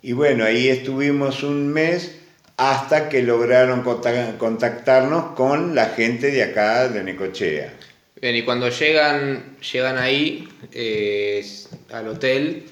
Y 0.02 0.12
bueno, 0.12 0.44
ahí 0.44 0.68
estuvimos 0.68 1.42
un 1.42 1.66
mes 1.68 2.16
hasta 2.60 3.08
que 3.08 3.22
lograron 3.22 3.82
conta- 3.82 4.36
contactarnos 4.36 5.34
con 5.34 5.74
la 5.74 5.86
gente 5.86 6.30
de 6.30 6.42
acá 6.42 6.88
de 6.88 7.02
Necochea. 7.02 7.72
Bien, 8.20 8.36
y 8.36 8.42
cuando 8.42 8.68
llegan, 8.68 9.56
llegan 9.72 9.96
ahí 9.96 10.46
eh, 10.72 11.42
al 11.90 12.08
hotel, 12.08 12.64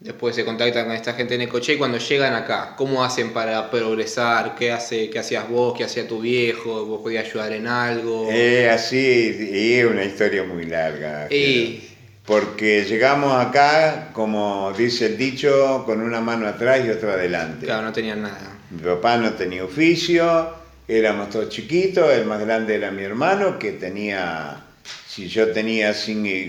después 0.00 0.34
se 0.34 0.44
contactan 0.44 0.86
con 0.86 0.96
esta 0.96 1.12
gente 1.12 1.34
de 1.38 1.46
Necoche 1.46 1.74
y 1.74 1.76
cuando 1.76 1.98
llegan 1.98 2.34
acá, 2.34 2.74
¿cómo 2.76 3.04
hacen 3.04 3.32
para 3.32 3.70
progresar? 3.70 4.56
¿Qué, 4.56 4.72
hace, 4.72 5.10
qué 5.10 5.20
hacías 5.20 5.48
vos? 5.48 5.78
¿Qué 5.78 5.84
hacía 5.84 6.08
tu 6.08 6.20
viejo? 6.20 6.84
¿Vos 6.84 7.02
podías 7.02 7.26
ayudar 7.28 7.52
en 7.52 7.68
algo? 7.68 8.28
Eh, 8.32 8.68
así, 8.68 9.48
y 9.52 9.74
es 9.74 9.86
una 9.86 10.02
historia 10.04 10.42
muy 10.42 10.66
larga. 10.66 11.28
Y- 11.32 11.82
porque 12.24 12.84
llegamos 12.84 13.32
acá, 13.40 14.08
como 14.12 14.72
dice 14.76 15.06
el 15.06 15.16
dicho, 15.16 15.84
con 15.86 16.00
una 16.02 16.20
mano 16.20 16.48
atrás 16.48 16.84
y 16.84 16.90
otra 16.90 17.12
adelante. 17.12 17.64
Claro, 17.66 17.82
no 17.82 17.92
tenían 17.92 18.22
nada. 18.22 18.55
Mi 18.70 18.82
papá 18.82 19.16
no 19.16 19.34
tenía 19.34 19.64
oficio, 19.64 20.54
éramos 20.88 21.30
todos 21.30 21.48
chiquitos, 21.50 22.12
el 22.12 22.24
más 22.26 22.40
grande 22.40 22.74
era 22.74 22.90
mi 22.90 23.02
hermano, 23.02 23.58
que 23.58 23.72
tenía, 23.72 24.64
si 25.06 25.28
yo 25.28 25.52
tenía 25.52 25.94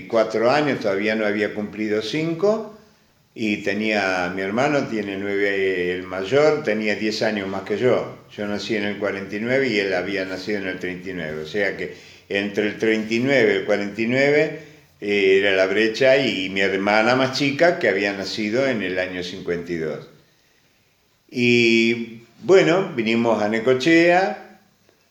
4 0.08 0.50
años, 0.50 0.80
todavía 0.80 1.14
no 1.14 1.24
había 1.24 1.54
cumplido 1.54 2.02
5, 2.02 2.76
y 3.34 3.58
tenía, 3.58 4.32
mi 4.34 4.42
hermano 4.42 4.88
tiene 4.88 5.16
9, 5.16 5.92
el 5.92 6.02
mayor 6.02 6.64
tenía 6.64 6.96
10 6.96 7.22
años 7.22 7.48
más 7.48 7.62
que 7.62 7.78
yo. 7.78 8.18
Yo 8.36 8.48
nací 8.48 8.74
en 8.74 8.84
el 8.84 8.98
49 8.98 9.68
y 9.68 9.78
él 9.78 9.94
había 9.94 10.24
nacido 10.24 10.58
en 10.58 10.66
el 10.66 10.78
39, 10.80 11.42
o 11.42 11.46
sea 11.46 11.76
que 11.76 11.94
entre 12.28 12.66
el 12.66 12.78
39 12.78 13.52
y 13.52 13.56
el 13.58 13.64
49 13.64 14.60
eh, 15.00 15.38
era 15.38 15.52
la 15.52 15.66
brecha 15.66 16.16
y 16.16 16.48
mi 16.50 16.62
hermana 16.62 17.14
más 17.14 17.38
chica 17.38 17.78
que 17.78 17.88
había 17.88 18.12
nacido 18.12 18.66
en 18.66 18.82
el 18.82 18.98
año 18.98 19.22
52. 19.22 20.17
Y 21.30 22.22
bueno, 22.42 22.92
vinimos 22.94 23.42
a 23.42 23.48
Necochea, 23.48 24.60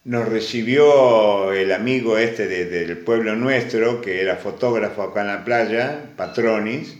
nos 0.05 0.27
recibió 0.29 1.51
el 1.51 1.71
amigo 1.71 2.17
este 2.17 2.47
de- 2.47 2.65
del 2.65 2.97
pueblo 2.99 3.35
nuestro, 3.35 4.01
que 4.01 4.21
era 4.21 4.37
fotógrafo 4.37 5.03
acá 5.03 5.21
en 5.21 5.27
la 5.27 5.45
playa, 5.45 6.05
Patronis. 6.15 6.95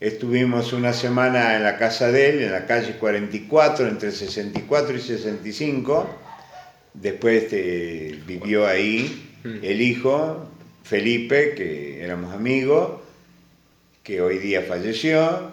Estuvimos 0.00 0.72
una 0.72 0.92
semana 0.92 1.56
en 1.56 1.64
la 1.64 1.76
casa 1.76 2.12
de 2.12 2.30
él, 2.30 2.42
en 2.44 2.52
la 2.52 2.66
calle 2.66 2.92
44, 3.00 3.88
entre 3.88 4.12
64 4.12 4.96
y 4.96 5.00
65. 5.00 6.08
Después 6.94 7.42
este, 7.44 8.18
vivió 8.26 8.66
ahí 8.66 9.24
el 9.62 9.80
hijo, 9.82 10.48
Felipe, 10.84 11.54
que 11.56 12.02
éramos 12.02 12.32
amigos, 12.32 13.00
que 14.04 14.20
hoy 14.20 14.38
día 14.38 14.62
falleció. 14.62 15.50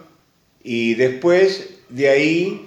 Y 0.62 0.94
después 0.94 1.70
de 1.88 2.08
ahí, 2.08 2.65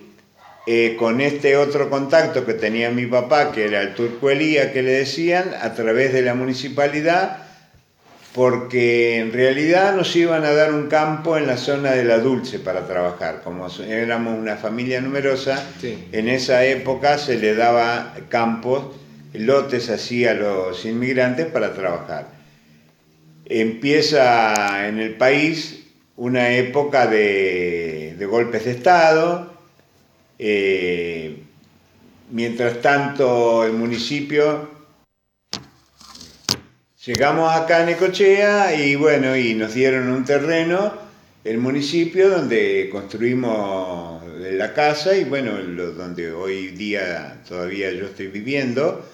eh, 0.72 0.96
con 0.98 1.20
este 1.20 1.58
otro 1.58 1.90
contacto 1.90 2.46
que 2.46 2.54
tenía 2.54 2.92
mi 2.92 3.08
papá, 3.08 3.52
que 3.52 3.66
era 3.66 3.82
el 3.82 3.96
Turco 3.96 4.30
Elía, 4.30 4.72
que 4.72 4.84
le 4.84 4.92
decían, 4.92 5.56
a 5.60 5.74
través 5.74 6.14
de 6.14 6.22
la 6.22 6.36
municipalidad, 6.36 7.38
porque 8.36 9.18
en 9.18 9.34
realidad 9.34 9.96
nos 9.96 10.16
iban 10.16 10.46
a 10.46 10.52
dar 10.52 10.72
un 10.72 10.88
campo 10.88 11.38
en 11.38 11.48
la 11.48 11.58
zona 11.58 11.94
de 11.94 12.04
la 12.04 12.20
Dulce 12.20 12.60
para 12.60 12.86
trabajar. 12.86 13.42
Como 13.44 13.66
éramos 13.84 14.38
una 14.38 14.58
familia 14.58 15.02
numerosa, 15.02 15.60
en 15.82 16.30
esa 16.30 16.64
época 16.64 17.18
se 17.18 17.40
le 17.40 17.56
daba 17.56 18.14
campos, 18.30 18.96
lotes 19.34 19.90
así 19.90 20.28
a 20.28 20.36
los 20.36 20.86
inmigrantes 20.86 21.48
para 21.48 21.74
trabajar. 21.74 22.28
Empieza 23.46 24.88
en 24.88 25.00
el 25.00 25.16
país 25.16 25.88
una 26.16 26.52
época 26.52 27.08
de, 27.08 28.14
de 28.20 28.26
golpes 28.28 28.66
de 28.66 28.72
Estado, 28.72 29.58
eh, 30.40 31.44
mientras 32.32 32.82
tanto 32.82 33.64
el 33.66 33.74
municipio 33.74 34.80
Llegamos 37.06 37.52
acá 37.56 37.78
a 37.84 37.86
Necochea 37.86 38.76
y 38.76 38.96
bueno, 38.96 39.36
y 39.36 39.54
nos 39.54 39.74
dieron 39.74 40.10
un 40.10 40.26
terreno, 40.26 40.94
el 41.46 41.58
municipio, 41.58 42.30
donde 42.30 42.90
construimos 42.92 44.22
la 44.38 44.74
casa 44.74 45.16
y 45.16 45.24
bueno, 45.24 45.58
lo- 45.60 45.94
donde 45.94 46.32
hoy 46.32 46.68
día 46.68 47.42
todavía 47.48 47.92
yo 47.94 48.06
estoy 48.06 48.28
viviendo. 48.28 49.06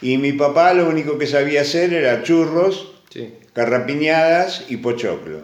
Y 0.00 0.16
mi 0.16 0.32
papá 0.32 0.72
lo 0.74 0.88
único 0.88 1.18
que 1.18 1.26
sabía 1.26 1.62
hacer 1.62 1.92
era 1.92 2.22
churros, 2.22 2.92
carrapiñadas 3.52 4.66
y 4.68 4.76
pochoclo. 4.78 5.40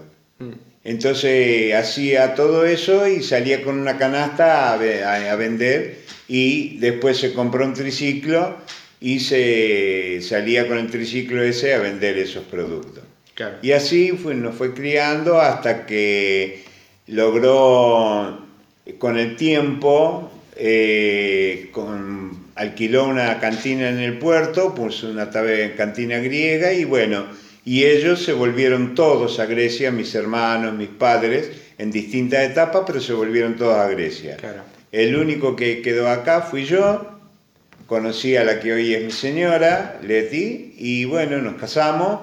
Entonces 0.82 1.74
hacía 1.74 2.34
todo 2.34 2.64
eso 2.64 3.06
y 3.06 3.22
salía 3.22 3.62
con 3.62 3.78
una 3.78 3.98
canasta 3.98 4.72
a, 4.72 4.76
ve- 4.78 5.04
a- 5.04 5.30
a 5.32 5.36
vender 5.36 5.98
y 6.26 6.78
después 6.78 7.18
se 7.18 7.32
compró 7.34 7.66
un 7.66 7.74
triciclo 7.74 8.56
y 9.00 9.20
se 9.20 10.20
salía 10.22 10.66
con 10.68 10.78
el 10.78 10.90
triciclo 10.90 11.42
ese 11.42 11.74
a 11.74 11.78
vender 11.78 12.16
esos 12.18 12.44
productos. 12.44 13.04
Claro. 13.34 13.56
Y 13.62 13.72
así 13.72 14.10
fue, 14.12 14.34
nos 14.34 14.54
fue 14.54 14.72
criando 14.74 15.40
hasta 15.40 15.84
que 15.86 16.62
logró 17.06 18.46
con 18.98 19.18
el 19.18 19.36
tiempo, 19.36 20.30
eh, 20.56 21.68
con- 21.72 22.50
alquiló 22.54 23.06
una 23.06 23.38
cantina 23.40 23.88
en 23.88 23.98
el 24.00 24.18
puerto, 24.18 24.74
puso 24.74 25.08
una 25.10 25.30
cantina 25.76 26.18
griega 26.18 26.72
y 26.72 26.84
bueno, 26.84 27.26
y 27.64 27.84
ellos 27.84 28.22
se 28.22 28.32
volvieron 28.32 28.94
todos 28.94 29.38
a 29.38 29.46
Grecia, 29.46 29.90
mis 29.90 30.14
hermanos, 30.14 30.74
mis 30.74 30.88
padres, 30.88 31.50
en 31.78 31.90
distintas 31.90 32.48
etapas, 32.48 32.82
pero 32.86 33.00
se 33.00 33.12
volvieron 33.12 33.56
todos 33.56 33.76
a 33.76 33.88
Grecia. 33.88 34.36
El 34.92 35.16
único 35.16 35.56
que 35.56 35.82
quedó 35.82 36.08
acá 36.08 36.42
fui 36.42 36.64
yo, 36.64 37.18
conocí 37.86 38.36
a 38.36 38.44
la 38.44 38.60
que 38.60 38.72
hoy 38.72 38.94
es 38.94 39.04
mi 39.04 39.12
señora, 39.12 40.00
Leti, 40.02 40.74
y 40.78 41.04
bueno, 41.04 41.38
nos 41.38 41.54
casamos, 41.54 42.20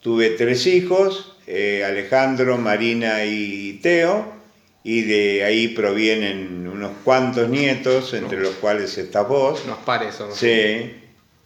tuve 0.00 0.30
tres 0.30 0.66
hijos, 0.66 1.36
eh, 1.46 1.84
Alejandro, 1.84 2.56
Marina 2.58 3.24
y 3.24 3.80
Teo, 3.82 4.32
y 4.82 5.02
de 5.02 5.44
ahí 5.44 5.68
provienen 5.68 6.66
unos 6.66 6.92
cuantos 7.04 7.48
nietos, 7.48 8.14
entre 8.14 8.40
los 8.40 8.54
cuales 8.54 8.96
estás 8.96 9.28
vos. 9.28 9.62
Unos 9.66 9.78
pares 9.78 10.14
somos. 10.14 10.36
Sí. 10.36 10.99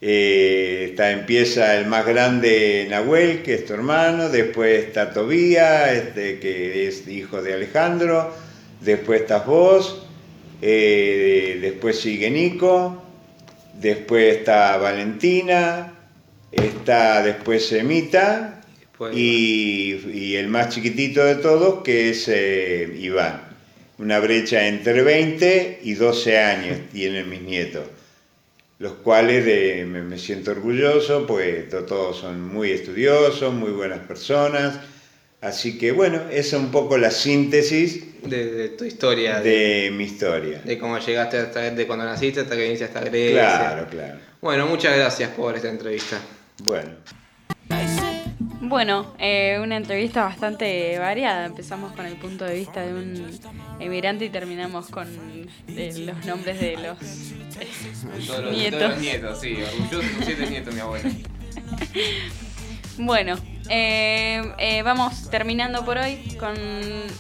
Eh, 0.07 0.89
está, 0.91 1.13
empieza 1.13 1.79
el 1.79 1.87
más 1.87 2.05
grande 2.05 2.87
Nahuel, 2.91 3.43
que 3.43 3.55
es 3.55 3.65
tu 3.65 3.73
hermano, 3.73 4.29
después 4.29 4.85
está 4.85 5.15
Tobía, 5.15 5.95
este, 5.95 6.39
que 6.41 6.87
es 6.87 7.09
hijo 7.09 7.41
de 7.41 7.55
Alejandro, 7.55 8.31
después 8.83 9.23
estás 9.23 9.47
vos, 9.47 10.07
eh, 10.61 11.59
después 11.59 11.99
sigue 12.01 12.31
Nico, 12.31 13.03
después 13.81 14.37
está 14.37 14.77
Valentina, 14.77 15.95
está 16.53 17.23
después 17.23 17.67
Semita 17.67 18.61
y, 19.11 19.95
y 20.13 20.37
el 20.37 20.49
más 20.49 20.69
chiquitito 20.69 21.25
de 21.25 21.37
todos 21.37 21.83
que 21.83 22.11
es 22.11 22.29
eh, 22.29 22.95
Iván. 23.01 23.41
Una 23.97 24.19
brecha 24.19 24.69
entre 24.69 25.03
20 25.03 25.81
y 25.83 25.95
12 25.95 26.39
años 26.39 26.79
tienen 26.93 27.31
mis 27.31 27.41
nietos, 27.41 27.85
los 28.79 28.93
cuales 28.95 29.45
de- 29.45 29.85
me, 29.87 30.03
me 30.03 30.19
siento 30.19 30.51
orgulloso, 30.51 31.27
pues 31.27 31.69
to- 31.69 31.85
todos 31.85 32.19
son 32.19 32.41
muy 32.43 32.71
estudiosos, 32.71 33.53
muy 33.55 33.71
buenas 33.71 34.01
personas. 34.01 34.79
Así 35.41 35.77
que 35.79 35.93
bueno, 35.93 36.23
esa 36.31 36.57
es 36.57 36.63
un 36.63 36.71
poco 36.71 36.97
la 36.97 37.11
síntesis 37.11 38.03
De, 38.23 38.47
de 38.51 38.69
tu 38.71 38.85
historia. 38.85 39.41
de 39.41 39.91
mi 39.95 40.05
historia. 40.05 40.61
De 40.65 40.79
cómo 40.79 40.99
llegaste 40.99 41.37
hasta 41.39 41.71
de 41.71 41.87
cuando 41.87 42.05
naciste 42.07 42.41
hasta 42.41 42.57
que 42.57 42.63
viniste 42.63 42.85
hasta 42.85 43.01
Grecia. 43.01 43.33
Claro, 43.59 43.87
claro. 43.91 44.19
Bueno, 44.41 44.67
muchas 44.67 44.97
gracias 44.97 45.31
por 45.31 45.55
esta 45.55 45.69
entrevista. 45.69 46.19
Bueno. 46.63 46.91
Bueno, 48.67 49.15
eh, 49.19 49.59
una 49.63 49.77
entrevista 49.77 50.25
bastante 50.25 50.99
variada. 50.99 51.45
Empezamos 51.45 51.93
con 51.93 52.07
el 52.07 52.17
punto 52.17 52.45
de 52.45 52.55
vista 52.55 52.81
de 52.81 52.95
un 52.95 53.31
emigrante 53.79 54.25
y 54.25 54.31
terminamos 54.31 54.89
con 54.89 55.07
eh, 55.69 55.93
los 55.99 56.25
nombres 56.25 56.61
de 56.61 56.77
los 56.77 56.99
eh, 57.61 58.27
Todos 58.27 58.45
los 58.45 58.53
nietos. 58.53 58.81
todos 58.81 58.93
los 58.93 59.01
nietos, 59.01 59.41
sí. 59.41 59.57
Orgulloso, 59.63 60.09
siete 60.25 60.47
nietos, 60.49 60.75
mi 60.75 60.81
abuela. 60.81 61.11
Bueno, 62.99 63.35
eh, 63.69 64.43
eh, 64.59 64.83
vamos 64.83 65.29
terminando 65.31 65.85
por 65.85 65.99
hoy 65.99 66.37
con 66.39 66.55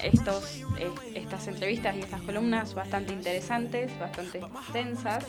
estos, 0.03 0.61
eh, 0.79 0.89
estas 1.14 1.49
entrevistas 1.49 1.97
y 1.97 2.01
estas 2.01 2.22
columnas 2.22 2.75
bastante 2.75 3.12
interesantes, 3.12 3.91
bastante 3.99 4.39
extensas. 4.39 5.25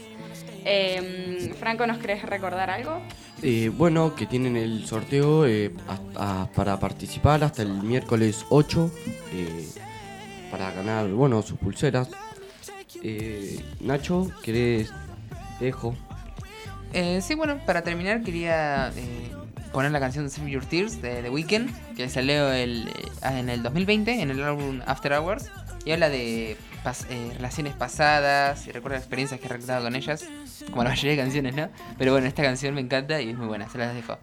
Eh, 0.63 1.53
Franco, 1.59 1.87
¿nos 1.87 1.97
querés 1.97 2.21
recordar 2.23 2.69
algo? 2.69 3.01
Eh, 3.41 3.69
bueno, 3.75 4.15
que 4.15 4.27
tienen 4.27 4.55
el 4.55 4.85
sorteo 4.85 5.45
eh, 5.47 5.73
a- 6.15 6.41
a- 6.43 6.49
para 6.51 6.79
participar 6.79 7.43
hasta 7.43 7.63
el 7.63 7.69
miércoles 7.81 8.45
8 8.49 8.91
eh, 9.33 9.67
para 10.51 10.71
ganar, 10.71 11.07
bueno, 11.09 11.41
sus 11.41 11.57
pulseras. 11.57 12.07
Eh, 13.03 13.59
Nacho, 13.81 14.31
¿querés? 14.43 14.91
Te 15.59 15.65
dejo. 15.65 15.95
Eh, 16.93 17.19
sí, 17.21 17.35
bueno, 17.35 17.57
para 17.65 17.81
terminar 17.83 18.21
quería 18.23 18.91
eh, 18.95 19.31
poner 19.75 19.91
la 19.91 19.99
canción 19.99 20.29
Save 20.29 20.49
Your 20.49 20.65
Tears 20.65 21.01
de 21.01 21.21
The 21.21 21.29
Weeknd, 21.29 21.69
que 21.97 22.07
salió 22.07 22.49
el, 22.53 22.87
eh, 22.87 23.11
en 23.23 23.49
el 23.49 23.61
2020 23.61 24.21
en 24.21 24.31
el 24.31 24.41
álbum 24.41 24.79
After 24.85 25.11
Hours, 25.11 25.51
y 25.83 25.91
habla 25.91 26.09
de 26.09 26.55
pas, 26.81 27.05
eh, 27.09 27.33
relaciones 27.35 27.73
pasadas 27.73 28.67
y 28.67 28.71
recuerda 28.71 28.97
experiencias 28.97 29.37
que 29.37 29.47
he 29.47 29.49
realizado 29.49 29.83
con 29.83 29.93
ellas, 29.97 30.23
como 30.71 30.85
la 30.85 30.91
mayoría 30.91 31.11
de 31.11 31.17
canciones, 31.17 31.55
¿no? 31.55 31.67
Pero 31.97 32.13
bueno, 32.13 32.25
esta 32.25 32.41
canción 32.41 32.73
me 32.73 32.79
encanta 32.79 33.21
y 33.21 33.31
es 33.31 33.37
muy 33.37 33.47
buena, 33.47 33.67
se 33.67 33.77
las 33.77 33.93
dejo. 33.93 34.17